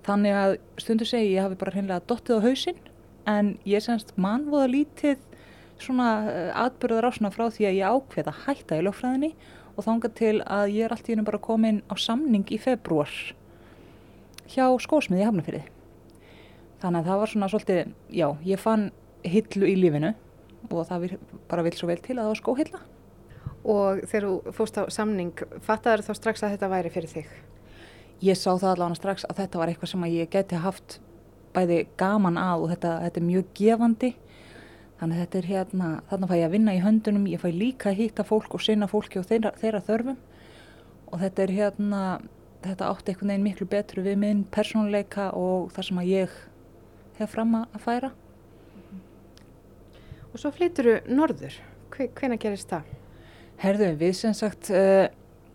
þannig 0.06 0.38
að 0.40 0.54
stundu 0.80 1.08
segi 1.08 1.34
ég 1.34 1.44
hafi 1.44 1.58
bara 1.60 1.74
hreinlega 1.74 2.06
dottið 2.08 2.40
á 2.40 2.46
hausinn 2.46 2.84
en 3.28 3.56
ég 3.68 3.84
semst 3.84 4.14
mannvoða 4.16 4.70
lítið 4.72 5.24
svona 5.82 6.10
eh, 6.30 6.50
atbyrður 6.56 7.10
ásuna 7.10 7.32
frá 7.34 7.48
því 7.52 7.68
að 7.68 7.78
ég 7.78 7.96
ákveða 7.96 8.36
hætta 8.46 8.78
í 8.78 8.84
lögfræðinni 8.86 9.32
og 9.78 9.86
þánga 9.86 10.12
til 10.18 10.36
að 10.42 10.72
ég 10.74 10.86
er 10.86 10.94
allt 10.94 11.08
í 11.08 11.14
hennum 11.14 11.28
bara 11.28 11.42
komin 11.42 11.82
á 11.86 11.94
samning 12.00 12.48
í 12.50 12.58
februar 12.58 13.12
hjá 14.48 14.64
skósmiði 14.80 15.26
Hafnafyrði. 15.28 15.66
Þannig 16.82 17.00
að 17.00 17.10
það 17.10 17.20
var 17.20 17.32
svona 17.32 17.50
svolítið, 17.52 17.92
já, 18.14 18.28
ég 18.46 18.62
fann 18.62 18.86
hillu 19.26 19.66
í 19.66 19.74
lífinu 19.78 20.12
og 20.68 20.86
það 20.86 21.18
bara 21.50 21.64
vil 21.66 21.74
svo 21.74 21.88
vel 21.90 21.98
til 22.02 22.16
að 22.16 22.22
það 22.22 22.30
var 22.30 22.40
skóhilla. 22.42 22.80
Og 23.68 24.04
þegar 24.06 24.28
þú 24.28 24.54
fóst 24.54 24.78
á 24.78 24.82
samning, 24.94 25.42
fattaður 25.64 26.06
þá 26.06 26.12
strax 26.18 26.44
að 26.44 26.54
þetta 26.54 26.70
væri 26.72 26.94
fyrir 26.94 27.12
þig? 27.16 27.34
Ég 28.22 28.38
sá 28.38 28.50
það 28.52 28.70
allavega 28.74 28.98
strax 28.98 29.26
að 29.26 29.42
þetta 29.42 29.60
var 29.60 29.72
eitthvað 29.72 29.92
sem 29.92 30.08
ég 30.12 30.30
geti 30.32 30.62
haft 30.62 31.00
bæði 31.54 31.84
gaman 31.98 32.38
að 32.38 32.64
og 32.64 32.72
þetta, 32.74 32.94
þetta 33.06 33.20
er 33.20 33.28
mjög 33.28 33.52
gefandi 33.58 34.14
Þannig 34.98 35.14
að 35.14 35.20
þetta 35.22 35.38
er 35.38 35.46
hérna, 35.46 35.88
þarna 36.10 36.26
fæ 36.26 36.32
ég 36.34 36.48
að 36.48 36.54
vinna 36.56 36.72
í 36.74 36.80
höndunum, 36.82 37.26
ég 37.30 37.42
fæ 37.42 37.52
líka 37.54 37.92
að 37.92 38.00
hýtta 38.00 38.24
fólk 38.26 38.56
og 38.58 38.62
sinna 38.64 38.88
fólki 38.90 39.20
og 39.20 39.28
þeirra, 39.28 39.52
þeirra 39.60 39.80
þörfum 39.86 40.16
og 41.08 41.20
þetta 41.22 41.44
er 41.44 41.52
hérna, 41.54 42.00
þetta 42.64 42.88
átti 42.88 43.12
einhvern 43.12 43.30
veginn 43.30 43.44
miklu 43.46 43.68
betru 43.70 44.02
við 44.02 44.18
minn 44.24 44.40
persónuleika 44.50 45.28
og 45.38 45.70
það 45.76 45.86
sem 45.88 46.00
að 46.02 46.10
ég 46.10 46.34
hef 47.18 47.34
fram 47.34 47.54
að 47.60 47.78
færa. 47.84 48.12
Og 50.28 50.40
svo 50.40 50.52
flyturu 50.54 50.98
norður, 51.08 51.56
hvena 51.92 52.38
gerist 52.40 52.70
það? 52.70 52.90
Herðu, 53.58 53.94
við 53.98 54.12
sem 54.14 54.34
sagt, 54.36 54.70
uh, 54.70 55.08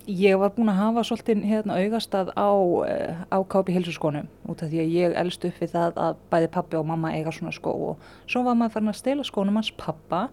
Ég 0.04 0.36
var 0.36 0.50
búin 0.52 0.68
að 0.68 0.82
hafa 0.82 1.02
svolítið 1.08 1.46
hérna, 1.48 1.78
augastað 1.80 2.34
á, 2.36 2.52
eh, 2.84 3.16
á 3.32 3.40
kápi 3.48 3.72
hilsusskónum 3.72 4.28
út 4.52 4.60
af 4.60 4.68
því 4.68 4.80
að 4.84 4.92
ég 4.92 5.14
elst 5.16 5.46
upp 5.46 5.56
við 5.62 5.72
það 5.72 5.94
að 5.96 6.18
bæði 6.30 6.50
pappi 6.52 6.76
og 6.76 6.86
mamma 6.86 7.14
eiga 7.16 7.32
svona 7.32 7.56
skó 7.56 7.72
og 7.72 7.98
svo 8.28 8.44
var 8.44 8.56
maður 8.56 8.74
farin 8.74 8.92
að 8.92 9.00
stela 9.00 9.24
skónum 9.24 9.56
hans 9.56 9.72
pappa 9.72 10.30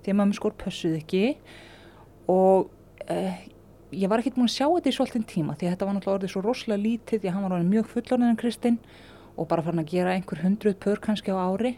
því 0.00 0.08
að 0.08 0.16
mamma 0.16 0.32
skór 0.32 0.56
pössuð 0.56 0.96
ekki 1.02 1.36
og 2.32 2.70
eh, 3.12 3.44
ég 3.92 4.08
var 4.08 4.20
ekki 4.20 4.32
búin 4.32 4.48
að 4.48 4.56
sjá 4.56 4.66
þetta 4.72 4.88
í 4.88 4.96
svolítið 4.96 5.26
tíma 5.28 5.52
því 5.52 5.66
að 5.68 5.72
þetta 5.74 5.84
var 5.84 5.94
náttúrulega 5.94 6.16
orðið 6.16 6.32
svo 6.32 6.40
rosalega 6.40 6.82
lítið 6.82 7.20
því 7.20 7.28
að 7.28 7.34
hann 7.36 7.50
var 7.50 7.62
mjög 7.68 7.92
fullorðin 7.92 8.30
en 8.30 8.40
Kristinn 8.40 8.78
og 9.36 9.48
bara 9.50 9.64
farin 9.66 9.82
að 9.82 9.92
gera 9.92 10.16
einhver 10.16 10.42
hundruð 10.44 10.78
pör 10.82 11.02
kannski 11.02 11.34
á 11.34 11.38
ári 11.38 11.76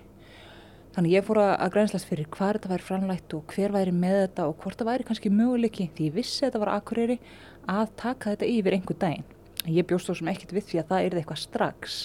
Þannig 0.92 1.14
ég 1.14 1.22
fór 1.24 1.38
að 1.40 1.70
grænslast 1.72 2.04
fyrir 2.04 2.26
hvað 2.28 2.58
þetta 2.58 2.68
væri 2.68 2.84
framlægt 2.84 3.32
og 3.32 3.48
hver 3.48 3.72
væri 3.72 3.88
með 3.96 4.26
þetta 4.26 4.44
og 4.50 4.58
hvort 4.60 4.76
það 4.76 4.88
væri 4.90 5.06
kannski 5.08 5.30
möguleiki 5.32 5.86
því 5.96 6.08
ég 6.10 6.16
vissi 6.18 6.42
að 6.42 6.50
þetta 6.50 6.60
var 6.60 6.70
akureyri 6.74 7.16
að 7.72 7.94
taka 8.02 8.34
þetta 8.34 8.50
yfir 8.52 8.76
einhver 8.76 8.98
daginn. 9.00 9.24
Ég 9.72 9.88
bjóst 9.88 10.04
þó 10.10 10.14
sem 10.18 10.28
ekkert 10.34 10.52
við 10.52 10.66
því 10.68 10.76
að 10.82 10.88
það 10.90 11.04
er 11.06 11.16
eitthvað 11.22 11.40
strax. 11.40 11.96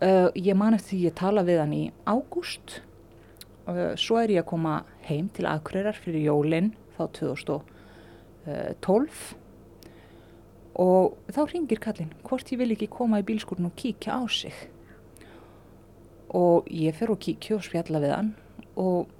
Uh, 0.00 0.28
ég 0.34 0.58
man 0.58 0.74
eftir 0.74 0.96
því 0.96 1.00
ég 1.04 1.14
tala 1.20 1.46
við 1.46 1.58
hann 1.62 1.74
í 1.76 1.94
ágúst. 2.10 2.82
Uh, 3.68 3.94
svo 3.94 4.18
er 4.18 4.34
ég 4.34 4.42
að 4.42 4.50
koma 4.50 4.74
heim 5.06 5.30
til 5.36 5.46
akureyrar 5.46 5.94
fyrir 5.94 6.26
jólinn 6.26 6.74
þá 6.96 7.04
2012 7.20 9.38
og 10.78 11.16
þá 11.32 11.40
ringir 11.50 11.80
kallin 11.82 12.12
hvort 12.26 12.50
ég 12.52 12.60
vil 12.60 12.74
ekki 12.74 12.90
koma 12.92 13.20
í 13.20 13.26
bílskúrun 13.26 13.70
og 13.70 13.76
kíkja 13.78 14.14
á 14.16 14.22
sig. 14.30 14.54
Og 16.30 16.68
ég 16.70 16.94
fer 16.94 17.10
og 17.10 17.18
kíkju 17.18 17.58
og 17.58 17.64
spjalla 17.66 18.02
við 18.02 18.14
hann. 18.14 18.34
Og 18.78 19.10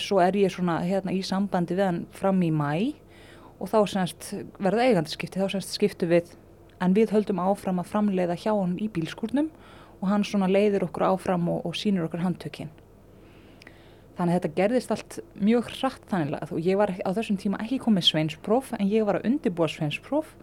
svo 0.00 0.20
er 0.24 0.36
ég 0.38 0.52
svona 0.52 0.78
hérna 0.80 1.12
í 1.12 1.20
sambandi 1.22 1.76
við 1.76 1.84
hann 1.84 2.04
fram 2.12 2.40
í 2.42 2.50
mæ 2.50 2.94
og 3.60 3.68
þá 3.70 3.78
semst 3.88 4.30
verða 4.58 4.88
eigandaskipti, 4.88 5.38
þá 5.40 5.52
semst 5.52 5.76
skiptu 5.76 6.08
við. 6.10 6.32
En 6.82 6.96
við 6.96 7.12
höldum 7.14 7.38
áfram 7.40 7.78
að 7.80 7.92
framleiða 7.92 8.36
hjá 8.40 8.52
hann 8.52 8.78
í 8.82 8.88
bílskúrnum. 8.92 9.52
Og 10.02 10.08
hann 10.10 10.24
svona 10.26 10.50
leiðir 10.50 10.84
okkur 10.84 11.06
áfram 11.06 11.46
og, 11.48 11.62
og 11.64 11.76
sínur 11.78 12.08
okkur 12.08 12.24
handtökinn. 12.24 12.72
Þannig 14.14 14.34
að 14.34 14.36
þetta 14.36 14.56
gerðist 14.58 14.92
allt 14.94 15.16
mjög 15.42 15.70
hratt 15.78 16.04
þannig 16.10 16.36
að 16.38 16.58
ég 16.62 16.76
var 16.78 16.92
á 16.92 17.10
þessum 17.16 17.38
tíma 17.40 17.58
ekki 17.64 17.80
komið 17.82 18.08
sveinspróf 18.10 18.70
en 18.76 18.90
ég 18.90 19.06
var 19.08 19.18
að 19.18 19.26
undirbúa 19.30 19.66
sveinspróf 19.70 20.34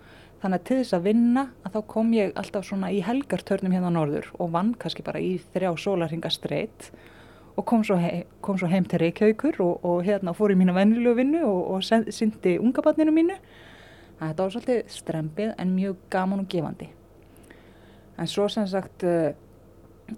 þannig 0.42 0.60
að 0.60 0.68
til 0.68 0.78
þess 0.80 0.98
að 0.98 1.08
vinna 1.08 1.46
að 1.62 1.76
þá 1.76 1.82
kom 1.94 2.14
ég 2.16 2.36
alltaf 2.40 2.66
svona 2.66 2.92
í 2.94 3.02
helgartörnum 3.06 3.74
hérna 3.76 3.92
norður 3.94 4.30
og 4.42 4.54
vann 4.56 4.74
kannski 4.82 5.06
bara 5.06 5.22
í 5.22 5.36
þrjá 5.54 5.72
sólarhinga 5.78 6.32
streitt 6.34 6.90
og 7.58 7.66
kom 7.68 7.84
svo, 7.86 7.98
heim, 8.02 8.24
kom 8.42 8.58
svo 8.58 8.70
heim 8.72 8.88
til 8.90 9.02
Reykjavíkur 9.04 9.60
og, 9.62 9.86
og 9.86 10.02
hérna 10.08 10.34
fór 10.34 10.54
í 10.54 10.58
mína 10.58 10.74
vennilegu 10.76 11.20
vinnu 11.20 11.44
og, 11.46 11.62
og 11.76 11.84
syndi 11.86 12.56
unga 12.62 12.84
barninu 12.86 13.14
mínu. 13.14 13.38
Þetta 14.22 14.44
var 14.44 14.54
svolítið 14.54 14.82
strempið 14.94 15.54
en 15.60 15.76
mjög 15.76 16.02
gaman 16.14 16.44
og 16.44 16.50
gefandi. 16.50 16.90
En 18.22 18.30
svo 18.30 18.48
sem 18.54 18.68
sagt, 18.70 19.04
eh, 19.04 19.34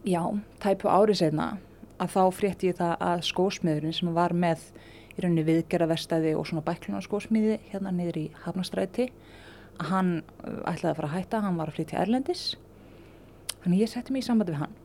já, 0.06 0.22
tæpu 0.64 0.92
árið 0.92 1.24
segna 1.24 1.54
að 2.00 2.16
þá 2.16 2.24
frétti 2.36 2.70
ég 2.72 2.80
það 2.80 2.96
að 3.10 3.24
skósmiðurinn 3.30 3.96
sem 3.96 4.14
var 4.14 4.36
með 4.36 4.66
í 5.14 5.24
rauninni 5.24 5.46
viðgerðarverstaði 5.48 6.34
og 6.38 6.48
svona 6.50 6.66
bækluna 6.66 7.04
skósmiði 7.06 7.60
hérna 7.72 7.94
niður 7.94 8.20
í 8.24 8.26
Hafnastræti 8.44 9.10
að 9.10 9.23
hann 9.80 10.16
uh, 10.44 10.62
ætlaði 10.70 10.92
að 10.92 11.00
fara 11.00 11.10
að 11.10 11.16
hætta, 11.18 11.42
hann 11.46 11.60
var 11.60 11.72
að 11.72 11.80
flytja 11.80 12.02
Erlendis. 12.04 12.44
Þannig 13.64 13.86
ég 13.86 13.92
setti 13.92 14.14
mig 14.14 14.24
í 14.24 14.28
sambandi 14.28 14.54
við 14.54 14.64
hann. 14.64 14.76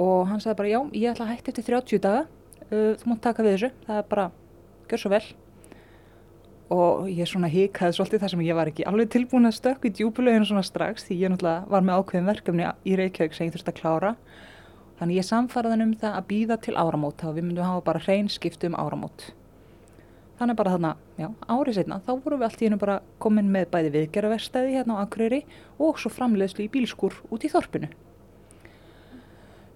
Og 0.00 0.26
hann 0.30 0.42
sagði 0.42 0.58
bara 0.60 0.72
já, 0.72 0.80
ég 0.94 1.12
ætla 1.12 1.26
að 1.26 1.32
hætta 1.34 1.52
eftir 1.52 1.68
30 1.70 2.02
daga. 2.04 2.26
Uh, 2.70 2.92
þú 3.00 3.12
mátt 3.12 3.22
taka 3.24 3.46
við 3.46 3.56
þessu, 3.56 3.72
það 3.86 4.02
er 4.02 4.10
bara 4.10 4.26
gjör 4.90 5.02
svo 5.04 5.12
vel. 5.14 5.22
Og 6.70 7.08
ég 7.10 7.26
svona 7.26 7.50
híkaði 7.50 7.96
svolítið 7.96 8.22
þar 8.22 8.32
sem 8.34 8.44
ég 8.46 8.58
var 8.58 8.70
ekki 8.70 8.86
alveg 8.86 9.10
tilbúin 9.10 9.48
að 9.48 9.56
stökka 9.56 9.88
í 9.88 9.94
djúbuleginu 9.98 10.46
svona 10.46 10.62
strax 10.62 11.08
því 11.08 11.16
ég 11.18 11.32
náttúrulega 11.32 11.72
var 11.72 11.82
með 11.86 11.98
ákveðin 11.98 12.30
verkefni 12.30 12.68
í 12.86 12.94
Reykjavík 13.00 13.34
sem 13.34 13.48
ég 13.48 13.56
þurfti 13.56 13.72
að 13.72 13.80
klára. 13.80 14.12
Þannig 15.00 15.18
ég 15.18 15.26
samfaraði 15.26 15.82
um 15.88 15.96
það 15.98 16.16
að 16.20 16.28
býða 16.30 16.60
til 16.62 16.76
áramót 16.78 17.24
og 17.26 17.34
við 17.34 17.48
myndum 17.48 17.66
hafa 17.66 17.82
bara 17.88 18.04
hrein 18.04 18.30
skiptu 18.30 18.70
um 18.70 18.78
áramót. 18.78 19.30
Þannig 20.40 20.56
bara 20.56 20.70
þarna, 20.72 20.90
já, 21.20 21.26
árið 21.52 21.74
setna, 21.76 21.98
þá 22.06 22.12
vorum 22.24 22.40
við 22.40 22.46
allt 22.46 22.62
í 22.62 22.64
hennu 22.64 22.76
bara 22.80 22.94
komin 23.20 23.50
með 23.52 23.66
bæði 23.74 23.90
viðgerðarverstæði 23.92 24.70
hérna 24.78 24.94
á 24.96 25.02
Akureyri 25.02 25.40
og 25.76 25.98
svo 26.00 26.08
framleiðslu 26.14 26.64
í 26.64 26.70
bílskur 26.72 27.18
út 27.28 27.44
í 27.44 27.50
þorpinu. 27.52 27.90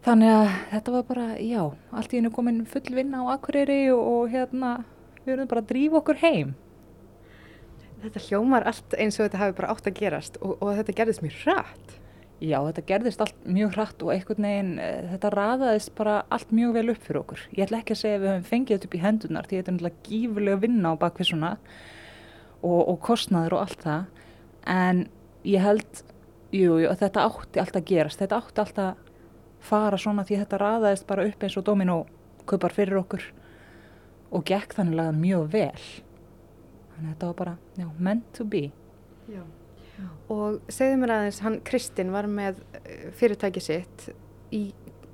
Þannig 0.06 0.32
að 0.32 0.48
þetta 0.70 0.94
var 0.94 1.04
bara, 1.10 1.26
já, 1.36 1.60
allt 1.92 2.14
í 2.14 2.16
hennu 2.16 2.32
komin 2.32 2.62
full 2.68 2.96
vinna 2.96 3.20
á 3.28 3.36
Akureyri 3.36 3.76
og, 3.92 4.00
og 4.08 4.32
hérna 4.32 4.72
við 5.18 5.34
verðum 5.34 5.50
bara 5.52 5.64
að 5.66 5.68
drífa 5.74 6.00
okkur 6.00 6.22
heim. 6.24 6.56
Þetta 8.06 8.24
hljómar 8.30 8.66
allt 8.72 8.96
eins 8.96 9.20
og 9.20 9.26
þetta 9.26 9.42
hafi 9.42 9.58
bara 9.60 9.70
átt 9.76 9.92
að 9.92 10.00
gerast 10.00 10.40
og, 10.40 10.56
og 10.64 10.72
þetta 10.80 10.96
gerðist 10.96 11.24
mjög 11.24 11.38
rætt. 11.44 11.94
Já, 12.42 12.58
þetta 12.66 12.82
gerðist 12.88 13.20
allt 13.22 13.44
mjög 13.46 13.76
hratt 13.76 14.02
og 14.02 14.10
einhvern 14.10 14.46
veginn 14.46 14.70
eh, 14.82 15.04
þetta 15.12 15.30
raðaðist 15.32 15.92
bara 15.94 16.16
allt 16.34 16.50
mjög 16.54 16.72
vel 16.74 16.90
upp 16.90 17.04
fyrir 17.06 17.20
okkur. 17.20 17.44
Ég 17.54 17.62
ætla 17.68 17.78
ekki 17.80 17.94
að 17.94 18.00
segja 18.00 18.18
að 18.18 18.24
við 18.24 18.32
höfum 18.32 18.48
fengið 18.48 18.74
þetta 18.74 18.88
upp 18.88 18.96
í 18.96 19.02
hendunar 19.04 19.48
því 19.48 19.60
þetta 19.60 19.70
er 19.70 19.76
náttúrulega 19.76 20.08
gífurlega 20.08 20.62
vinna 20.64 20.92
á 20.92 21.02
bakvissuna 21.04 21.52
og, 22.58 22.80
og 22.80 22.98
kostnaður 23.06 23.56
og 23.56 23.64
allt 23.64 23.86
það. 23.86 24.26
En 24.74 25.06
ég 25.46 25.64
held, 25.64 26.04
jú, 26.50 26.76
jú, 26.82 26.92
þetta 27.04 27.26
átti 27.30 27.62
allt 27.62 27.80
að 27.80 27.88
gerast. 27.92 28.24
Þetta 28.24 28.42
átti 28.42 28.64
allt 28.64 28.82
að 28.82 28.92
fara 29.64 30.00
svona 30.00 30.26
því 30.26 30.42
þetta 30.42 30.62
raðaðist 30.66 31.08
bara 31.08 31.28
upp 31.30 31.46
eins 31.46 31.58
og 31.60 31.68
domino 31.70 32.00
köpar 32.50 32.74
fyrir 32.74 32.98
okkur 33.00 33.30
og 34.34 34.42
gekk 34.50 34.74
þannig 34.74 35.06
að 35.06 35.20
mjög 35.22 35.50
vel. 35.54 35.84
Þannig 36.94 37.04
að 37.04 37.12
þetta 37.12 37.28
var 37.30 37.42
bara, 37.44 37.60
já, 37.78 37.92
meant 38.02 38.32
to 38.34 38.48
be. 38.48 38.66
Já 39.30 39.44
og 40.32 40.60
segðu 40.72 40.98
mér 41.02 41.14
aðeins, 41.18 41.40
hann 41.44 41.60
Kristinn 41.66 42.12
var 42.14 42.28
með 42.30 42.60
eh, 42.82 43.06
fyrirtæki 43.18 43.62
sitt 43.62 44.08
í, 44.54 44.66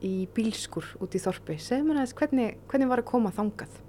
í 0.04 0.14
bílskur 0.34 0.86
út 1.02 1.14
í 1.16 1.22
Þorpi. 1.22 1.58
Segðu 1.60 1.88
mér 1.88 2.00
aðeins, 2.00 2.16
hvernig, 2.18 2.58
hvernig 2.70 2.90
var 2.92 3.02
að 3.02 3.10
koma 3.10 3.32
þangað? 3.36 3.80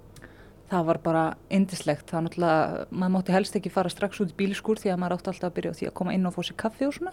Það 0.72 0.86
var 0.88 0.98
bara 1.04 1.22
indislegt, 1.52 2.06
það 2.08 2.16
var 2.16 2.24
náttúrulega, 2.26 2.86
maður 2.90 3.14
mátti 3.16 3.36
helst 3.36 3.58
ekki 3.58 3.72
fara 3.72 3.92
strax 3.92 4.22
út 4.24 4.32
í 4.32 4.38
bílskur 4.38 4.80
því 4.80 4.94
að 4.94 5.02
maður 5.02 5.18
átti 5.18 5.32
alltaf 5.34 5.50
að 5.50 5.56
byrja 5.58 5.72
á 5.72 5.78
því 5.78 5.88
að 5.90 5.96
koma 6.00 6.14
inn 6.16 6.28
og 6.28 6.34
fá 6.36 6.40
sér 6.48 6.58
kaffi 6.62 6.88
og 6.88 6.96
svona. 6.96 7.12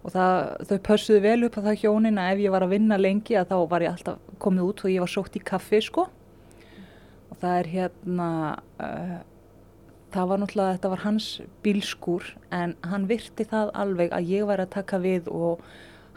Og 0.00 0.14
það, 0.14 0.36
þau 0.68 0.78
pössuðu 0.88 1.22
vel 1.24 1.38
upp 1.46 1.56
á 1.60 1.64
það 1.66 1.80
hjónin 1.82 2.20
að 2.20 2.30
ef 2.34 2.42
ég 2.44 2.54
var 2.54 2.64
að 2.64 2.72
vinna 2.74 2.96
lengi 3.00 3.36
að 3.36 3.50
þá 3.50 3.56
var 3.68 3.84
ég 3.84 3.94
alltaf 3.94 4.36
komið 4.40 4.68
út 4.68 4.84
og 4.84 4.92
ég 4.92 5.04
var 5.04 5.12
sótt 5.12 5.36
í 5.36 5.42
kaffi 5.50 5.80
sko. 5.84 6.06
Og 7.30 7.40
það 7.40 7.56
er 7.58 7.70
hérna 7.74 8.28
uh, 8.80 9.18
það 10.10 10.30
var 10.30 10.40
náttúrulega, 10.42 10.76
þetta 10.76 10.90
var 10.92 11.02
hans 11.04 11.28
bílskur 11.64 12.26
en 12.54 12.74
hann 12.86 13.06
virti 13.10 13.46
það 13.48 13.72
alveg 13.82 14.14
að 14.16 14.32
ég 14.32 14.48
var 14.48 14.62
að 14.62 14.72
taka 14.74 15.00
við 15.02 15.30
og 15.30 15.62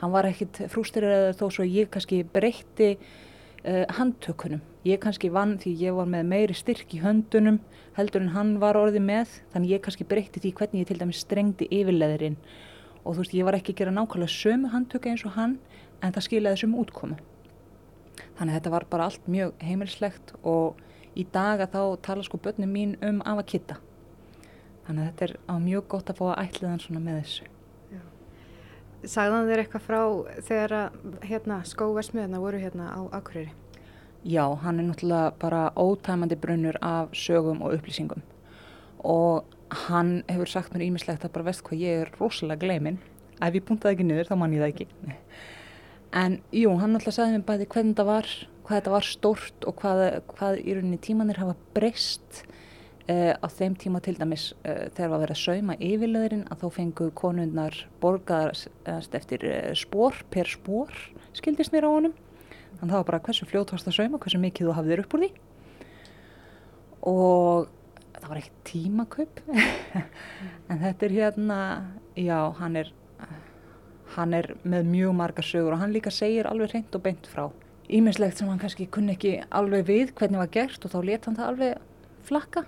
hann 0.02 0.14
var 0.14 0.28
ekkit 0.28 0.66
frústureraður 0.74 1.38
þó 1.40 1.46
svo 1.56 1.66
ég 1.68 1.92
kannski 1.94 2.24
breytti 2.28 2.96
uh, 2.98 3.86
handtökunum. 3.98 4.64
Ég 4.84 5.00
kannski 5.04 5.32
vann 5.32 5.56
því 5.62 5.76
ég 5.86 5.96
var 5.96 6.10
með 6.12 6.30
meiri 6.32 6.58
styrk 6.58 6.96
í 6.98 7.02
höndunum 7.04 7.62
heldur 7.98 8.26
en 8.26 8.34
hann 8.34 8.56
var 8.60 8.80
orðið 8.80 9.06
með 9.06 9.38
þannig 9.54 9.76
ég 9.78 9.84
kannski 9.86 10.08
breytti 10.08 10.42
því 10.44 10.54
hvernig 10.58 10.84
ég 10.84 10.90
til 10.90 11.00
dæmis 11.00 11.22
strengdi 11.24 11.70
yfirleðurinn 11.70 12.40
og 13.04 13.14
þú 13.14 13.20
veist 13.22 13.36
ég 13.38 13.48
var 13.48 13.58
ekki 13.58 13.76
að 13.76 13.84
gera 13.84 13.94
nákvæmlega 13.96 14.34
sömu 14.34 14.72
handtöku 14.74 15.12
eins 15.12 15.26
og 15.28 15.38
hann 15.38 15.60
en 16.02 16.16
það 16.16 16.26
skilaði 16.28 16.58
þessum 16.58 16.76
útkomu. 16.82 17.20
Þannig 18.38 18.50
að 18.50 18.58
þetta 18.58 18.74
var 18.74 18.88
bara 18.90 19.08
allt 19.08 19.30
mjög 19.30 19.54
heimilslegt 19.64 20.34
og 20.42 20.82
í 21.16 21.26
dag 21.34 21.64
að 21.64 21.74
þá 21.76 21.82
tala 22.08 22.26
sko 22.26 22.40
börnum 22.42 22.72
mín 22.74 22.96
um 23.06 23.22
af 23.26 23.44
að 23.44 23.50
kitta. 23.54 23.80
Þannig 24.88 25.02
að 25.04 25.10
þetta 25.10 25.26
er 25.26 25.36
á 25.48 25.56
mjög 25.64 25.88
gott 25.94 26.12
að 26.12 26.20
fá 26.20 26.26
að 26.30 26.40
ætliðan 26.44 26.84
svona 26.84 27.04
með 27.04 27.20
þessu. 27.22 27.50
Sagðan 29.04 29.50
þér 29.50 29.62
eitthvað 29.64 29.84
frá 29.84 30.02
þegar 30.48 30.74
hérna, 31.28 31.58
skóversmiðna 31.68 32.40
voru 32.40 32.60
hérna 32.62 32.92
á 32.96 33.02
Akureyri? 33.12 33.52
Já, 34.24 34.46
hann 34.64 34.80
er 34.80 34.88
náttúrulega 34.88 35.34
bara 35.40 35.64
ótæmandi 35.76 36.38
brunnur 36.40 36.78
af 36.80 37.12
sögum 37.12 37.60
og 37.62 37.74
upplýsingum 37.76 38.24
og 39.04 39.44
hann 39.88 40.24
hefur 40.30 40.48
sagt 40.48 40.72
mér 40.72 40.86
ímislegt 40.86 41.26
að 41.26 41.34
bara 41.36 41.50
veist 41.50 41.64
hvað 41.68 41.84
ég 41.84 42.06
er 42.06 42.12
rosalega 42.20 42.64
gleimin. 42.64 43.02
Ef 43.44 43.58
ég 43.58 43.66
puntaði 43.68 43.98
ekki 43.98 44.08
niður 44.08 44.30
þá 44.30 44.36
mann 44.40 44.56
ég 44.56 44.64
það 44.64 44.72
ekki. 44.72 44.88
En 46.14 46.40
jú, 46.54 46.72
hann 46.80 46.94
náttúrulega 46.94 47.18
sagði 47.18 47.36
mér 47.36 47.46
bæði 47.50 47.70
hvernig 47.74 47.96
þetta 47.96 48.08
var 48.08 48.32
hvað 48.64 48.80
þetta 48.80 48.94
var 48.94 49.08
stórt 49.08 49.68
og 49.68 49.78
hvað, 49.82 50.02
hvað 50.32 50.60
í 50.64 50.76
rauninni 50.78 51.00
tímanir 51.04 51.40
hafa 51.42 51.56
breyst 51.76 52.44
uh, 53.12 53.34
á 53.36 53.48
þeim 53.52 53.76
tíma 53.80 54.02
til 54.04 54.16
dæmis 54.20 54.52
uh, 54.64 54.88
þegar 54.96 55.14
var 55.14 55.24
verið 55.26 55.36
að 55.36 55.42
sauma 55.44 55.78
yfirleðurinn 55.78 56.46
að 56.48 56.64
þá 56.64 56.68
fengu 56.78 57.10
konundnar 57.20 57.80
borgaðast 58.04 59.18
eftir 59.20 59.46
uh, 59.50 59.72
spór 59.78 60.24
per 60.34 60.50
spór 60.52 60.94
skildist 61.36 61.76
mér 61.76 61.90
á 61.90 61.92
honum. 61.92 62.18
Þannig 62.80 62.90
að 62.90 62.94
það 62.94 63.00
var 63.00 63.10
bara 63.12 63.24
hversu 63.28 63.48
fljótt 63.50 63.74
varst 63.76 63.90
að 63.90 63.98
sauma 64.00 64.22
hversu 64.22 64.42
mikið 64.42 64.70
þú 64.70 64.78
hafðir 64.80 65.04
upp 65.04 65.16
úr 65.18 65.24
því. 65.24 65.32
Og 67.14 67.72
það 68.24 68.30
var 68.32 68.40
ekki 68.40 68.54
tímakaupp 68.70 69.42
en 70.72 70.80
þetta 70.80 71.08
er 71.08 71.16
hérna 71.18 71.58
já 72.16 72.38
hann 72.60 72.78
er 72.80 72.94
hann 74.14 74.36
er 74.38 74.54
með 74.64 74.88
mjög 74.88 75.16
marga 75.18 75.44
sögur 75.44 75.76
og 75.76 75.82
hann 75.82 75.94
líka 75.96 76.14
segir 76.14 76.48
alveg 76.48 76.72
reynd 76.72 76.96
og 76.96 77.04
beint 77.04 77.28
frá 77.28 77.48
ímislegt 77.94 78.40
sem 78.40 78.50
hann 78.50 78.62
kannski 78.62 78.88
kunni 78.92 79.16
ekki 79.16 79.34
alveg 79.54 79.86
við 79.88 80.14
hvernig 80.18 80.42
var 80.42 80.54
gert 80.54 80.86
og 80.86 80.94
þá 80.94 81.00
let 81.10 81.28
hann 81.28 81.38
það 81.38 81.52
alveg 81.52 81.84
flakka. 82.28 82.66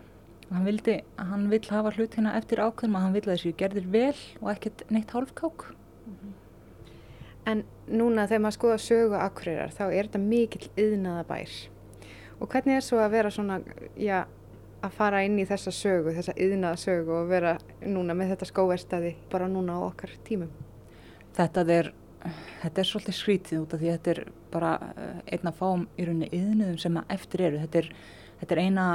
Hann 0.52 0.68
vildi, 0.68 1.00
hann 1.18 1.48
vill 1.50 1.64
hafa 1.72 1.94
hlutina 1.96 2.36
eftir 2.38 2.62
ákveðum 2.62 2.98
að 3.00 3.06
hann 3.06 3.16
vill 3.16 3.26
að 3.26 3.34
þessu 3.34 3.54
gerðir 3.58 3.88
vel 3.92 4.20
og 4.44 4.52
ekkert 4.54 4.84
neitt 4.94 5.14
hálfkák. 5.16 5.66
En 7.50 7.64
núna 7.90 8.28
þegar 8.30 8.44
maður 8.46 8.58
skoða 8.60 8.78
sögu 8.82 9.18
akureyrar 9.20 9.74
þá 9.74 9.84
er 9.88 10.08
þetta 10.08 10.22
mikill 10.22 10.70
yðnaða 10.82 11.26
bær. 11.30 11.58
Og 12.42 12.50
hvernig 12.52 12.78
er 12.78 12.86
svo 12.86 13.02
að 13.02 13.14
vera 13.16 13.32
svona, 13.34 13.60
já, 13.98 14.26
að 14.86 14.96
fara 14.98 15.22
inn 15.26 15.38
í 15.42 15.48
þessa 15.50 15.74
sögu, 15.74 16.14
þessa 16.14 16.36
yðnaða 16.38 16.82
sögu 16.82 17.14
og 17.20 17.30
vera 17.32 17.56
núna 17.82 18.16
með 18.18 18.36
þetta 18.36 18.50
skóverstaði 18.52 19.14
bara 19.32 19.50
núna 19.50 19.78
á 19.78 19.88
okkar 19.88 20.14
tímum? 20.28 20.52
Þetta 21.36 21.66
er 21.74 21.92
þetta 22.62 22.82
er 22.82 22.90
svolítið 22.90 23.18
skrítið 23.20 23.64
út 23.64 23.74
af 23.76 23.82
því 23.82 23.90
að 23.90 23.98
þetta 23.98 24.14
er 24.14 24.22
bara 24.54 24.72
eh, 24.92 25.18
einna 25.36 25.54
fáum 25.56 25.88
í 25.96 26.06
rauninni 26.08 26.30
yðnuðum 26.36 26.78
sem 26.82 27.02
eftir 27.16 27.44
eru. 27.50 27.64
Þetta 27.66 27.82
er, 27.82 27.90
þetta 28.42 28.56
er 28.56 28.64
eina 28.66 28.88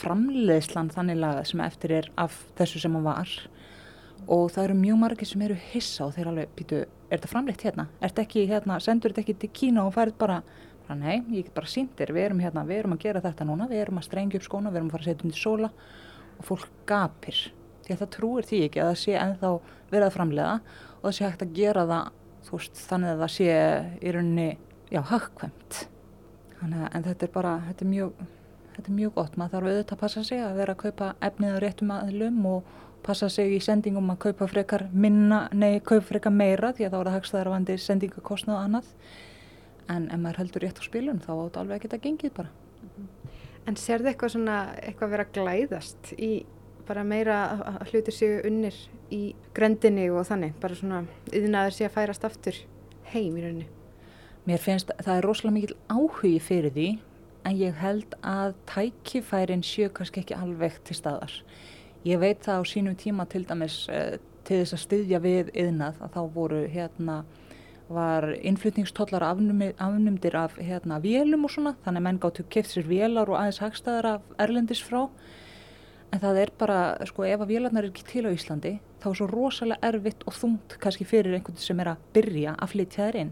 framleiðslan 0.00 0.92
þannig 0.94 1.20
lagað 1.20 1.50
sem 1.52 1.64
eftir 1.64 1.96
er 2.00 2.10
af 2.20 2.38
þessu 2.58 2.82
sem 2.82 2.98
hann 2.98 3.08
var 3.08 3.34
og 4.30 4.50
það 4.52 4.66
eru 4.66 4.78
mjög 4.80 4.98
margir 5.00 5.28
sem 5.28 5.44
eru 5.44 5.56
hissa 5.70 6.06
og 6.06 6.16
þeir 6.16 6.30
alveg 6.30 6.50
býtu, 6.58 6.80
er 7.08 7.18
þetta 7.18 7.30
framleitt 7.30 7.64
hérna? 7.64 7.86
Er 8.00 8.12
þetta 8.12 8.24
ekki 8.26 8.44
hérna, 8.50 8.80
sendur 8.84 9.14
þetta 9.14 9.24
ekki 9.24 9.36
til 9.40 9.50
Kína 9.56 9.86
og 9.86 9.94
færið 9.96 10.18
bara, 10.20 10.40
bara 10.84 10.98
nei, 11.00 11.22
ég 11.32 11.48
get 11.48 11.54
bara 11.56 11.70
síndir, 11.70 12.12
við 12.14 12.28
erum 12.28 12.42
hérna, 12.44 12.66
við 12.68 12.82
erum 12.82 12.96
að 12.96 13.06
gera 13.06 13.24
þetta 13.24 13.48
núna, 13.48 13.68
við 13.70 13.84
erum 13.84 14.00
að 14.02 14.06
strengja 14.10 14.40
upp 14.40 14.46
skóna, 14.46 14.72
við 14.72 14.82
erum 14.82 14.92
að 14.92 14.96
fara 14.98 15.06
að 15.06 15.10
setja 15.10 15.26
um 15.26 15.34
til 15.34 15.40
sóla 15.40 15.72
og 16.36 16.46
fólk 16.50 16.70
gapir 16.88 17.42
því 17.84 17.96
að 17.96 18.02
það 18.04 18.12
trúir 18.16 18.48
því 18.48 18.62
ekki 18.68 18.80
að 18.80 18.90
það 18.90 19.00
sé 19.02 19.18
ennþá 19.18 19.52
verið 19.90 20.06
að 20.06 20.16
framleiða 20.16 20.56
og 21.00 21.04
það 21.08 21.16
sé 21.16 21.26
hægt 21.26 21.44
að 21.46 21.54
gera 21.56 21.86
það 21.90 22.16
veist, 22.48 22.82
þannig 22.88 23.14
að 23.14 23.22
það 23.24 23.32
sé 23.36 23.54
í 24.00 24.12
rauninni 24.14 24.50
já. 24.90 25.00
Þannig 26.60 26.84
að 26.90 27.08
þetta 27.08 27.26
er 27.26 27.32
bara, 27.32 27.54
þetta 27.68 27.84
er 27.84 27.90
mjög, 27.90 28.22
þetta 28.74 28.86
er 28.86 28.96
mjög 28.98 29.14
gott. 29.16 29.36
Maður 29.40 29.54
þarf 29.54 29.70
auðvitað 29.70 29.96
að 29.96 30.02
passa 30.04 30.24
sig 30.28 30.44
að 30.44 30.60
vera 30.60 30.76
að 30.76 30.82
kaupa 30.84 31.10
efnið 31.28 31.56
á 31.56 31.62
réttum 31.64 31.92
aðlum 31.94 32.40
og 32.50 32.74
passa 33.06 33.30
sig 33.32 33.54
í 33.56 33.60
sendingum 33.64 34.12
að 34.12 34.20
kaupa 34.26 34.48
frekar 34.50 34.86
minna, 34.92 35.46
nei, 35.56 35.80
kaupa 35.80 36.04
frekar 36.10 36.34
meira 36.36 36.74
því 36.76 36.86
að 36.86 36.92
þá 36.92 36.98
er 36.98 37.08
það 37.08 37.16
hagstæðarvandi 37.16 37.76
sendingakostnað 37.80 38.58
og 38.58 38.64
annað. 38.66 38.90
En 39.90 40.08
ef 40.12 40.20
maður 40.20 40.42
heldur 40.44 40.66
rétt 40.66 40.80
á 40.80 40.84
spilun 40.84 41.22
þá 41.24 41.30
átt 41.34 41.60
alveg 41.62 41.80
að 41.80 41.86
geta 41.86 42.02
gengið 42.04 42.34
bara. 42.36 42.52
En 43.68 43.76
sér 43.76 44.02
þið 44.02 44.12
eitthvað 44.12 44.34
svona, 44.34 44.58
eitthvað 44.84 45.14
vera 45.14 45.28
glæðast 45.34 46.12
í 46.16 46.30
bara 46.90 47.04
meira 47.06 47.36
að 47.54 47.92
hluti 47.92 48.14
séu 48.14 48.40
unnir 48.48 48.76
í 49.14 49.34
grendinni 49.54 50.08
og 50.10 50.26
þannig, 50.26 50.56
bara 50.62 50.78
svona 50.78 51.04
yðnaður 51.30 51.76
sé 51.76 51.86
að 51.86 51.94
færast 51.94 52.26
aftur 52.26 52.56
heim 53.12 53.36
í 53.36 53.44
rauninni? 53.44 53.68
Mér 54.48 54.62
finnst 54.62 54.90
það 54.98 55.16
er 55.16 55.26
rosalega 55.28 55.56
mikil 55.58 55.76
áhugi 55.92 56.38
fyrir 56.42 56.74
því 56.74 56.88
en 57.46 57.58
ég 57.60 57.76
held 57.80 58.16
að 58.26 58.56
tækifærin 58.68 59.62
séu 59.66 59.90
kannski 59.94 60.24
ekki 60.24 60.36
alveg 60.36 60.80
til 60.88 60.96
staðar. 60.98 61.34
Ég 62.04 62.20
veit 62.20 62.42
það 62.44 62.64
á 62.64 62.70
sínum 62.70 62.96
tíma 62.98 63.26
til 63.30 63.44
dæmis 63.46 63.84
uh, 63.92 64.16
til 64.48 64.62
þess 64.62 64.76
að 64.76 64.84
styðja 64.86 65.20
við 65.22 65.52
yðnað 65.54 66.00
að 66.02 66.16
þá 66.16 66.20
voru 66.34 66.64
hérna 66.72 67.20
var 67.90 68.28
innflutningstollar 68.46 69.24
afnumdir 69.26 70.36
af 70.38 70.56
hérna 70.58 71.00
vélum 71.02 71.46
og 71.46 71.52
svona 71.54 71.74
þannig 71.84 72.00
að 72.00 72.06
menn 72.06 72.20
gáttu 72.22 72.44
keft 72.54 72.70
sér 72.70 72.86
vélar 72.86 73.30
og 73.30 73.38
aðeins 73.38 73.62
hagstæðar 73.64 74.08
af 74.14 74.28
erlendis 74.38 74.82
frá 74.86 75.08
en 76.10 76.22
það 76.22 76.40
er 76.42 76.50
bara, 76.58 76.78
sko 77.06 77.26
ef 77.26 77.42
að 77.42 77.52
vélarnar 77.52 77.86
er 77.86 77.92
ekki 77.92 78.06
til 78.08 78.24
á 78.26 78.34
Íslandi 78.34 78.78
þá 79.00 79.06
er 79.10 79.18
svo 79.20 79.28
rosalega 79.30 79.92
erfitt 79.92 80.24
og 80.26 80.36
þungt 80.36 80.74
kannski 80.82 81.06
fyrir 81.08 81.36
einhvern 81.36 81.60
sem 81.60 81.80
er 81.82 81.92
að 81.92 82.02
byrja 82.16 82.56
að 82.56 82.72
flytja 82.74 83.06
þær 83.06 83.18
inn. 83.22 83.30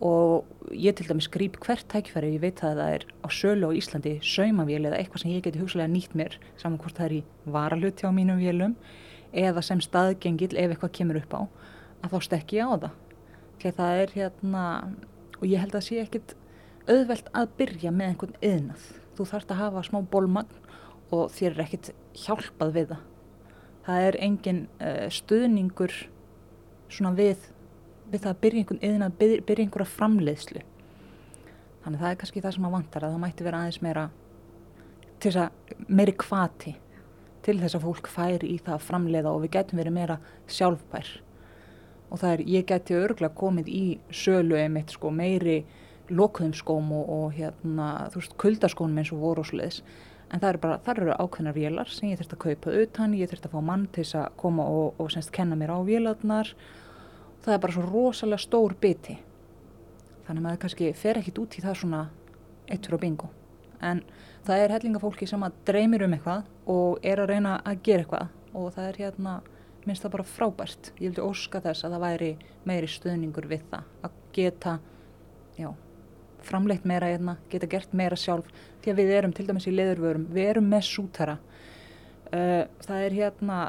Og 0.00 0.72
ég 0.72 0.96
til 0.96 1.04
dæmis 1.10 1.28
grýp 1.28 1.58
hvert 1.60 1.84
tækifæri 1.92 2.32
ég 2.38 2.40
veit 2.40 2.62
að 2.64 2.80
það 2.80 2.94
er 2.94 3.04
á 3.20 3.28
sölu 3.36 3.68
á 3.68 3.76
Íslandi 3.76 4.14
saumavél 4.24 4.86
eða 4.88 4.96
eitthvað 4.96 5.24
sem 5.24 5.34
ég 5.34 5.44
geti 5.44 5.60
hugsalega 5.60 5.92
nýtt 5.92 6.16
mér 6.16 6.38
saman 6.56 6.80
hvort 6.80 6.96
það 6.96 7.08
er 7.10 7.16
í 7.18 7.22
varaluti 7.44 8.08
á 8.08 8.10
mínum 8.16 8.40
vélum 8.40 8.78
eða 9.36 9.62
sem 9.62 9.82
staðgengil 9.84 10.54
ef 10.56 10.72
eitthvað 10.72 10.96
kemur 10.96 11.20
upp 11.20 11.36
á 11.36 11.40
að 12.00 12.14
þá 12.14 12.18
stekki 12.24 12.60
ég 12.62 12.72
á 12.72 12.74
það. 12.86 12.96
Því 13.60 13.74
það 13.76 14.00
er 14.00 14.16
hérna 14.16 14.64
og 15.36 15.44
ég 15.44 15.60
held 15.60 15.76
að 15.76 15.84
sé 15.84 16.00
ekkit 16.00 16.34
auðvelt 16.88 17.28
að 17.36 17.52
byrja 17.60 17.92
með 17.92 18.14
einhvern 18.14 18.40
yðnað 18.40 18.88
þú 19.20 19.26
þarfst 19.28 19.52
að 19.52 19.60
hafa 19.60 19.82
smá 19.84 20.00
bólmagn 20.08 20.59
og 21.10 21.30
þér 21.34 21.54
er 21.54 21.64
ekkit 21.66 21.94
hjálpað 22.24 22.76
við 22.76 22.92
það 22.94 23.06
það 23.86 24.06
er 24.08 24.18
engin 24.24 24.60
uh, 24.80 25.06
stuðningur 25.12 25.94
svona 26.90 27.14
við 27.16 27.48
við 28.10 28.24
það 28.24 28.32
að 28.32 28.40
byrja 28.42 28.60
einhvern 28.60 28.84
yðnað, 28.88 29.16
byrja, 29.20 29.42
byrja 29.46 29.64
einhverja 29.64 29.92
framleiðslu. 29.94 30.62
Þannig 31.84 32.00
það 32.00 32.08
er 32.10 32.16
kannski 32.20 32.40
það 32.42 32.54
sem 32.56 32.64
að 32.66 32.72
vantar 32.74 33.04
að 33.06 33.12
það 33.14 33.22
mætti 33.22 33.46
vera 33.46 33.60
aðeins 33.60 33.82
meira, 33.84 34.06
til 35.22 35.30
þess 35.30 35.42
að 35.44 35.84
meiri 35.86 36.14
kvati 36.18 36.72
til 37.46 37.54
þess 37.62 37.78
að 37.78 37.84
fólk 37.86 38.10
færi 38.10 38.50
í 38.50 38.56
það 38.60 38.74
að 38.74 38.86
framleiða 38.88 39.30
og 39.32 39.44
við 39.44 39.52
getum 39.54 39.80
verið 39.80 39.96
meira 39.96 40.16
sjálfbær. 40.50 41.12
Og 42.10 42.20
það 42.20 42.34
er, 42.34 42.42
ég 42.50 42.66
geti 42.68 42.98
örgulega 42.98 43.38
komið 43.38 43.70
í 43.70 43.84
sölu 44.10 44.58
einmitt 44.58 44.92
sko 44.96 45.12
meiri 45.14 45.60
lokuðum 46.10 46.56
skóm 46.58 46.90
og, 46.98 47.14
og 47.14 47.38
hérna, 47.38 47.88
þú 48.10 48.24
veist, 48.24 48.36
kuldaskónum 48.42 48.98
eins 49.00 49.14
og 49.14 49.44
sluðis. 49.46 49.84
En 50.30 50.38
það 50.38 50.52
eru 50.52 50.60
bara, 50.62 50.78
það 50.86 51.00
eru 51.00 51.14
ákveðnar 51.18 51.56
vélar 51.56 51.90
sem 51.90 52.10
ég 52.12 52.20
þurft 52.20 52.36
að 52.36 52.42
kaupa 52.44 52.74
utan, 52.84 53.16
ég 53.18 53.30
þurft 53.30 53.48
að 53.48 53.56
fá 53.56 53.64
mann 53.66 53.88
til 53.90 54.04
að 54.20 54.28
koma 54.38 54.66
og, 54.70 55.00
og 55.02 55.10
semst 55.10 55.32
kenna 55.34 55.58
mér 55.58 55.74
á 55.74 55.78
vélarnar. 55.82 56.52
Það 57.42 57.56
er 57.56 57.62
bara 57.64 57.74
svo 57.74 57.84
rosalega 57.88 58.44
stór 58.44 58.76
biti. 58.78 59.16
Þannig 60.28 60.38
að 60.38 60.46
maður 60.46 60.62
kannski 60.64 60.92
fer 60.94 61.18
ekkit 61.18 61.40
út 61.42 61.56
í 61.58 61.64
það 61.64 61.78
svona 61.80 62.02
eittur 62.70 62.94
og 62.94 63.02
bingo. 63.02 63.30
En 63.82 64.04
það 64.46 64.62
er 64.62 64.74
hellingafólki 64.76 65.26
sem 65.26 65.42
að 65.42 65.58
dreymir 65.66 66.06
um 66.06 66.14
eitthvað 66.14 66.46
og 66.70 67.02
er 67.02 67.24
að 67.24 67.32
reyna 67.32 67.56
að 67.64 67.82
gera 67.88 68.04
eitthvað. 68.04 68.36
Og 68.54 68.70
það 68.76 68.88
er 68.90 69.02
hérna 69.04 69.36
minnst 69.86 70.04
það 70.04 70.14
bara 70.14 70.30
frábært. 70.36 70.92
Ég 71.00 71.10
vildi 71.10 71.26
óska 71.26 71.62
þess 71.64 71.86
að 71.86 71.96
það 71.96 72.04
væri 72.06 72.32
meiri 72.68 72.90
stöðningur 72.90 73.50
við 73.50 73.64
það 73.72 74.06
að 74.06 74.18
geta 74.36 74.78
já, 75.58 75.72
framleitt 76.46 76.86
meira 76.88 77.10
hérna, 77.10 77.36
geta 77.50 77.68
gert 77.70 77.92
meira 77.96 78.16
sjálf 78.16 78.48
því 78.82 78.92
að 78.92 79.00
við 79.00 79.12
erum 79.18 79.32
til 79.36 79.46
dæmis 79.48 79.68
í 79.68 79.74
leðurvörum 79.74 80.26
við 80.34 80.50
erum 80.54 80.68
með 80.70 80.86
sútara. 80.88 81.38
Uh, 82.30 82.64
það 82.86 83.04
er 83.06 83.16
hérna 83.18 83.60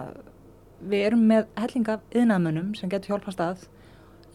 við 0.81 1.05
erum 1.09 1.23
með 1.29 1.47
hellinga 1.57 1.99
yðnaðmönnum 2.13 2.73
sem 2.77 2.89
getur 2.89 3.15
hjálpast 3.15 3.41
að 3.43 3.65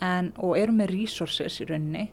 en, 0.04 0.32
og 0.36 0.56
erum 0.58 0.80
með 0.80 0.92
resources 0.94 1.60
í 1.62 1.68
rauninni 1.68 2.08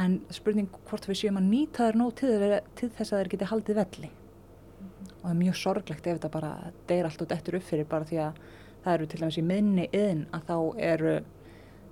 en 0.00 0.20
spurning 0.34 0.68
hvort 0.88 1.08
við 1.08 1.22
séum 1.22 1.40
að 1.40 1.48
nýta 1.50 1.88
þær 1.88 1.98
nóg 2.00 2.14
til, 2.20 2.30
til 2.78 2.90
þess 2.98 3.12
að 3.12 3.22
þeir 3.22 3.32
geti 3.34 3.50
haldið 3.50 3.80
velli. 3.80 4.10
Mm 4.10 4.86
-hmm. 4.86 5.12
og 5.16 5.22
það 5.22 5.30
er 5.30 5.42
mjög 5.42 5.56
sorglegt 5.56 6.06
ef 6.06 6.18
þetta 6.18 6.28
bara 6.28 6.52
deyr 6.88 7.04
allt 7.04 7.22
og 7.22 7.28
dettur 7.28 7.56
upp 7.56 7.62
fyrir 7.62 7.84
bara 7.84 8.04
því 8.04 8.18
að 8.26 8.40
það 8.84 8.94
eru 8.94 9.06
til 9.06 9.20
dæmis 9.20 9.38
í 9.38 9.42
minni 9.42 9.88
yðn 9.92 10.26
að 10.32 10.42
þá 10.48 10.58
eru 10.78 11.14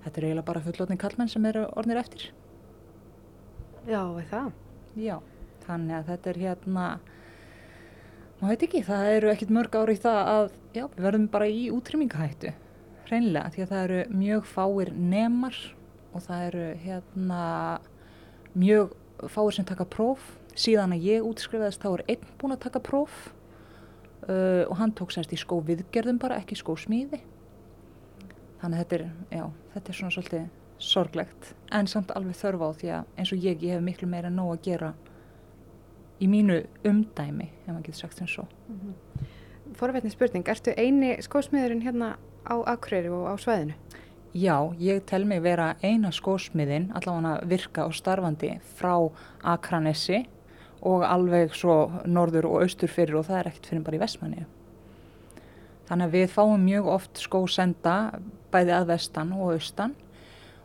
þetta 0.04 0.18
eru 0.18 0.26
eiginlega 0.26 0.46
bara 0.46 0.60
fullotning 0.60 1.00
kallmenn 1.00 1.28
sem 1.28 1.46
eru 1.46 1.66
ornir 1.76 1.96
eftir 1.96 2.32
Já, 3.84 4.00
er 4.00 4.28
það? 4.30 4.52
Já, 4.96 5.16
þannig 5.66 5.96
að 5.98 6.06
þetta 6.08 6.30
er 6.30 6.38
hérna 6.40 6.84
maður 8.40 8.52
veit 8.54 8.62
ekki, 8.66 8.80
það 8.86 9.08
eru 9.12 9.32
ekkit 9.32 9.52
mörg 9.52 9.76
ári 9.76 9.96
í 9.96 10.00
það 10.00 10.20
að 10.34 10.46
já, 10.72 10.84
við 10.94 11.02
verðum 11.04 11.26
bara 11.34 11.48
í 11.52 11.66
útrymmingahættu 11.74 12.54
hreinlega, 13.10 13.52
því 13.52 13.64
að 13.64 13.72
það 13.74 13.84
eru 13.84 14.00
mjög 14.22 14.48
fáir 14.48 14.92
nemar 14.96 15.58
og 16.14 16.24
það 16.24 16.46
eru 16.48 16.64
hérna 16.86 17.42
mjög 18.56 18.96
fáir 19.34 19.56
sem 19.58 19.68
taka 19.68 19.88
próf 19.90 20.32
síðan 20.56 20.96
að 20.96 21.06
ég 21.10 21.28
útskrifaðist 21.28 21.84
þá 21.84 21.90
er 21.92 22.04
einn 22.14 22.26
búin 22.40 22.56
að 22.56 22.64
taka 22.64 22.82
próf 22.84 23.14
uh, 24.24 24.64
og 24.64 24.76
hann 24.80 24.96
tók 24.96 25.12
semst 25.12 25.34
í 25.34 25.40
skó 25.40 25.60
viðgerðum 25.66 26.20
bara, 26.22 26.40
ekki 26.40 26.56
skó 26.58 26.76
smíði 26.78 27.20
þannig 28.62 28.78
að 28.78 28.82
þetta 28.82 28.98
er, 29.00 29.08
já, 29.28 29.44
þetta 29.74 29.92
er 29.92 29.98
svona 30.00 30.16
svolítið 30.16 30.52
sorglegt 30.78 31.54
en 31.72 31.86
samt 31.86 32.12
alveg 32.14 32.36
þörfa 32.38 32.70
á 32.70 32.72
því 32.78 32.92
að 32.98 33.18
eins 33.18 33.32
og 33.32 33.44
ég, 33.44 33.62
ég 33.62 33.76
hef 33.76 33.84
miklu 33.84 34.08
meira 34.10 34.30
nóg 34.30 34.56
að 34.56 34.62
gera 34.68 34.92
í 36.22 36.28
mínu 36.30 36.60
umdæmi, 36.86 37.48
ef 37.64 37.70
maður 37.70 37.86
getur 37.88 38.00
sagt 38.04 38.18
sem 38.18 38.28
svo. 38.30 38.46
Mm 38.68 38.80
-hmm. 38.80 39.28
Forvetni 39.74 40.10
spurning, 40.10 40.48
ertu 40.48 40.74
eini 40.76 41.16
skósmiðurinn 41.22 41.82
hérna 41.82 42.16
á 42.46 42.54
Akureyri 42.66 43.08
og 43.08 43.26
á 43.26 43.34
sveðinu? 43.36 43.74
Já, 44.34 44.74
ég 44.78 45.04
tel 45.06 45.24
mig 45.24 45.42
vera 45.42 45.76
eina 45.82 46.10
skósmiðin, 46.10 46.90
allavega 46.94 47.46
virka 47.46 47.84
og 47.86 47.94
starfandi 47.94 48.60
frá 48.76 49.10
Akranessi 49.42 50.26
og 50.82 51.04
alveg 51.04 51.54
svo 51.54 51.92
norður 52.04 52.46
og 52.46 52.62
austur 52.62 52.88
fyrir 52.88 53.16
og 53.16 53.26
það 53.26 53.38
er 53.38 53.46
ekkert 53.46 53.66
fyrir 53.66 53.82
bara 53.82 53.96
í 53.96 54.00
Vestmanni. 54.00 54.46
Þannig 55.88 56.06
að 56.06 56.12
við 56.12 56.28
fáum 56.32 56.64
mjög 56.64 56.86
oft 56.86 57.18
skósenda 57.18 58.20
bæði 58.52 58.72
að 58.72 58.86
vestan 58.86 59.32
og 59.32 59.52
austan 59.52 59.94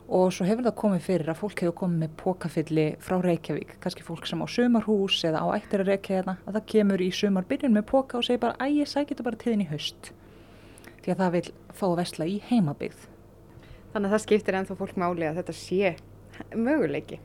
og 0.10 0.32
svo 0.34 0.46
hefur 0.48 0.66
það 0.66 0.78
komið 0.80 1.04
fyrir 1.06 1.30
að 1.30 1.38
fólk 1.38 1.62
hefur 1.62 1.76
komið 1.84 2.00
með 2.04 2.14
pókafilli 2.18 2.86
frá 3.04 3.20
Reykjavík, 3.22 3.76
kannski 3.84 4.06
fólk 4.06 4.26
sem 4.26 4.42
á 4.42 4.48
sömarhús 4.50 5.20
eða 5.30 5.44
á 5.46 5.48
ættir 5.54 5.84
að 5.84 5.92
reykja 5.92 6.18
hérna, 6.18 6.36
að 6.50 6.58
það 6.58 6.66
kemur 6.74 7.04
í 7.06 7.10
sömarbyrjun 7.14 7.76
með 7.78 7.86
póka 7.92 8.18
og 8.18 8.26
segir 8.26 8.42
bara 8.42 8.58
æg 8.66 8.80
ég 8.80 8.90
sækir 8.90 9.14
þetta 9.14 9.28
bara 9.28 9.42
tíðin 9.44 9.66
í 9.66 9.70
haust 9.70 10.12
því 11.04 11.14
að 11.14 11.22
það 11.22 11.36
vil 11.38 11.44
fá 11.78 11.86
að 11.88 11.98
vesla 12.02 12.28
í 12.28 12.38
heimabygð. 12.50 13.04
Þannig 13.94 14.08
að 14.10 14.16
það 14.16 14.24
skiptir 14.26 14.58
ennþá 14.60 14.80
fólk 14.80 14.98
máli 15.00 15.30
að 15.30 15.40
þetta 15.40 15.58
sé 15.60 15.94
möguleiki 16.58 17.20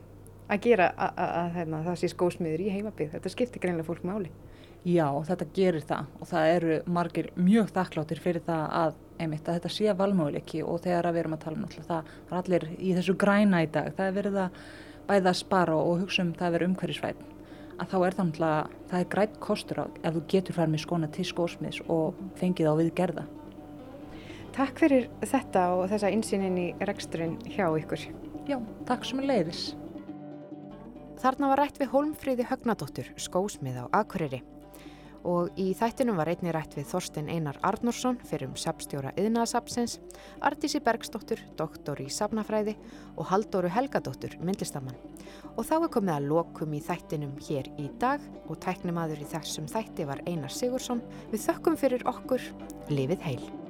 að 0.45 0.61
gera 0.61 0.91
að, 0.93 1.23
að 1.25 1.87
það 1.89 1.99
sé 2.01 2.11
skósmiður 2.13 2.63
í 2.63 2.73
heimabygð, 2.75 3.15
þetta 3.17 3.33
skiptir 3.33 3.65
greinlega 3.65 3.89
fólk 3.89 4.05
máli. 4.05 4.29
Já, 4.85 5.07
þetta 5.25 5.45
gerir 5.55 5.81
það 5.81 6.09
og 6.21 6.27
það 6.29 6.47
eru 6.53 6.73
margir 6.93 7.27
mjög 7.33 7.71
þakkláttir 7.73 8.19
fyrir 8.21 8.43
það 8.45 8.65
að, 8.77 8.97
einmitt, 9.17 9.47
að 9.49 9.55
þetta 9.57 9.71
sé 9.73 9.95
valmöguleiki 9.97 10.61
og 10.61 10.83
þegar 10.83 11.09
við 11.09 11.21
erum 11.23 11.33
að 11.33 11.41
tala 11.41 11.57
um 11.57 11.63
alltaf 11.65 11.87
það 11.89 12.11
er 12.29 12.35
allir 12.39 12.65
í 12.77 12.91
þessu 12.93 13.15
græna 13.23 13.63
í 13.65 13.71
dag, 13.73 13.89
það 13.97 14.11
er 14.11 14.15
verið 14.19 14.37
að 14.43 14.59
bæða 15.09 15.31
að 15.31 15.39
spara 15.41 15.79
og 15.81 16.03
hugsa 16.03 16.21
um 16.21 16.35
það 16.37 16.47
að 16.47 16.55
vera 16.57 16.69
umhverjusvæð 16.69 17.25
að 17.81 17.89
þá 17.89 17.97
er 17.97 18.17
það 18.19 18.23
alltaf, 18.27 18.77
það 18.91 19.01
er 19.01 19.11
grænt 19.15 19.41
kostur 19.47 19.81
á 19.81 19.85
ef 19.89 20.13
þú 20.13 20.25
getur 20.35 20.59
færð 20.59 20.73
með 20.75 20.85
skona 20.85 21.13
til 21.17 21.27
skósmiðs 21.31 21.83
og 21.89 22.23
fengið 22.37 22.69
á 22.69 22.73
við 22.77 22.93
gerða. 23.01 23.27
Takk 24.53 24.79
fyrir 24.85 25.09
þetta 25.25 25.67
og 25.75 25.87
þessa 25.91 26.13
insýnin 26.13 26.61
í 26.61 26.67
reksturinn 26.85 27.39
hjá 27.49 27.65
ykkur. 27.73 28.05
Já, 28.45 28.61
takk 28.85 29.03
sem 29.03 29.25
er 29.25 29.31
leiðis. 29.33 29.67
Þarna 31.19 31.55
var 31.55 31.65
rætt 31.65 31.81
við 31.81 31.91
Holmfríði 31.91 32.45
Högnadóttur, 32.51 33.09
skósmið 33.19 33.81
á 33.81 33.85
Akureyri 34.05 34.45
og 35.25 35.57
í 35.59 35.71
þættinum 35.77 36.19
var 36.19 36.29
einni 36.29 36.53
rætt 36.53 36.77
við 36.77 36.87
Þorstein 36.91 37.31
Einar 37.33 37.57
Arnórsson 37.65 38.19
fyrir 38.29 38.51
um 38.51 38.55
sapstjóra 38.59 39.13
yðnaðasapsins, 39.19 39.97
Artísi 40.45 40.81
Bergsdóttur, 40.85 41.41
doktor 41.57 41.99
í 42.03 42.07
sapnafræði 42.13 42.77
og 43.17 43.29
Haldóru 43.31 43.73
Helgadóttur, 43.73 44.37
myndlistamann. 44.45 44.97
Og 45.57 45.65
þá 45.65 45.75
er 45.81 45.91
komið 45.97 46.15
að 46.15 46.31
lokum 46.31 46.77
í 46.77 46.85
þættinum 46.85 47.35
hér 47.49 47.69
í 47.81 47.89
dag 47.99 48.23
og 48.45 48.61
tæknimaður 48.63 49.25
í 49.25 49.29
þessum 49.33 49.69
þætti 49.71 50.07
var 50.07 50.23
Einar 50.29 50.53
Sigursson. 50.53 51.03
Við 51.33 51.47
þökkum 51.49 51.79
fyrir 51.79 52.05
okkur, 52.11 52.51
lifið 52.93 53.29
heil! 53.29 53.64